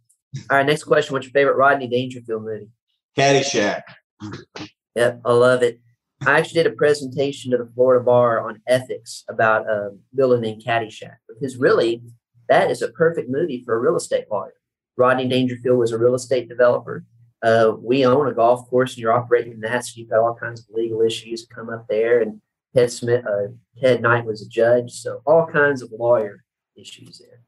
All 0.50 0.56
right, 0.56 0.66
next 0.66 0.84
question. 0.84 1.12
What's 1.12 1.26
your 1.26 1.32
favorite 1.32 1.56
Rodney 1.56 1.88
Dangerfield 1.88 2.44
movie? 2.44 2.68
Caddyshack. 3.16 3.82
Yep, 4.94 5.20
I 5.24 5.32
love 5.32 5.62
it. 5.62 5.80
I 6.26 6.38
actually 6.38 6.62
did 6.62 6.72
a 6.72 6.76
presentation 6.76 7.50
to 7.50 7.58
the 7.58 7.70
Florida 7.74 8.04
Bar 8.04 8.48
on 8.48 8.60
ethics 8.68 9.24
about 9.28 9.68
a 9.68 9.90
building 10.14 10.40
named 10.40 10.62
Caddyshack 10.64 11.16
because 11.28 11.56
really 11.56 12.02
that 12.48 12.70
is 12.70 12.80
a 12.80 12.92
perfect 12.92 13.28
movie 13.28 13.62
for 13.64 13.74
a 13.74 13.80
real 13.80 13.96
estate 13.96 14.26
lawyer. 14.30 14.54
Rodney 14.96 15.26
Dangerfield 15.26 15.78
was 15.78 15.92
a 15.92 15.98
real 15.98 16.14
estate 16.14 16.48
developer. 16.48 17.04
Uh, 17.42 17.72
we 17.80 18.06
own 18.06 18.28
a 18.28 18.34
golf 18.34 18.68
course 18.70 18.92
and 18.92 18.98
you're 18.98 19.12
operating 19.12 19.58
that, 19.60 19.84
so 19.84 19.92
you've 19.96 20.10
got 20.10 20.20
all 20.20 20.34
kinds 20.34 20.60
of 20.60 20.66
legal 20.74 21.02
issues 21.02 21.46
come 21.52 21.68
up 21.68 21.86
there. 21.88 22.20
And 22.20 22.40
Ted 22.74 22.90
Smith, 22.90 23.24
uh, 23.26 23.48
Ted 23.80 24.00
Knight 24.02 24.24
was 24.24 24.42
a 24.42 24.48
judge, 24.48 24.92
so 24.92 25.20
all 25.26 25.46
kinds 25.46 25.82
of 25.82 25.90
lawyer 25.92 26.44
issues 26.76 27.18
there. 27.18 27.42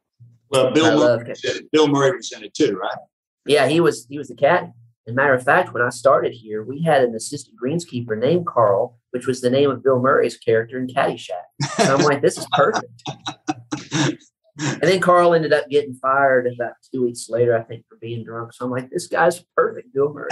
Well, 0.51 0.73
Bill 0.73 0.99
Murray, 0.99 1.35
Bill 1.73 1.89
Murray 1.89 2.17
was 2.17 2.33
in 2.33 2.45
it 2.45 2.55
too, 2.55 2.77
right? 2.77 2.99
Yeah, 3.47 3.67
he 3.67 3.81
was. 3.81 4.07
He 4.09 4.19
was 4.19 4.29
the 4.29 4.35
cat. 4.35 4.71
As 5.07 5.15
matter 5.15 5.35
of 5.35 5.43
fact, 5.43 5.75
when 5.75 5.83
I 5.83 5.91
started 5.91 6.33
here, 6.33 6.63
we 6.65 6.83
had 6.83 7.03
an 7.03 7.15
assistant 7.15 7.57
greenskeeper 7.63 8.19
named 8.19 8.47
Carl, 8.47 8.99
which 9.11 9.27
was 9.27 9.43
the 9.43 9.51
name 9.51 9.71
of 9.71 9.83
Bill 9.83 10.01
Murray's 10.01 10.39
character 10.39 10.79
in 10.79 10.87
Caddyshack. 10.87 11.43
So 11.77 11.97
I'm 11.97 12.05
like, 12.05 12.23
this 12.23 12.39
is 12.39 12.47
perfect. 12.53 13.03
and 14.59 14.81
then 14.81 15.01
Carl 15.01 15.35
ended 15.35 15.53
up 15.53 15.69
getting 15.69 15.95
fired 15.95 16.47
about 16.47 16.73
two 16.91 17.03
weeks 17.03 17.29
later, 17.29 17.55
I 17.57 17.63
think, 17.63 17.85
for 17.87 17.99
being 18.01 18.25
drunk. 18.25 18.55
So 18.55 18.65
I'm 18.65 18.71
like, 18.71 18.89
this 18.89 19.07
guy's 19.07 19.45
perfect, 19.55 19.93
Bill 19.93 20.15
Murray. 20.15 20.31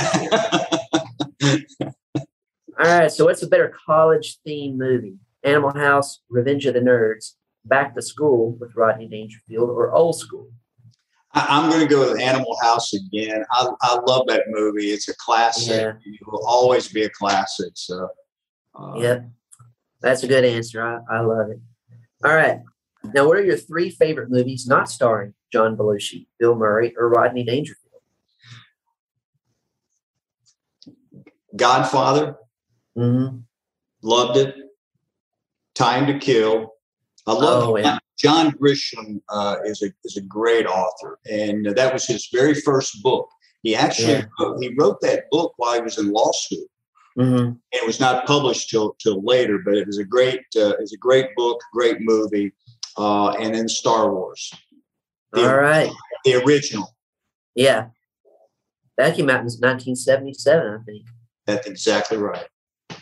All 2.78 2.86
right, 2.86 3.12
so 3.12 3.26
what's 3.26 3.42
a 3.42 3.46
better 3.46 3.74
college 3.86 4.38
theme 4.44 4.78
movie? 4.78 5.16
Animal 5.44 5.74
House, 5.74 6.20
Revenge 6.30 6.66
of 6.66 6.74
the 6.74 6.80
Nerds, 6.80 7.32
Back 7.64 7.94
to 7.94 8.02
School 8.02 8.56
with 8.60 8.74
Rodney 8.74 9.08
Dangerfield, 9.08 9.68
or 9.68 9.92
Old 9.92 10.18
School? 10.18 10.48
I'm 11.34 11.70
going 11.70 11.80
to 11.80 11.86
go 11.86 12.10
with 12.10 12.20
Animal 12.20 12.56
House 12.62 12.92
again. 12.92 13.44
I, 13.52 13.68
I 13.82 13.98
love 14.06 14.26
that 14.28 14.44
movie. 14.48 14.90
It's 14.90 15.08
a 15.08 15.14
classic. 15.16 15.70
Yeah. 15.70 15.92
It 16.04 16.26
will 16.26 16.46
always 16.46 16.88
be 16.88 17.04
a 17.04 17.10
classic. 17.10 17.72
So, 17.74 18.08
uh, 18.74 18.94
yep, 18.96 19.26
that's 20.00 20.22
a 20.22 20.28
good 20.28 20.44
answer. 20.44 20.82
I, 20.82 20.98
I 21.10 21.20
love 21.20 21.50
it. 21.50 21.60
All 22.24 22.34
right. 22.34 22.60
Now, 23.14 23.26
what 23.26 23.36
are 23.36 23.44
your 23.44 23.56
three 23.56 23.90
favorite 23.90 24.30
movies 24.30 24.66
not 24.66 24.90
starring 24.90 25.34
John 25.52 25.76
Belushi, 25.76 26.26
Bill 26.38 26.54
Murray, 26.54 26.94
or 26.96 27.08
Rodney 27.08 27.44
Dangerfield? 27.44 28.02
Godfather. 31.56 32.36
Mm-hmm. 32.97 33.38
Loved 34.03 34.36
it. 34.38 34.55
Time 35.74 36.07
to 36.07 36.18
Kill. 36.18 36.72
I 37.26 37.32
love 37.32 37.68
oh, 37.68 37.76
yeah. 37.76 37.99
John 38.18 38.53
Grisham 38.53 39.20
uh, 39.28 39.57
is 39.64 39.82
a 39.82 39.90
is 40.05 40.16
a 40.16 40.22
great 40.22 40.66
author, 40.66 41.18
and 41.30 41.66
that 41.66 41.93
was 41.93 42.07
his 42.07 42.28
very 42.32 42.55
first 42.55 43.03
book. 43.03 43.28
He 43.62 43.74
actually 43.74 44.12
yeah. 44.12 44.24
wrote, 44.38 44.62
he 44.62 44.74
wrote 44.78 45.01
that 45.01 45.24
book 45.30 45.55
while 45.57 45.74
he 45.74 45.80
was 45.80 45.99
in 45.99 46.12
law 46.12 46.30
school, 46.32 46.66
mm-hmm. 47.18 47.45
and 47.45 47.59
it 47.72 47.86
was 47.86 48.01
not 48.01 48.26
published 48.26 48.70
till 48.70 48.95
till 49.01 49.22
later. 49.24 49.59
But 49.64 49.74
it 49.74 49.86
was 49.86 49.99
a 49.99 50.05
great 50.05 50.40
uh, 50.57 50.74
it's 50.78 50.93
a 50.93 50.99
great 50.99 51.34
book, 51.36 51.61
great 51.72 52.01
movie, 52.01 52.53
uh, 52.97 53.30
and 53.30 53.55
then 53.55 53.68
Star 53.68 54.12
Wars. 54.12 54.53
The, 55.32 55.49
All 55.49 55.57
right, 55.57 55.90
the 56.24 56.34
original. 56.45 56.95
Yeah, 57.55 57.88
that 58.99 59.16
came 59.16 59.30
out 59.30 59.40
in 59.40 59.47
1977, 59.47 60.80
I 60.80 60.84
think. 60.84 61.07
That's 61.47 61.66
exactly 61.66 62.18
right. 62.18 62.47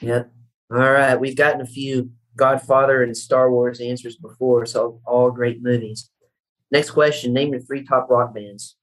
Yep. 0.01 0.33
All 0.73 0.79
right, 0.79 1.19
we've 1.19 1.37
gotten 1.37 1.61
a 1.61 1.67
few 1.67 2.11
Godfather 2.37 3.03
and 3.03 3.17
Star 3.17 3.51
Wars 3.51 3.81
answers 3.81 4.17
before, 4.17 4.65
so 4.67 5.01
all 5.05 5.31
great 5.31 5.63
movies. 5.63 6.11
Next 6.71 6.91
question: 6.91 7.33
Name 7.33 7.53
your 7.53 7.61
three 7.61 7.85
top 7.85 8.09
rock 8.09 8.35
bands. 8.35 8.77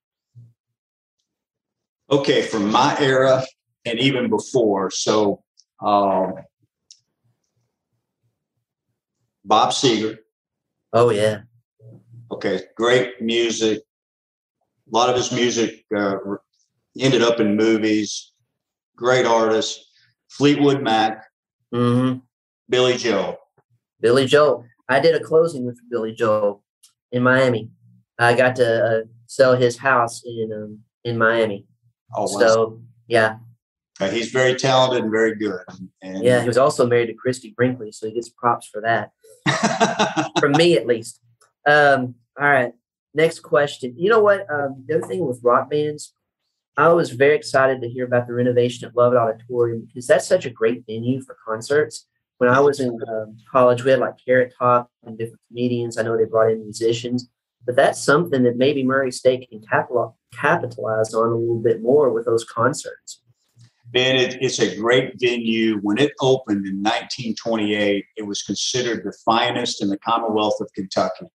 Okay, 2.12 2.42
from 2.42 2.72
my 2.72 2.98
era 3.00 3.44
and 3.86 4.00
even 4.00 4.30
before. 4.30 4.92
So, 4.92 5.42
um, 5.82 6.34
Bob 9.44 9.72
Seger. 9.72 10.18
Oh 10.94 11.10
yeah. 11.10 11.42
Okay, 12.32 12.62
great 12.76 13.22
music. 13.22 13.80
A 13.80 14.96
lot 14.96 15.10
of 15.10 15.16
his 15.16 15.32
music 15.32 15.86
uh, 15.96 16.18
ended 17.00 17.22
up 17.22 17.40
in 17.40 17.56
movies. 17.56 18.34
Great 18.96 19.26
artist. 19.26 19.87
Fleetwood 20.30 20.82
Mac. 20.82 21.26
Mm-hmm. 21.74 22.20
Billy 22.70 22.98
Joel. 22.98 23.38
Billy 24.02 24.26
Joel. 24.26 24.66
I 24.90 25.00
did 25.00 25.16
a 25.16 25.24
closing 25.24 25.66
with 25.66 25.80
Billy 25.90 26.14
Joel 26.14 26.64
in 27.12 27.24
Miami. 27.24 27.70
I 28.20 28.36
got 28.36 28.56
to 28.58 28.86
uh, 28.86 29.02
sell 29.28 29.56
his 29.56 29.78
house 29.78 30.24
in 30.26 30.52
um, 30.54 30.80
in 31.04 31.18
Miami. 31.18 31.66
Oh, 32.16 32.24
wow. 32.24 32.40
So 32.40 32.82
Yeah. 33.08 33.38
Uh, 34.00 34.10
he's 34.10 34.30
very 34.30 34.54
talented 34.54 35.04
and 35.04 35.12
very 35.12 35.36
good. 35.36 35.60
And, 36.04 36.24
yeah, 36.24 36.42
he 36.42 36.48
was 36.48 36.58
also 36.58 36.86
married 36.86 37.08
to 37.08 37.14
Christie 37.14 37.56
Brinkley, 37.58 37.92
so 37.92 38.06
he 38.06 38.14
gets 38.14 38.30
props 38.30 38.68
for 38.68 38.82
that. 38.82 39.12
From 40.40 40.52
me, 40.52 40.78
at 40.78 40.86
least. 40.86 41.20
Um, 41.66 42.14
all 42.40 42.48
right. 42.48 42.74
Next 43.16 43.40
question. 43.40 43.96
You 43.98 44.12
know 44.12 44.20
what? 44.20 44.42
Um, 44.52 44.84
the 44.88 44.98
other 44.98 45.08
thing 45.08 45.26
with 45.26 45.40
rock 45.44 45.72
bands, 45.72 46.14
I 46.78 46.90
was 46.90 47.10
very 47.10 47.36
excited 47.36 47.82
to 47.82 47.90
hear 47.90 48.06
about 48.06 48.28
the 48.28 48.34
renovation 48.34 48.88
at 48.88 48.96
Lovett 48.96 49.18
Auditorium 49.18 49.86
because 49.88 50.06
that's 50.06 50.28
such 50.28 50.46
a 50.46 50.52
great 50.52 50.86
venue 50.86 51.22
for 51.22 51.36
concerts. 51.44 52.06
When 52.38 52.52
I 52.52 52.60
was 52.60 52.80
in 52.80 53.00
um, 53.08 53.38
college, 53.52 53.84
we 53.84 53.90
had 53.90 54.00
like 54.00 54.14
Carrot 54.24 54.54
Top 54.58 54.92
and 55.04 55.18
different 55.18 55.42
comedians. 55.48 55.98
I 55.98 56.04
know 56.04 56.16
they 56.16 56.26
brought 56.26 56.52
in 56.52 56.62
musicians, 56.62 57.30
but 57.66 57.76
that's 57.76 58.04
something 58.04 58.44
that 58.44 58.58
maybe 58.58 58.84
Murray 58.84 59.12
State 59.12 59.50
can 59.50 59.62
capitalize 60.32 61.14
on 61.16 61.32
a 61.32 61.36
little 61.36 61.62
bit 61.62 61.82
more 61.82 62.12
with 62.12 62.26
those 62.26 62.46
concerts. 62.46 63.22
Ben, 63.90 64.18
it, 64.18 64.38
it's 64.42 64.60
a 64.60 64.76
great 64.76 65.14
venue. 65.20 65.80
When 65.80 65.98
it 65.98 66.12
opened 66.20 66.68
in 66.68 66.84
1928, 66.84 68.06
it 68.18 68.24
was 68.24 68.44
considered 68.44 69.04
the 69.04 69.18
finest 69.26 69.82
in 69.82 69.90
the 69.90 69.98
Commonwealth 69.98 70.60
of 70.60 70.72
Kentucky. 70.74 71.26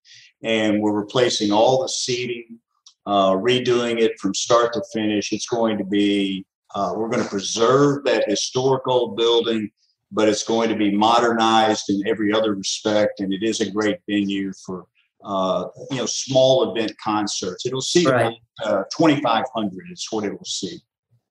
And 0.41 0.79
we're 0.81 0.97
replacing 0.97 1.51
all 1.51 1.81
the 1.81 1.89
seating, 1.89 2.59
uh, 3.05 3.31
redoing 3.31 3.99
it 3.99 4.19
from 4.19 4.33
start 4.33 4.73
to 4.73 4.83
finish. 4.93 5.31
It's 5.31 5.47
going 5.47 5.77
to 5.77 5.83
be, 5.83 6.45
uh, 6.75 6.93
we're 6.95 7.09
going 7.09 7.23
to 7.23 7.29
preserve 7.29 8.03
that 8.05 8.27
historical 8.27 9.09
building, 9.09 9.69
but 10.11 10.29
it's 10.29 10.43
going 10.43 10.69
to 10.69 10.75
be 10.75 10.95
modernized 10.95 11.89
in 11.89 12.07
every 12.07 12.33
other 12.33 12.53
respect. 12.55 13.19
And 13.19 13.33
it 13.33 13.43
is 13.43 13.61
a 13.61 13.69
great 13.69 13.99
venue 14.07 14.51
for, 14.65 14.85
uh, 15.23 15.65
you 15.91 15.97
know, 15.97 16.05
small 16.05 16.71
event 16.71 16.93
concerts. 17.03 17.65
It'll 17.65 17.81
see 17.81 18.05
right. 18.05 18.37
about 18.61 18.71
uh, 18.71 18.83
2,500 18.95 19.85
is 19.91 20.07
what 20.09 20.25
it 20.25 20.31
will 20.31 20.45
see. 20.45 20.79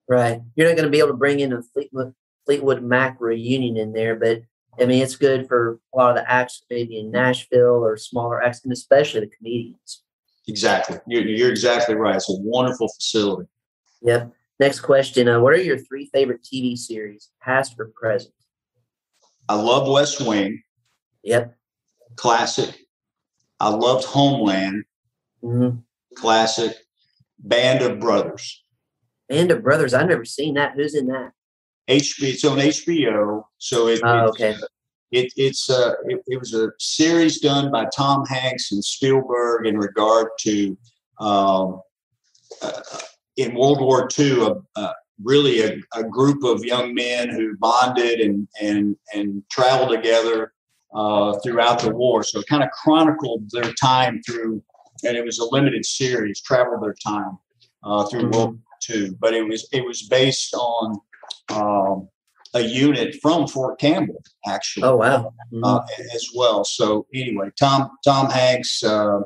Right. 0.08 0.40
You're 0.56 0.68
not 0.68 0.76
going 0.76 0.86
to 0.86 0.90
be 0.90 0.98
able 0.98 1.08
to 1.08 1.14
bring 1.14 1.40
in 1.40 1.52
a 1.52 1.62
Fleetwood, 1.62 2.14
Fleetwood 2.44 2.82
Mac 2.82 3.16
reunion 3.20 3.76
in 3.76 3.92
there, 3.92 4.16
but 4.16 4.42
I 4.80 4.86
mean, 4.86 5.02
it's 5.02 5.16
good 5.16 5.48
for 5.48 5.78
a 5.92 5.96
lot 5.96 6.10
of 6.10 6.16
the 6.16 6.30
acts 6.30 6.62
maybe 6.70 6.98
in 6.98 7.10
Nashville 7.10 7.84
or 7.84 7.96
smaller 7.96 8.42
acts, 8.42 8.64
and 8.64 8.72
especially 8.72 9.20
the 9.20 9.26
comedians. 9.26 10.02
Exactly. 10.48 10.98
You're, 11.06 11.22
you're 11.22 11.50
exactly 11.50 11.94
right. 11.94 12.16
It's 12.16 12.28
a 12.28 12.34
wonderful 12.34 12.88
facility. 12.88 13.48
Yep. 14.02 14.32
Next 14.58 14.80
question. 14.80 15.28
Uh, 15.28 15.40
what 15.40 15.52
are 15.52 15.62
your 15.62 15.78
three 15.78 16.10
favorite 16.12 16.42
TV 16.42 16.76
series, 16.76 17.30
past 17.40 17.74
or 17.78 17.92
present? 17.94 18.34
I 19.48 19.54
love 19.54 19.88
West 19.88 20.20
Wing. 20.20 20.62
Yep. 21.22 21.56
Classic. 22.16 22.76
I 23.60 23.68
loved 23.68 24.04
Homeland. 24.04 24.84
Mm-hmm. 25.42 25.78
Classic. 26.16 26.76
Band 27.38 27.82
of 27.82 27.98
Brothers. 27.98 28.62
Band 29.28 29.50
of 29.50 29.62
Brothers. 29.62 29.94
I've 29.94 30.08
never 30.08 30.24
seen 30.24 30.54
that. 30.54 30.74
Who's 30.76 30.94
in 30.94 31.06
that? 31.06 31.32
HB. 31.88 32.22
It's 32.22 32.44
on 32.44 32.58
HBO. 32.58 33.44
So 33.58 33.88
it, 33.88 34.00
oh, 34.04 34.28
okay. 34.28 34.56
It, 35.12 35.30
it's 35.36 35.68
uh, 35.68 35.92
it, 36.06 36.22
it, 36.26 36.38
was 36.38 36.54
a 36.54 36.70
series 36.78 37.38
done 37.40 37.70
by 37.70 37.86
Tom 37.94 38.24
Hanks 38.26 38.72
and 38.72 38.82
Spielberg 38.82 39.66
in 39.66 39.76
regard 39.76 40.28
to 40.40 40.76
um, 41.20 41.82
uh, 42.62 42.80
in 43.36 43.54
World 43.54 43.80
War 43.80 44.08
II, 44.18 44.54
uh, 44.74 44.92
really 45.22 45.62
a, 45.62 45.76
a, 45.94 46.02
group 46.02 46.42
of 46.44 46.64
young 46.64 46.94
men 46.94 47.28
who 47.28 47.56
bonded 47.58 48.20
and 48.20 48.48
and 48.60 48.96
and 49.14 49.42
traveled 49.50 49.90
together 49.90 50.54
uh, 50.94 51.38
throughout 51.40 51.80
the 51.80 51.94
war. 51.94 52.22
So 52.22 52.40
it 52.40 52.46
kind 52.46 52.62
of 52.62 52.70
chronicled 52.70 53.50
their 53.50 53.72
time 53.74 54.22
through, 54.22 54.62
and 55.04 55.16
it 55.16 55.24
was 55.24 55.38
a 55.38 55.44
limited 55.44 55.84
series, 55.84 56.40
traveled 56.40 56.82
their 56.82 56.96
time 57.04 57.38
uh, 57.84 58.06
through 58.06 58.22
mm-hmm. 58.22 58.36
World 58.36 58.50
War 58.54 58.96
II. 58.96 59.10
But 59.20 59.34
it 59.34 59.46
was 59.46 59.68
it 59.72 59.84
was 59.84 60.02
based 60.02 60.54
on 60.54 60.98
um, 61.50 62.08
a 62.54 62.60
unit 62.60 63.16
from 63.22 63.46
Fort 63.46 63.78
Campbell, 63.78 64.22
actually. 64.46 64.84
Oh 64.84 64.96
wow! 64.96 65.32
Mm-hmm. 65.52 65.64
Uh, 65.64 65.80
as 66.14 66.28
well. 66.34 66.64
So 66.64 67.06
anyway, 67.14 67.50
Tom 67.58 67.90
Tom 68.04 68.30
Hanks 68.30 68.82
uh, 68.82 69.20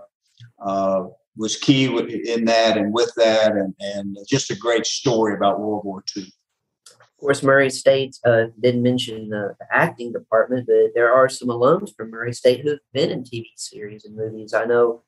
uh, 0.64 1.04
was 1.36 1.56
key 1.56 1.86
in 1.86 2.44
that 2.44 2.76
and 2.76 2.92
with 2.92 3.12
that, 3.16 3.52
and 3.52 3.74
and 3.80 4.16
just 4.28 4.50
a 4.50 4.56
great 4.56 4.86
story 4.86 5.34
about 5.34 5.60
World 5.60 5.84
War 5.84 6.02
II. 6.16 6.24
Of 6.92 7.20
course, 7.20 7.42
Murray 7.42 7.70
State 7.70 8.16
uh, 8.26 8.44
didn't 8.60 8.82
mention 8.82 9.30
the 9.30 9.56
acting 9.72 10.12
department, 10.12 10.66
but 10.66 10.92
there 10.94 11.12
are 11.12 11.30
some 11.30 11.48
alums 11.48 11.94
from 11.96 12.10
Murray 12.10 12.34
State 12.34 12.60
who've 12.60 12.78
been 12.92 13.10
in 13.10 13.24
TV 13.24 13.46
series 13.56 14.04
and 14.04 14.14
movies. 14.14 14.52
I 14.52 14.66
know 14.66 15.02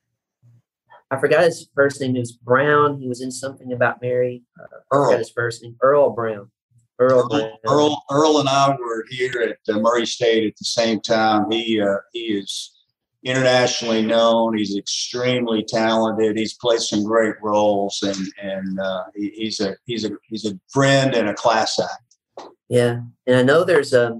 I 1.11 1.17
forgot 1.17 1.43
his 1.43 1.69
first 1.73 2.01
name. 2.01 2.15
It 2.15 2.19
was 2.19 2.31
Brown. 2.31 2.99
He 2.99 3.07
was 3.07 3.21
in 3.21 3.31
something 3.31 3.71
about 3.73 4.01
Mary. 4.01 4.43
Uh, 4.59 4.65
forgot 4.91 5.19
his 5.19 5.31
first 5.31 5.63
name. 5.63 5.75
Earl 5.81 6.11
Brown. 6.11 6.51
Earl, 6.99 7.57
Earl, 7.65 8.03
Earl, 8.11 8.39
and 8.39 8.49
I 8.49 8.75
were 8.77 9.05
here 9.09 9.57
at 9.67 9.73
uh, 9.73 9.79
Murray 9.79 10.05
State 10.05 10.47
at 10.47 10.57
the 10.57 10.65
same 10.65 10.99
time. 10.99 11.49
He 11.49 11.81
uh, 11.81 11.95
he 12.11 12.19
is 12.19 12.75
internationally 13.23 14.01
known. 14.05 14.57
He's 14.57 14.77
extremely 14.77 15.63
talented. 15.63 16.37
He's 16.37 16.55
played 16.55 16.81
some 16.81 17.05
great 17.05 17.35
roles, 17.41 18.01
and 18.03 18.27
and 18.41 18.79
uh, 18.79 19.03
he, 19.15 19.29
he's 19.29 19.61
a 19.61 19.77
he's 19.85 20.03
a 20.03 20.11
he's 20.23 20.45
a 20.45 20.59
friend 20.69 21.15
and 21.15 21.29
a 21.29 21.33
class 21.33 21.79
act. 21.79 22.51
Yeah, 22.67 23.01
and 23.25 23.35
I 23.35 23.43
know 23.43 23.63
there's 23.63 23.93
a 23.93 24.19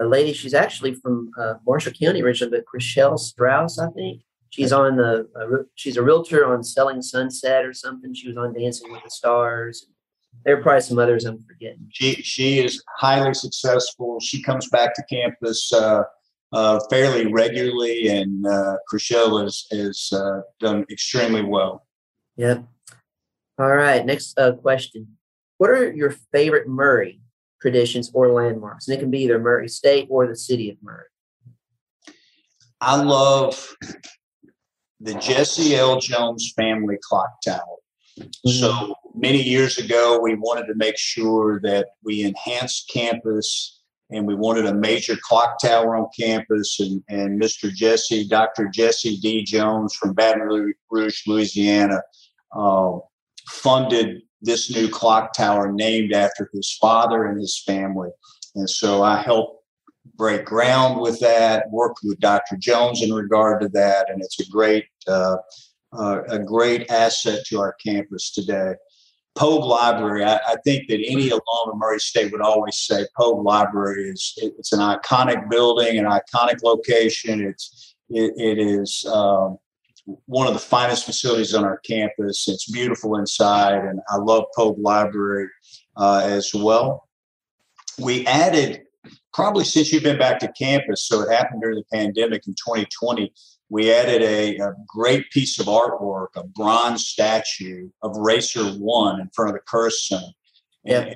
a 0.00 0.06
lady. 0.06 0.32
She's 0.32 0.54
actually 0.54 0.94
from 0.94 1.30
uh, 1.38 1.54
Marshall 1.66 1.92
County 1.92 2.22
originally, 2.22 2.58
but 2.58 2.64
Chrishell 2.66 3.18
Stause, 3.18 3.78
I 3.78 3.90
think. 3.92 4.22
She's 4.48 4.72
on 4.72 4.96
the. 4.96 5.28
Uh, 5.36 5.64
she's 5.74 5.98
a 5.98 6.02
realtor 6.02 6.46
on 6.46 6.64
Selling 6.64 7.02
Sunset 7.02 7.66
or 7.66 7.74
something. 7.74 8.14
She 8.14 8.28
was 8.28 8.36
on 8.38 8.54
Dancing 8.54 8.90
with 8.90 9.02
the 9.02 9.10
Stars 9.10 9.88
there 10.44 10.58
are 10.58 10.62
probably 10.62 10.82
some 10.82 10.98
others 10.98 11.24
I'm 11.24 11.42
forgetting. 11.46 11.88
She 11.90 12.14
she 12.22 12.58
is 12.58 12.82
highly 12.98 13.34
successful. 13.34 14.20
She 14.20 14.42
comes 14.42 14.68
back 14.68 14.94
to 14.94 15.02
campus 15.04 15.72
uh, 15.72 16.04
uh, 16.52 16.80
fairly 16.90 17.32
regularly, 17.32 18.08
and 18.08 18.46
uh, 18.46 18.76
Chrishell 18.90 19.42
has 19.42 19.66
has 19.70 20.10
uh, 20.12 20.40
done 20.60 20.84
extremely 20.90 21.42
well. 21.42 21.86
Yep. 22.36 22.64
All 23.58 23.76
right. 23.76 24.04
Next 24.04 24.38
uh, 24.38 24.52
question: 24.52 25.16
What 25.58 25.70
are 25.70 25.92
your 25.92 26.14
favorite 26.32 26.68
Murray 26.68 27.20
traditions 27.60 28.10
or 28.12 28.30
landmarks? 28.30 28.86
And 28.86 28.96
it 28.96 29.00
can 29.00 29.10
be 29.10 29.20
either 29.20 29.38
Murray 29.38 29.68
State 29.68 30.08
or 30.10 30.26
the 30.26 30.36
city 30.36 30.70
of 30.70 30.76
Murray. 30.82 31.06
I 32.80 33.00
love 33.02 33.74
the 35.00 35.14
Jesse 35.14 35.74
L. 35.74 35.98
Jones 35.98 36.52
family 36.54 36.98
clock 37.02 37.40
tower. 37.42 37.60
Mm-hmm. 38.18 38.50
So 38.50 38.94
many 39.14 39.42
years 39.42 39.78
ago, 39.78 40.18
we 40.20 40.34
wanted 40.34 40.66
to 40.66 40.74
make 40.74 40.98
sure 40.98 41.60
that 41.60 41.88
we 42.02 42.22
enhanced 42.22 42.90
campus 42.92 43.82
and 44.10 44.26
we 44.26 44.34
wanted 44.34 44.66
a 44.66 44.74
major 44.74 45.16
clock 45.22 45.58
tower 45.60 45.96
on 45.96 46.06
campus. 46.18 46.78
And, 46.80 47.02
and 47.08 47.40
Mr. 47.40 47.72
Jesse, 47.72 48.28
Dr. 48.28 48.68
Jesse 48.68 49.16
D. 49.18 49.44
Jones 49.44 49.94
from 49.94 50.12
Baton 50.12 50.74
Rouge, 50.90 51.22
Louisiana, 51.26 52.02
uh, 52.54 52.98
funded 53.48 54.22
this 54.42 54.74
new 54.74 54.88
clock 54.88 55.32
tower 55.32 55.72
named 55.72 56.12
after 56.12 56.50
his 56.52 56.76
father 56.80 57.24
and 57.24 57.40
his 57.40 57.62
family. 57.64 58.10
And 58.54 58.68
so 58.68 59.02
I 59.02 59.22
helped 59.22 59.64
break 60.16 60.44
ground 60.44 61.00
with 61.00 61.18
that, 61.20 61.70
worked 61.70 62.00
with 62.04 62.20
Dr. 62.20 62.56
Jones 62.56 63.02
in 63.02 63.12
regard 63.12 63.60
to 63.62 63.68
that, 63.70 64.10
and 64.10 64.22
it's 64.22 64.40
a 64.40 64.50
great 64.50 64.84
uh, 65.08 65.36
uh, 65.96 66.22
a 66.28 66.38
great 66.40 66.90
asset 66.90 67.44
to 67.46 67.60
our 67.60 67.74
campus 67.84 68.32
today. 68.32 68.74
Pogue 69.34 69.64
Library, 69.64 70.24
I, 70.24 70.36
I, 70.36 70.56
think 70.64 70.88
that 70.88 71.04
any 71.04 71.28
alum 71.30 71.42
of 71.66 71.76
Murray 71.76 71.98
State 71.98 72.30
would 72.30 72.40
always 72.40 72.76
say 72.76 73.04
Pogue 73.18 73.44
Library 73.44 74.10
is 74.10 74.32
it, 74.36 74.54
it's 74.58 74.72
an 74.72 74.78
iconic 74.78 75.50
building, 75.50 75.98
an 75.98 76.04
iconic 76.04 76.62
location. 76.62 77.42
It's 77.42 77.96
it, 78.10 78.32
it 78.36 78.58
is 78.58 79.04
um, 79.12 79.58
one 80.26 80.46
of 80.46 80.52
the 80.52 80.60
finest 80.60 81.04
facilities 81.04 81.52
on 81.54 81.64
our 81.64 81.78
campus. 81.78 82.46
It's 82.46 82.70
beautiful 82.70 83.16
inside, 83.16 83.84
and 83.84 84.00
I 84.08 84.16
love 84.16 84.44
Pogue 84.56 84.78
Library 84.78 85.48
uh, 85.96 86.22
as 86.24 86.52
well. 86.54 87.08
We 87.98 88.26
added 88.26 88.82
probably 89.32 89.64
since 89.64 89.92
you've 89.92 90.04
been 90.04 90.18
back 90.18 90.38
to 90.40 90.52
campus, 90.52 91.06
so 91.08 91.22
it 91.22 91.30
happened 91.30 91.62
during 91.62 91.76
the 91.76 91.96
pandemic 91.96 92.46
in 92.46 92.54
2020 92.54 93.32
we 93.74 93.92
added 93.92 94.22
a, 94.22 94.56
a, 94.58 94.72
great 94.86 95.28
piece 95.32 95.58
of 95.58 95.66
artwork, 95.66 96.28
a 96.36 96.44
bronze 96.44 97.06
statue 97.06 97.90
of 98.02 98.16
Racer 98.16 98.64
One 98.78 99.20
in 99.20 99.28
front 99.34 99.50
of 99.50 99.56
the 99.56 99.62
Curris 99.68 100.06
Center, 100.06 100.32
yeah. 100.84 101.12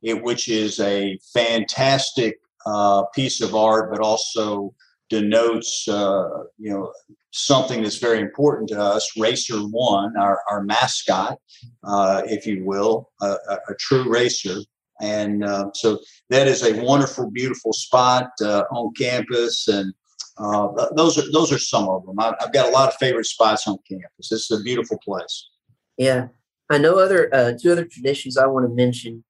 it, 0.00 0.22
which 0.22 0.48
is 0.48 0.80
a 0.80 1.18
fantastic 1.34 2.38
uh, 2.64 3.04
piece 3.14 3.42
of 3.42 3.54
art, 3.54 3.90
but 3.92 4.00
also 4.00 4.74
denotes 5.10 5.86
uh, 5.88 6.44
you 6.56 6.70
know 6.70 6.90
something 7.32 7.82
that's 7.82 7.98
very 7.98 8.20
important 8.20 8.70
to 8.70 8.80
us. 8.80 9.12
Racer 9.18 9.58
One, 9.58 10.16
our, 10.16 10.40
our 10.50 10.62
mascot, 10.64 11.36
uh, 11.84 12.22
if 12.24 12.46
you 12.46 12.64
will, 12.64 13.10
a, 13.20 13.36
a, 13.68 13.74
true 13.78 14.10
racer. 14.10 14.56
And 15.02 15.44
uh, 15.44 15.70
so 15.74 15.98
that 16.30 16.48
is 16.48 16.62
a 16.62 16.82
wonderful, 16.82 17.30
beautiful 17.30 17.74
spot 17.74 18.30
uh, 18.42 18.64
on 18.72 18.94
campus, 18.94 19.68
and 19.68 19.92
uh, 20.38 20.88
those 20.96 21.18
are 21.18 21.30
those 21.32 21.52
are 21.52 21.58
some 21.58 21.88
of 21.88 22.06
them. 22.06 22.18
I, 22.18 22.34
have 22.40 22.52
got 22.52 22.68
a 22.68 22.72
lot 22.72 22.88
of 22.88 22.94
favorite 22.96 23.26
spots 23.26 23.66
on 23.66 23.76
campus. 23.88 24.28
This 24.30 24.50
is 24.50 24.60
a 24.60 24.62
beautiful 24.62 24.98
place. 24.98 25.48
Yeah, 25.96 26.28
I 26.70 26.78
know 26.78 26.98
other 26.98 27.32
uh, 27.34 27.52
two 27.60 27.72
other 27.72 27.84
traditions 27.84 28.36
I 28.36 28.46
want 28.46 28.66
to 28.68 28.74
mention. 28.74 29.24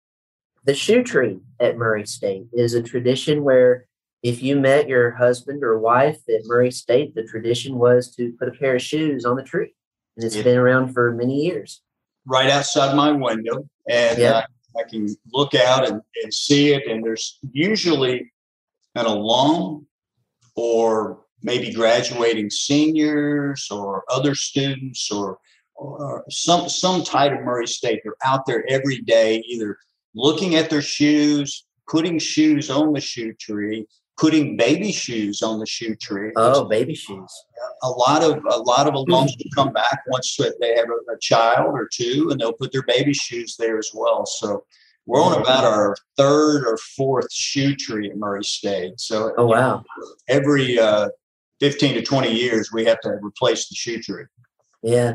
the 0.64 0.74
shoe 0.74 1.02
tree 1.02 1.38
at 1.58 1.76
Murray 1.78 2.06
State 2.06 2.46
is 2.52 2.74
a 2.74 2.82
tradition 2.82 3.42
where 3.44 3.86
if 4.22 4.42
you 4.42 4.60
met 4.60 4.86
your 4.88 5.12
husband 5.12 5.64
or 5.64 5.78
wife 5.78 6.18
at 6.28 6.42
Murray 6.44 6.70
State, 6.70 7.14
the 7.14 7.22
tradition 7.24 7.78
was 7.78 8.14
to 8.16 8.32
put 8.38 8.48
a 8.48 8.52
pair 8.52 8.76
of 8.76 8.82
shoes 8.82 9.24
on 9.24 9.36
the 9.36 9.42
tree. 9.42 9.74
And 10.16 10.24
it's 10.26 10.36
Yeah. 10.36 10.42
been 10.42 10.58
around 10.58 10.92
for 10.92 11.12
many 11.12 11.36
years. 11.46 11.82
right 12.26 12.50
outside 12.50 12.94
my 12.94 13.10
window, 13.10 13.66
and 13.88 14.18
Yeah. 14.18 14.32
uh, 14.32 14.42
I 14.78 14.82
can 14.90 15.08
look 15.32 15.54
out 15.54 15.88
and, 15.88 16.02
and 16.22 16.32
see 16.34 16.74
it. 16.74 16.86
And 16.86 17.02
there's 17.02 17.38
usually 17.52 18.30
an 18.94 19.06
alum 19.06 19.86
or 20.60 21.20
maybe 21.42 21.72
graduating 21.72 22.50
seniors 22.50 23.68
or 23.70 24.04
other 24.10 24.34
students 24.34 25.10
or, 25.10 25.38
or 25.74 26.22
some 26.28 26.68
some 26.68 27.02
type 27.02 27.32
of 27.32 27.40
Murray 27.40 27.66
State. 27.66 28.00
They're 28.04 28.12
out 28.22 28.44
there 28.44 28.64
every 28.68 29.00
day, 29.00 29.42
either 29.48 29.78
looking 30.14 30.56
at 30.56 30.68
their 30.68 30.82
shoes, 30.82 31.64
putting 31.88 32.18
shoes 32.18 32.68
on 32.68 32.92
the 32.92 33.00
shoe 33.00 33.32
tree, 33.32 33.86
putting 34.18 34.58
baby 34.58 34.92
shoes 34.92 35.40
on 35.40 35.58
the 35.58 35.66
shoe 35.66 35.94
tree. 35.94 36.30
Oh, 36.36 36.64
baby 36.64 36.94
shoes. 36.94 37.32
a 37.82 37.88
lot 37.88 38.22
of 38.22 38.44
a 38.50 38.58
lot 38.58 38.86
of 38.86 38.92
alums 38.92 39.32
will 39.38 39.54
come 39.54 39.72
back 39.72 40.00
once 40.08 40.36
they 40.60 40.76
have 40.76 40.90
a, 40.90 41.12
a 41.12 41.18
child 41.22 41.68
or 41.72 41.88
two, 41.90 42.28
and 42.30 42.38
they'll 42.38 42.52
put 42.52 42.70
their 42.70 42.82
baby 42.82 43.14
shoes 43.14 43.56
there 43.56 43.78
as 43.78 43.92
well. 43.94 44.26
So 44.26 44.64
we're 45.10 45.20
on 45.22 45.40
about 45.40 45.64
our 45.64 45.96
third 46.16 46.64
or 46.66 46.76
fourth 46.96 47.32
shoe 47.32 47.74
tree 47.74 48.08
at 48.10 48.16
Murray 48.16 48.44
State. 48.44 49.00
So 49.00 49.32
Oh, 49.36 49.46
wow. 49.46 49.82
every 50.28 50.78
uh, 50.78 51.08
fifteen 51.58 51.94
to 51.94 52.02
twenty 52.02 52.32
years, 52.32 52.70
we 52.72 52.84
have 52.84 53.00
to 53.00 53.10
replace 53.22 53.68
the 53.68 53.74
shoe 53.74 54.00
tree. 54.00 54.24
Yeah. 54.82 55.14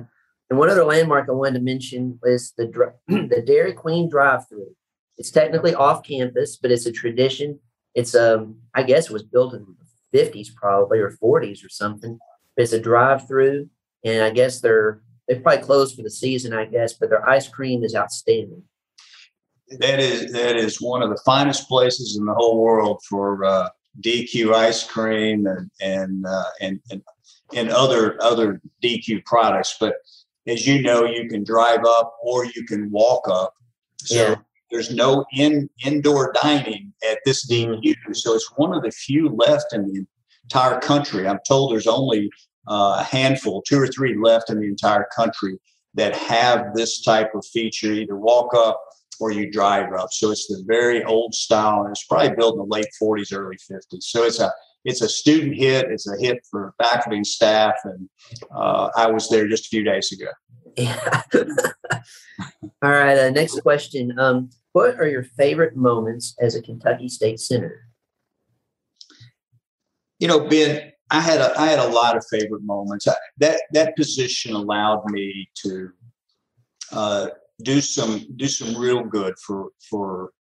And 0.50 0.60
one 0.60 0.70
other 0.70 0.84
landmark 0.84 1.28
I 1.30 1.32
wanted 1.32 1.60
to 1.60 1.64
mention 1.64 2.20
was 2.22 2.54
the 2.58 2.66
the 3.08 3.42
Dairy 3.46 3.74
Queen 3.74 4.10
drive-through. 4.10 4.76
It's 5.18 5.32
technically 5.32 5.74
off 5.74 6.04
campus, 6.04 6.58
but 6.58 6.72
it's 6.72 6.86
a 6.86 6.92
tradition. 6.92 7.60
It's 7.94 8.14
um 8.16 8.58
I 8.74 8.84
guess 8.84 9.06
it 9.08 9.14
was 9.14 9.24
built 9.24 9.54
in 9.54 9.66
the 10.12 10.20
50s 10.20 10.54
probably 10.56 11.00
or 11.00 11.12
40s 11.24 11.66
or 11.66 11.70
something. 11.70 12.20
But 12.56 12.64
it's 12.64 12.74
a 12.74 12.80
drive-through, 12.82 13.70
and 14.04 14.24
I 14.24 14.30
guess 14.30 14.60
they're 14.60 15.02
they 15.28 15.40
probably 15.40 15.64
closed 15.64 15.96
for 15.96 16.04
the 16.04 16.12
season, 16.12 16.54
I 16.54 16.66
guess, 16.66 16.94
but 16.94 17.10
their 17.10 17.28
ice 17.28 17.48
cream 17.48 17.84
is 17.84 17.96
outstanding. 17.96 18.62
That 19.80 20.00
is 20.00 20.32
that 20.34 20.56
is 20.58 20.80
one 20.82 21.02
of 21.02 21.10
the 21.10 21.20
finest 21.26 21.68
places 21.68 22.18
in 22.18 22.26
the 22.26 22.34
whole 22.34 22.62
world 22.62 23.02
for 23.10 23.44
uh, 23.44 23.70
DQ 24.02 24.54
ice 24.54 24.84
cream 24.84 25.48
and 25.48 25.72
and, 25.82 26.26
uh, 26.26 26.44
and 26.62 26.80
and 26.92 27.02
and 27.54 27.70
other 27.70 28.22
other 28.22 28.62
DQ 28.84 29.26
products. 29.26 29.76
But 29.80 29.96
as 30.48 30.68
you 30.68 30.82
know, 30.82 31.06
you 31.06 31.28
can 31.28 31.44
drive 31.44 31.84
up 31.86 32.16
or 32.22 32.46
you 32.46 32.66
can 32.68 32.92
walk 32.92 33.28
up. 33.28 33.54
So 33.98 34.16
Yeah. 34.16 34.36
there's 34.70 34.94
no 34.94 35.26
in 35.34 35.68
indoor 35.84 36.32
dining 36.34 36.94
at 37.10 37.20
this 37.26 37.50
DQ. 37.50 37.96
So 38.14 38.36
it's 38.36 38.52
one 38.58 38.74
of 38.74 38.84
the 38.84 38.92
few 38.92 39.30
left 39.30 39.74
in 39.74 39.86
the 39.92 40.06
entire 40.44 40.80
country. 40.80 41.28
I'm 41.28 41.40
told 41.48 41.72
there's 41.72 41.88
only 41.88 42.30
uh, 42.68 42.98
a 43.00 43.04
handful, 43.04 43.64
two 43.64 43.80
or 43.80 43.88
three 43.88 44.16
left 44.16 44.52
in 44.52 44.60
the 44.60 44.68
entire 44.68 45.08
country 45.16 45.58
that 45.96 46.16
have 46.16 46.76
this 46.76 47.02
type 47.02 47.34
of 47.34 47.46
feature. 47.46 47.94
Either 47.94 48.16
walk 48.16 48.54
up 48.54 48.80
or 49.20 49.32
you 49.32 49.52
drive 49.52 49.94
up. 49.94 50.10
So 50.12 50.32
it's 50.32 50.48
the 50.48 50.64
very 50.68 51.04
old 51.04 51.34
style, 51.34 51.82
and 51.82 51.92
it's 51.92 52.06
probably 52.06 52.36
built 52.36 52.56
in 52.56 52.60
the 52.60 52.76
late 52.76 52.88
40s, 53.02 53.36
early 53.36 53.58
50s. 53.58 54.04
So 54.04 54.24
it's 54.24 54.40
a 54.40 54.52
it's 54.84 55.02
a 55.02 55.10
student 55.10 55.56
hit. 55.56 55.88
It's 55.90 56.08
a 56.08 56.16
hit 56.20 56.46
for 56.50 56.74
faculty 56.82 57.18
and 57.18 57.28
staff, 57.28 57.76
and 57.84 58.08
uh, 58.56 58.90
I 58.96 59.10
was 59.10 59.30
there 59.30 59.48
just 59.48 59.66
a 59.66 59.70
few 59.70 59.84
days 59.84 60.12
ago. 60.12 60.32
Yeah. 60.78 61.22
All 62.84 62.92
right. 62.92 63.18
Uh, 63.18 63.30
next 63.30 63.60
question. 63.62 64.18
Um, 64.20 64.50
what 64.74 65.00
are 65.00 65.08
your 65.08 65.24
favorite 65.24 65.76
moments 65.76 66.36
as 66.40 66.56
a 66.56 66.62
Kentucky 66.62 67.08
State 67.08 67.40
Senator? 67.40 67.88
You 70.20 70.28
know, 70.28 70.48
Ben, 70.48 70.92
I 71.10 71.22
had 71.22 71.40
a 71.40 71.60
I 71.60 71.68
had 71.68 71.80
a 71.80 71.88
lot 71.88 72.18
of 72.18 72.26
favorite 72.30 72.64
moments. 72.64 73.08
I, 73.08 73.16
that 73.38 73.62
that 73.72 73.96
position 73.96 74.54
allowed 74.54 75.04
me 75.10 75.50
to 75.64 75.90
uh, 76.92 77.28
do 77.62 77.82
some 77.82 78.26
do 78.36 78.48
some 78.48 78.78
real 78.78 79.04
good 79.04 79.36
for 79.40 79.70
for 79.90 80.32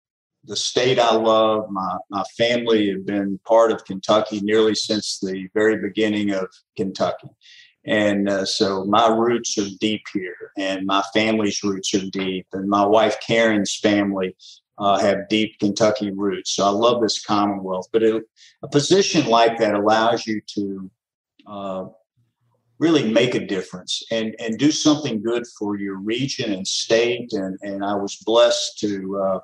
the 0.43 0.55
state 0.55 0.99
I 0.99 1.15
love. 1.15 1.69
My 1.69 1.97
my 2.09 2.23
family 2.37 2.91
have 2.91 3.05
been 3.05 3.39
part 3.47 3.71
of 3.71 3.85
Kentucky 3.85 4.41
nearly 4.41 4.75
since 4.75 5.19
the 5.19 5.47
very 5.53 5.77
beginning 5.77 6.31
of 6.31 6.47
Kentucky, 6.75 7.29
and 7.85 8.29
uh, 8.29 8.45
so 8.45 8.85
my 8.85 9.07
roots 9.07 9.57
are 9.57 9.69
deep 9.79 10.03
here, 10.13 10.51
and 10.57 10.85
my 10.85 11.03
family's 11.13 11.63
roots 11.63 11.93
are 11.93 12.09
deep, 12.11 12.47
and 12.53 12.69
my 12.69 12.85
wife 12.85 13.17
Karen's 13.25 13.75
family 13.75 14.35
uh, 14.77 14.99
have 14.99 15.29
deep 15.29 15.57
Kentucky 15.59 16.11
roots. 16.11 16.51
So 16.51 16.65
I 16.65 16.69
love 16.69 17.01
this 17.01 17.23
Commonwealth, 17.23 17.87
but 17.91 18.03
it, 18.03 18.23
a 18.61 18.67
position 18.67 19.27
like 19.27 19.57
that 19.59 19.73
allows 19.73 20.27
you 20.27 20.41
to 20.55 20.91
uh, 21.47 21.85
really 22.79 23.11
make 23.11 23.35
a 23.35 23.45
difference 23.45 24.03
and 24.11 24.35
and 24.39 24.57
do 24.57 24.71
something 24.71 25.21
good 25.21 25.43
for 25.57 25.77
your 25.77 25.97
region 25.97 26.53
and 26.53 26.67
state. 26.67 27.31
And 27.33 27.57
and 27.61 27.83
I 27.83 27.95
was 27.95 28.17
blessed 28.25 28.79
to. 28.79 29.17
Uh, 29.17 29.39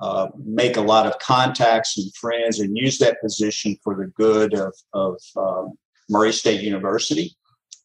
uh, 0.00 0.28
make 0.46 0.78
a 0.78 0.80
lot 0.80 1.04
of 1.04 1.18
contacts 1.18 1.98
and 1.98 2.14
friends 2.14 2.58
and 2.58 2.74
use 2.74 2.96
that 2.96 3.20
position 3.20 3.76
for 3.84 3.94
the 3.94 4.06
good 4.16 4.54
of, 4.54 4.72
of 4.94 5.20
um, 5.36 5.72
Murray 6.08 6.32
State 6.32 6.62
University 6.62 7.36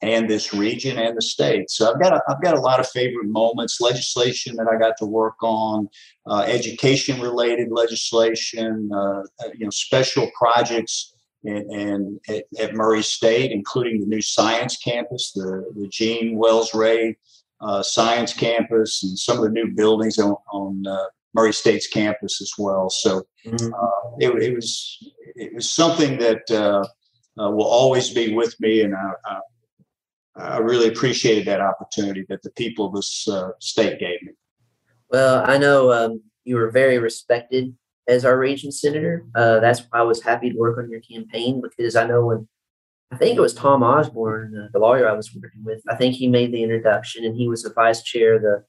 and 0.02 0.30
this 0.30 0.54
region 0.54 0.98
and 0.98 1.18
the 1.18 1.22
state. 1.22 1.70
So 1.70 1.92
I've 1.92 2.02
got 2.02 2.14
a, 2.14 2.22
I've 2.30 2.42
got 2.42 2.56
a 2.56 2.60
lot 2.60 2.80
of 2.80 2.88
favorite 2.90 3.28
moments, 3.28 3.82
legislation 3.82 4.56
that 4.58 4.68
I 4.68 4.78
got 4.78 4.96
to 5.00 5.06
work 5.06 5.42
on, 5.42 5.90
uh, 6.28 6.46
education 6.48 7.20
related 7.22 7.70
legislation, 7.72 8.90
uh, 8.94 9.24
you 9.58 9.66
know, 9.66 9.70
special 9.70 10.30
projects 10.38 11.15
and, 11.46 11.72
and 11.72 12.20
at, 12.28 12.44
at, 12.60 12.74
Murray 12.76 13.04
State, 13.04 13.52
including 13.52 14.00
the 14.00 14.08
new 14.08 14.22
science 14.22 14.78
campus, 14.78 15.32
the, 15.34 15.72
the 15.76 15.88
Gene 15.88 16.38
Wells 16.38 16.74
Ray 16.74 17.18
uh, 17.62 17.82
Science 17.82 18.34
Campus, 18.34 19.04
and 19.04 19.18
some 19.18 19.38
of 19.38 19.44
the 19.44 19.50
new 19.50 19.72
buildings 19.72 20.18
on, 20.20 20.36
on 20.52 20.86
uh, 20.88 21.06
Murray 21.34 21.54
State's 21.54 21.88
campus 21.88 22.42
as 22.42 22.52
well. 22.58 22.90
So 22.90 23.24
Mhm. 23.46 23.72
uh, 23.72 24.10
it, 24.20 24.42
it 24.42 24.56
was 24.56 24.98
it 25.36 25.54
was 25.54 25.72
something 25.72 26.18
that 26.18 26.50
uh, 26.50 26.84
uh, 27.40 27.50
will 27.52 27.66
always 27.66 28.10
be 28.10 28.34
with 28.34 28.60
me, 28.60 28.82
and 28.82 28.96
I, 28.96 29.12
I, 29.26 29.40
I 30.36 30.58
really 30.58 30.88
appreciated 30.88 31.46
that 31.46 31.62
opportunity 31.62 32.26
that 32.30 32.42
the 32.42 32.52
people 32.52 32.88
of 32.88 32.94
this 32.94 33.28
uh, 33.28 33.52
state 33.60 34.00
gave 34.00 34.22
me. 34.24 34.32
Well, 35.10 35.44
I 35.46 35.58
know 35.58 35.92
um, 35.92 36.22
you 36.44 36.56
were 36.56 36.72
very 36.72 36.98
respected 36.98 37.76
as 38.08 38.26
our 38.26 38.38
region 38.38 38.72
senator. 38.72 39.26
Uh, 39.36 39.60
that's 39.60 39.82
why 39.82 40.00
I 40.00 40.04
was 40.04 40.22
happy 40.22 40.52
to 40.52 40.58
work 40.58 40.78
on 40.78 40.90
your 40.90 41.02
campaign 41.02 41.62
because 41.62 41.96
I 41.96 42.06
know 42.06 42.26
when 42.26 42.48
I 43.12 43.18
think 43.18 43.38
it 43.38 43.42
was 43.42 43.54
Tom 43.54 43.84
Osborne, 43.84 44.58
uh, 44.58 44.68
the 44.74 44.80
lawyer 44.80 45.08
I 45.08 45.14
was 45.14 45.34
working 45.34 45.64
with. 45.64 45.82
I 45.88 45.96
think 45.96 46.16
he 46.16 46.28
made 46.28 46.52
the 46.52 46.64
introduction, 46.64 47.24
and 47.24 47.36
he 47.36 47.48
was 47.48 47.64
the 47.64 47.74
vice 47.74 48.04
chair 48.04 48.36
of 48.36 48.42
the 48.42 48.64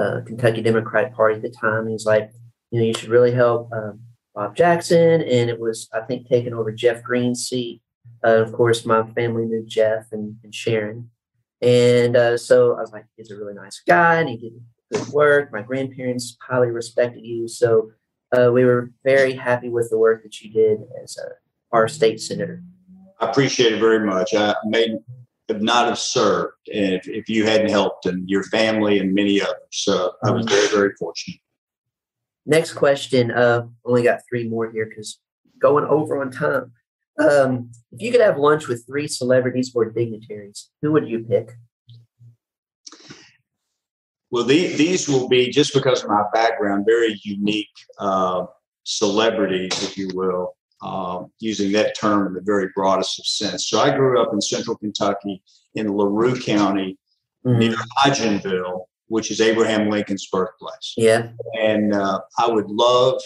uh, 0.00 0.20
Kentucky 0.24 0.62
Democratic 0.62 1.14
Party 1.14 1.36
at 1.36 1.42
the 1.42 1.50
time. 1.50 1.88
He's 1.88 2.06
like, 2.06 2.32
you 2.70 2.80
know, 2.80 2.86
you 2.86 2.94
should 2.94 3.10
really 3.10 3.32
help 3.32 3.70
um, 3.72 4.00
Bob 4.34 4.56
Jackson, 4.56 5.22
and 5.22 5.50
it 5.50 5.58
was 5.58 5.88
I 5.92 6.00
think 6.00 6.28
taking 6.28 6.54
over 6.54 6.72
Jeff 6.72 7.02
Green's 7.02 7.44
seat. 7.44 7.82
Uh, 8.24 8.42
of 8.42 8.52
course, 8.52 8.86
my 8.86 9.02
family 9.12 9.44
knew 9.44 9.64
Jeff 9.66 10.06
and, 10.12 10.36
and 10.44 10.54
Sharon, 10.54 11.10
and 11.60 12.16
uh, 12.16 12.38
so 12.38 12.76
I 12.76 12.80
was 12.80 12.92
like, 12.92 13.06
he's 13.16 13.30
a 13.30 13.36
really 13.36 13.54
nice 13.54 13.82
guy, 13.86 14.20
and 14.20 14.28
he 14.28 14.36
did 14.36 14.52
good 14.92 15.08
work. 15.08 15.52
My 15.52 15.62
grandparents 15.62 16.36
highly 16.40 16.68
respected 16.68 17.24
you, 17.24 17.48
so 17.48 17.90
uh, 18.32 18.50
we 18.52 18.64
were 18.64 18.90
very 19.04 19.34
happy 19.34 19.68
with 19.68 19.90
the 19.90 19.98
work 19.98 20.22
that 20.22 20.40
you 20.40 20.50
did 20.50 20.80
as 21.02 21.18
uh, 21.18 21.28
our 21.70 21.88
state 21.88 22.20
senator. 22.20 22.62
I 23.20 23.30
appreciate 23.30 23.72
it 23.72 23.80
very 23.80 24.04
much. 24.04 24.34
I 24.34 24.54
may 24.64 24.98
have 25.48 25.62
not 25.62 25.86
have 25.86 25.98
served 25.98 26.54
if, 26.66 27.06
if 27.08 27.28
you 27.28 27.44
hadn't 27.44 27.70
helped, 27.70 28.06
and 28.06 28.28
your 28.28 28.42
family 28.44 28.98
and 28.98 29.14
many 29.14 29.40
others. 29.40 29.56
So 29.70 30.12
I 30.24 30.30
was 30.30 30.46
very 30.46 30.68
very 30.68 30.92
fortunate. 30.98 31.40
Next 32.46 32.72
question. 32.72 33.30
Uh, 33.30 33.66
only 33.84 34.02
got 34.02 34.20
three 34.28 34.48
more 34.48 34.70
here 34.70 34.86
because 34.86 35.20
going 35.60 35.84
over 35.84 36.20
on 36.20 36.30
time. 36.30 36.72
Um, 37.18 37.70
if 37.92 38.00
you 38.00 38.10
could 38.10 38.22
have 38.22 38.38
lunch 38.38 38.66
with 38.66 38.86
three 38.86 39.06
celebrities 39.06 39.70
or 39.74 39.90
dignitaries, 39.90 40.70
who 40.80 40.92
would 40.92 41.06
you 41.08 41.20
pick? 41.20 41.50
Well, 44.32 44.44
the, 44.44 44.74
these 44.76 45.08
will 45.08 45.28
be 45.28 45.50
just 45.50 45.74
because 45.74 46.02
of 46.02 46.08
my 46.08 46.24
background, 46.32 46.86
very 46.86 47.20
unique 47.22 47.68
uh, 47.98 48.46
celebrities, 48.82 49.82
if 49.82 49.98
you 49.98 50.08
will, 50.14 50.56
uh, 50.80 51.24
using 51.38 51.70
that 51.72 51.94
term 51.96 52.26
in 52.26 52.32
the 52.32 52.40
very 52.40 52.70
broadest 52.74 53.18
of 53.18 53.26
sense. 53.26 53.68
So 53.68 53.78
I 53.78 53.94
grew 53.94 54.20
up 54.20 54.32
in 54.32 54.40
central 54.40 54.76
Kentucky 54.78 55.42
in 55.74 55.94
LaRue 55.94 56.40
County 56.40 56.98
near 57.44 57.76
Hodgenville, 57.98 58.86
which 59.08 59.30
is 59.30 59.42
Abraham 59.42 59.90
Lincoln's 59.90 60.26
birthplace. 60.26 60.94
Yeah. 60.96 61.28
And 61.60 61.94
uh, 61.94 62.20
I 62.38 62.48
would 62.48 62.68
love, 62.68 63.20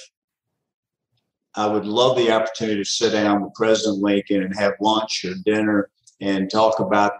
I 1.55 1.69
would 1.69 1.87
love 1.87 2.17
the 2.17 2.33
opportunity 2.33 2.83
to 2.83 2.85
sit 2.85 3.13
down 3.13 3.45
with 3.45 3.55
President 3.55 4.03
Lincoln 4.03 4.43
and 4.43 4.57
have 4.59 4.73
lunch 4.81 5.25
or 5.25 5.35
dinner 5.45 5.89
and 6.21 6.51
talk 6.51 6.81
about 6.81 7.13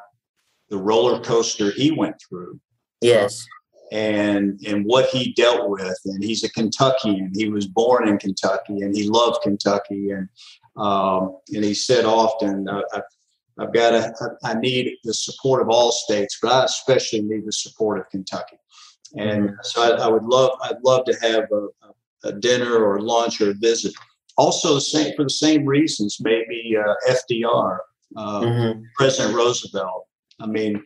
the 0.71 0.77
roller 0.77 1.21
coaster 1.21 1.71
he 1.71 1.93
went 1.93 2.17
through 2.29 2.59
Yes. 3.01 3.47
And 3.93 4.61
and 4.67 4.85
what 4.85 5.09
he 5.11 5.33
dealt 5.33 5.69
with. 5.69 5.99
And 6.07 6.23
he's 6.23 6.45
a 6.45 6.51
Kentuckian. 6.51 7.33
He 7.35 7.49
was 7.49 7.67
born 7.67 8.09
in 8.09 8.19
Kentucky, 8.19 8.81
and 8.81 8.95
he 8.95 9.09
loved 9.09 9.43
Kentucky. 9.43 10.11
And 10.11 10.29
um, 10.77 11.37
and 11.55 11.65
he 11.65 11.75
said 11.75 12.05
often, 12.05 12.69
I, 12.69 12.83
I've 13.59 13.73
got 13.73 13.91
to, 13.91 14.13
I 14.45 14.55
need 14.55 14.99
the 15.05 15.15
support 15.15 15.63
of 15.63 15.69
all 15.71 15.93
states, 15.93 16.39
but 16.43 16.53
I 16.53 16.65
especially 16.65 17.23
need 17.23 17.47
the 17.47 17.53
support 17.53 17.99
of 17.99 18.09
Kentucky. 18.11 18.59
And 19.17 19.51
mm-hmm. 19.51 19.55
so 19.63 19.83
I, 19.83 20.05
I 20.05 20.09
would 20.09 20.25
love, 20.25 20.51
I'd 20.63 20.83
love 20.85 21.05
to 21.07 21.15
have 21.23 21.45
a, 21.53 22.29
a, 22.29 22.33
dinner 22.33 22.85
or 22.85 23.01
lunch 23.01 23.41
or 23.41 23.51
a 23.51 23.55
visit. 23.55 23.95
Also, 24.37 24.75
the 24.75 24.81
same 24.81 25.15
for 25.17 25.25
the 25.25 25.31
same 25.31 25.65
reasons, 25.65 26.19
maybe 26.21 26.77
uh, 26.77 26.95
FDR, 27.09 27.79
uh, 28.17 28.41
mm-hmm. 28.41 28.83
President 28.97 29.35
Roosevelt. 29.35 30.07
I 30.41 30.47
mean, 30.47 30.83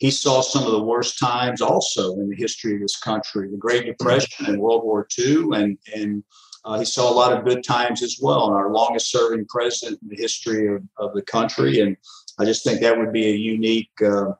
he 0.00 0.10
saw 0.10 0.40
some 0.40 0.64
of 0.64 0.72
the 0.72 0.82
worst 0.82 1.18
times 1.18 1.60
also 1.60 2.14
in 2.14 2.30
the 2.30 2.36
history 2.36 2.74
of 2.74 2.80
this 2.80 2.96
country, 2.96 3.48
the 3.50 3.56
Great 3.58 3.84
Depression 3.84 4.46
and 4.46 4.58
World 4.58 4.82
War 4.82 5.06
II, 5.18 5.50
and 5.52 5.78
and 5.94 6.24
uh, 6.64 6.78
he 6.78 6.84
saw 6.84 7.10
a 7.10 7.14
lot 7.14 7.32
of 7.32 7.44
good 7.44 7.62
times 7.62 8.02
as 8.02 8.18
well, 8.20 8.46
and 8.46 8.54
our 8.54 8.72
longest 8.72 9.10
serving 9.10 9.46
president 9.46 10.00
in 10.02 10.08
the 10.08 10.16
history 10.16 10.74
of, 10.74 10.82
of 10.96 11.14
the 11.14 11.22
country. 11.22 11.80
And 11.80 11.96
I 12.38 12.44
just 12.44 12.64
think 12.64 12.80
that 12.80 12.98
would 12.98 13.12
be 13.12 13.28
a 13.28 13.34
unique 13.34 13.90
uh, 14.02 14.32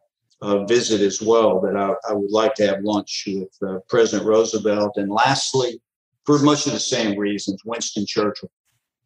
uh, 0.43 0.65
visit 0.65 1.03
as 1.03 1.21
well 1.21 1.61
that 1.61 1.77
I, 1.77 1.95
I, 2.09 2.15
would 2.15 2.31
like 2.31 2.55
to 2.55 2.67
have 2.67 2.83
lunch 2.83 3.25
with 3.27 3.49
uh, 3.67 3.79
President 3.89 4.29
Roosevelt. 4.29 4.97
And 4.97 5.11
lastly, 5.11 5.81
for 6.25 6.39
much 6.41 6.67
of 6.67 6.73
the 6.73 6.81
same 6.81 7.19
reasons, 7.19 7.63
Winston 7.65 8.07
Churchill, 8.07 8.51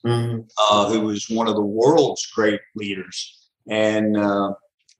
mm-hmm. 0.05 0.40
Uh, 0.70 0.88
who 0.88 1.02
was 1.02 1.28
one 1.28 1.48
of 1.48 1.55
the 1.55 1.62
world's 1.62 2.26
great 2.26 2.61
leaders 2.74 3.48
and 3.68 4.16
uh, 4.16 4.55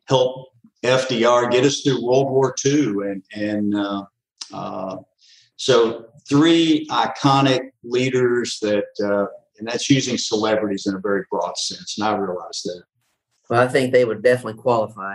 helped 0.07 0.54
FDR 0.85 1.51
get 1.51 1.65
us 1.65 1.81
through 1.81 2.05
World 2.05 2.31
War 2.31 2.55
II 2.65 2.85
and, 3.09 3.23
and 3.35 3.75
so 5.57 6.07
three 6.29 6.87
iconic 6.91 7.71
leaders 7.83 8.59
that, 8.61 8.85
uh, 9.03 9.27
and 9.59 9.69
that's 9.69 9.89
using 9.89 10.19
celebrities 10.19 10.87
in 10.87 10.95
a 10.95 11.01
very 11.01 11.25
broad 11.31 11.57
sense. 11.57 11.97
And 11.99 12.07
I 12.07 12.17
realize 12.17 12.63
that. 12.65 12.83
Well, 13.49 13.63
I 13.63 13.69
think 13.69 13.93
they 13.93 14.05
would 14.05 14.23
definitely 14.23 14.61
qualify. 14.61 15.15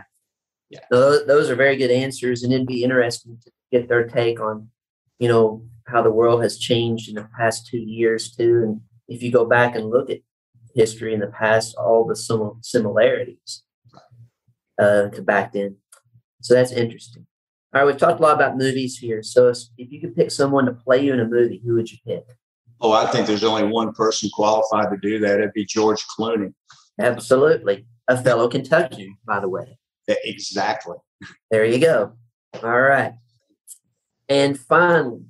Yeah. 0.70 0.80
So 0.92 1.26
those 1.26 1.50
are 1.50 1.56
very 1.56 1.76
good 1.78 1.92
answers, 1.92 2.44
and 2.44 2.54
it'd 2.54 2.68
be 2.68 2.84
interesting 2.84 3.40
to 3.44 3.52
get 3.72 3.90
their 3.90 4.08
take 4.08 4.40
on, 4.40 4.70
you 5.18 5.28
know, 5.28 5.66
how 5.88 6.04
the 6.04 6.12
world 6.12 6.44
has 6.44 6.60
changed 6.60 7.10
in 7.10 7.16
the 7.16 7.28
past 7.38 7.68
two 7.68 7.80
years 7.80 8.36
too. 8.36 8.64
And 8.64 8.82
if 9.08 9.24
you 9.24 9.32
go 9.32 9.46
back 9.46 9.76
and 9.76 9.90
look 9.90 10.12
at 10.12 10.20
history 10.76 11.16
in 11.16 11.20
the 11.20 11.28
past, 11.28 11.76
all 11.76 12.06
the 12.06 12.16
sim- 12.16 12.60
similarities 12.62 13.64
uh, 14.80 15.10
to 15.10 15.22
back 15.22 15.54
then. 15.54 15.76
So 16.42 16.54
that's 16.54 16.72
interesting. 16.72 17.26
All 17.74 17.82
right, 17.82 17.88
we've 17.88 17.98
talked 17.98 18.20
a 18.20 18.24
lot 18.24 18.36
about 18.36 18.58
movies 18.58 18.98
here. 18.98 19.22
So 19.22 19.50
if 19.50 19.92
you 19.92 20.02
could 20.02 20.16
pick 20.16 20.32
someone 20.32 20.66
to 20.66 20.74
play 20.74 21.04
you 21.04 21.14
in 21.14 21.20
a 21.20 21.28
movie, 21.28 21.62
who 21.64 21.76
would 21.76 21.92
you 21.92 21.98
pick? 22.06 22.24
Oh, 22.82 22.94
I 22.94 23.06
think 23.08 23.28
there's 23.28 23.44
only 23.44 23.66
one 23.66 23.94
person 23.94 24.30
qualified 24.34 24.90
to 24.90 24.98
do 25.02 25.20
that. 25.20 25.40
It'd 25.40 25.54
be 25.54 25.66
George 25.66 26.04
Clooney. 26.18 26.54
Absolutely. 27.00 27.86
A 28.08 28.22
fellow 28.22 28.48
Kentuckian, 28.48 29.18
by 29.28 29.40
the 29.40 29.50
way. 29.50 29.78
Exactly. 30.08 30.98
There 31.52 31.66
you 31.66 31.80
go. 31.80 32.14
All 32.64 32.82
right. 32.82 33.14
And 34.28 34.58
finally, 34.58 35.26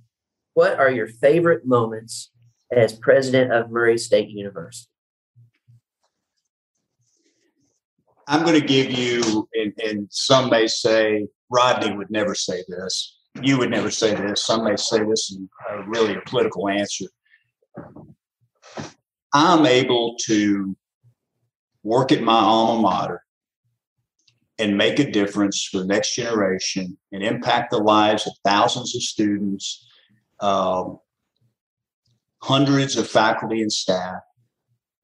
what 0.54 0.80
are 0.80 0.91
your 0.91 1.08
favorite 1.08 1.66
moments 1.66 2.32
as 2.72 2.93
president 2.93 3.52
of 3.52 3.72
Murray 3.72 3.97
State 3.97 4.30
University? 4.30 4.89
I'm 8.30 8.44
going 8.44 8.62
to 8.62 8.66
give 8.66 8.92
you, 8.92 9.50
and, 9.56 9.74
and 9.84 10.08
some 10.12 10.52
may 10.52 10.68
say 10.68 11.28
Rodney 11.50 11.96
would 11.98 12.12
never 12.12 12.36
say 12.36 12.64
this. 12.68 13.18
You 13.42 13.58
would 13.58 13.72
never 13.72 13.90
say 13.90 14.14
this. 14.14 14.46
Some 14.46 14.66
may 14.66 14.76
say 14.76 15.00
this 15.00 15.32
is 15.32 15.40
really 15.88 16.14
a 16.14 16.22
political 16.22 16.70
answer. 16.70 17.06
I'm 19.34 19.66
able 19.66 20.16
to 20.26 20.78
work 21.82 22.12
at 22.12 22.22
my 22.22 22.38
alma 22.38 22.82
mater 22.82 23.24
and 24.60 24.78
make 24.78 25.00
a 25.00 25.10
difference 25.10 25.64
for 25.64 25.80
the 25.80 25.86
next 25.86 26.14
generation 26.14 27.00
and 27.12 27.24
impact 27.24 27.72
the 27.72 27.78
lives 27.80 28.28
of 28.28 28.34
thousands 28.46 28.96
of 28.96 29.02
students, 29.02 29.88
um, 30.40 31.00
hundreds 32.44 32.96
of 32.96 33.10
faculty 33.10 33.64
and 33.64 33.74
staff, 33.74 34.22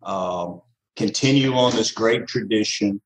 um, 0.04 0.62
continue 0.96 1.54
on 1.54 1.72
this 1.72 1.92
great 1.92 2.28
tradition. 2.28 3.02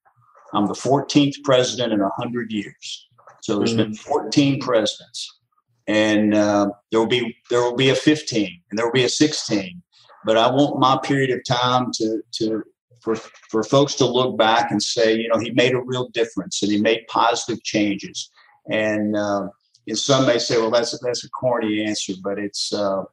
I'm 0.54 0.66
the 0.66 0.74
14th 0.74 1.36
president 1.44 1.94
in 1.94 2.00
100 2.00 2.52
years. 2.52 3.08
So 3.42 3.58
there's 3.58 3.76
been 3.76 3.92
mm-hmm. 3.92 4.12
14 4.12 4.60
presidents, 4.60 5.40
and 5.88 6.34
uh, 6.34 6.70
there 6.92 7.00
will 7.00 7.08
be 7.08 7.36
there 7.50 7.62
will 7.62 7.76
be 7.76 7.90
a 7.90 7.96
15, 7.96 8.62
and 8.70 8.78
there 8.78 8.86
will 8.86 8.94
be 8.94 9.06
a 9.06 9.10
16. 9.10 9.82
But 10.26 10.38
I 10.38 10.52
want 10.52 10.80
my 10.80 11.00
period 11.04 11.32
of 11.32 11.44
time 11.46 11.92
to 11.94 12.22
to 12.34 12.64
for 13.02 13.16
for 13.16 13.64
folks 13.64 13.96
to 13.96 14.06
look 14.06 14.38
back 14.38 14.72
and 14.72 14.84
say, 14.84 15.16
you 15.16 15.30
know, 15.30 15.40
he 15.40 15.52
made 15.52 15.74
a 15.74 15.82
real 15.82 16.10
difference, 16.10 16.62
and 16.62 16.72
he 16.72 16.82
made 16.82 17.08
positive 17.08 17.64
changes. 17.64 18.30
And 18.70 19.16
uh, 19.16 19.48
and 19.88 19.98
some 19.98 20.28
may 20.28 20.38
say, 20.38 20.58
well, 20.58 20.72
that's 20.72 20.94
a, 20.94 20.98
that's 21.02 21.24
a 21.24 21.30
corny 21.30 21.84
answer, 21.84 22.14
but 22.22 22.38
it's 22.38 22.74
uh, 22.74 23.04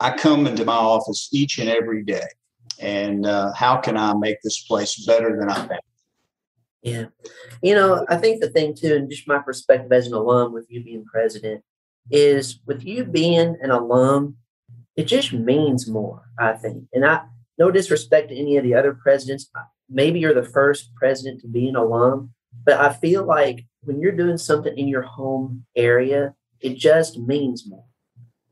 I 0.00 0.16
come 0.16 0.46
into 0.46 0.64
my 0.64 0.76
office 0.76 1.28
each 1.32 1.58
and 1.58 1.68
every 1.68 2.04
day, 2.04 2.26
and 2.78 3.26
uh, 3.26 3.52
how 3.54 3.78
can 3.78 3.96
I 3.96 4.14
make 4.14 4.36
this 4.42 4.62
place 4.64 5.04
better 5.06 5.36
than 5.38 5.48
I've 5.48 5.68
been? 5.68 5.78
Yeah. 6.82 7.06
You 7.62 7.74
know, 7.74 8.04
I 8.08 8.16
think 8.16 8.40
the 8.40 8.50
thing 8.50 8.74
too, 8.74 8.94
and 8.94 9.08
just 9.08 9.28
my 9.28 9.38
perspective 9.38 9.92
as 9.92 10.08
an 10.08 10.14
alum 10.14 10.52
with 10.52 10.66
you 10.68 10.82
being 10.82 11.04
president, 11.04 11.62
is 12.10 12.58
with 12.66 12.84
you 12.84 13.04
being 13.04 13.56
an 13.62 13.70
alum, 13.70 14.36
it 14.96 15.04
just 15.04 15.32
means 15.32 15.88
more, 15.88 16.22
I 16.38 16.54
think. 16.54 16.84
And 16.92 17.06
I 17.06 17.22
no 17.58 17.70
disrespect 17.70 18.30
to 18.30 18.36
any 18.36 18.56
of 18.56 18.64
the 18.64 18.74
other 18.74 18.94
presidents. 18.94 19.50
Maybe 19.88 20.18
you're 20.18 20.34
the 20.34 20.42
first 20.42 20.94
president 20.94 21.40
to 21.42 21.48
be 21.48 21.68
an 21.68 21.76
alum, 21.76 22.32
but 22.64 22.74
I 22.74 22.92
feel 22.92 23.24
like 23.24 23.66
when 23.82 24.00
you're 24.00 24.12
doing 24.12 24.38
something 24.38 24.76
in 24.76 24.88
your 24.88 25.02
home 25.02 25.64
area, 25.76 26.34
it 26.60 26.76
just 26.76 27.18
means 27.18 27.68
more. 27.68 27.84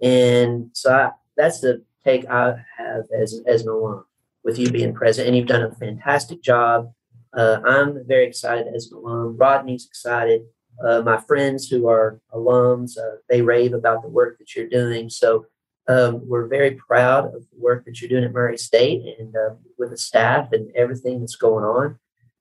And 0.00 0.70
so 0.72 0.92
I, 0.92 1.10
that's 1.36 1.60
the 1.60 1.82
take 2.04 2.28
I 2.28 2.62
have 2.76 3.04
as, 3.16 3.40
as 3.46 3.62
an 3.62 3.68
alum 3.68 4.04
with 4.44 4.58
you 4.58 4.70
being 4.70 4.94
president. 4.94 5.28
And 5.28 5.36
you've 5.36 5.46
done 5.46 5.62
a 5.62 5.74
fantastic 5.74 6.42
job 6.42 6.92
uh, 7.36 7.60
I'm 7.64 8.06
very 8.06 8.26
excited 8.26 8.66
as 8.74 8.90
an 8.90 8.98
alum. 8.98 9.36
Rodney's 9.36 9.86
excited. 9.86 10.42
Uh, 10.84 11.02
my 11.02 11.18
friends 11.18 11.68
who 11.68 11.88
are 11.88 12.20
alums, 12.32 12.98
uh, 12.98 13.16
they 13.28 13.42
rave 13.42 13.74
about 13.74 14.02
the 14.02 14.08
work 14.08 14.38
that 14.38 14.54
you're 14.56 14.68
doing. 14.68 15.10
So 15.10 15.46
um, 15.88 16.26
we're 16.26 16.46
very 16.46 16.72
proud 16.72 17.26
of 17.26 17.42
the 17.50 17.58
work 17.58 17.84
that 17.84 18.00
you're 18.00 18.08
doing 18.08 18.24
at 18.24 18.32
Murray 18.32 18.56
State 18.56 19.02
and 19.18 19.34
uh, 19.36 19.54
with 19.78 19.90
the 19.90 19.98
staff 19.98 20.52
and 20.52 20.70
everything 20.76 21.20
that's 21.20 21.36
going 21.36 21.64
on. 21.64 21.98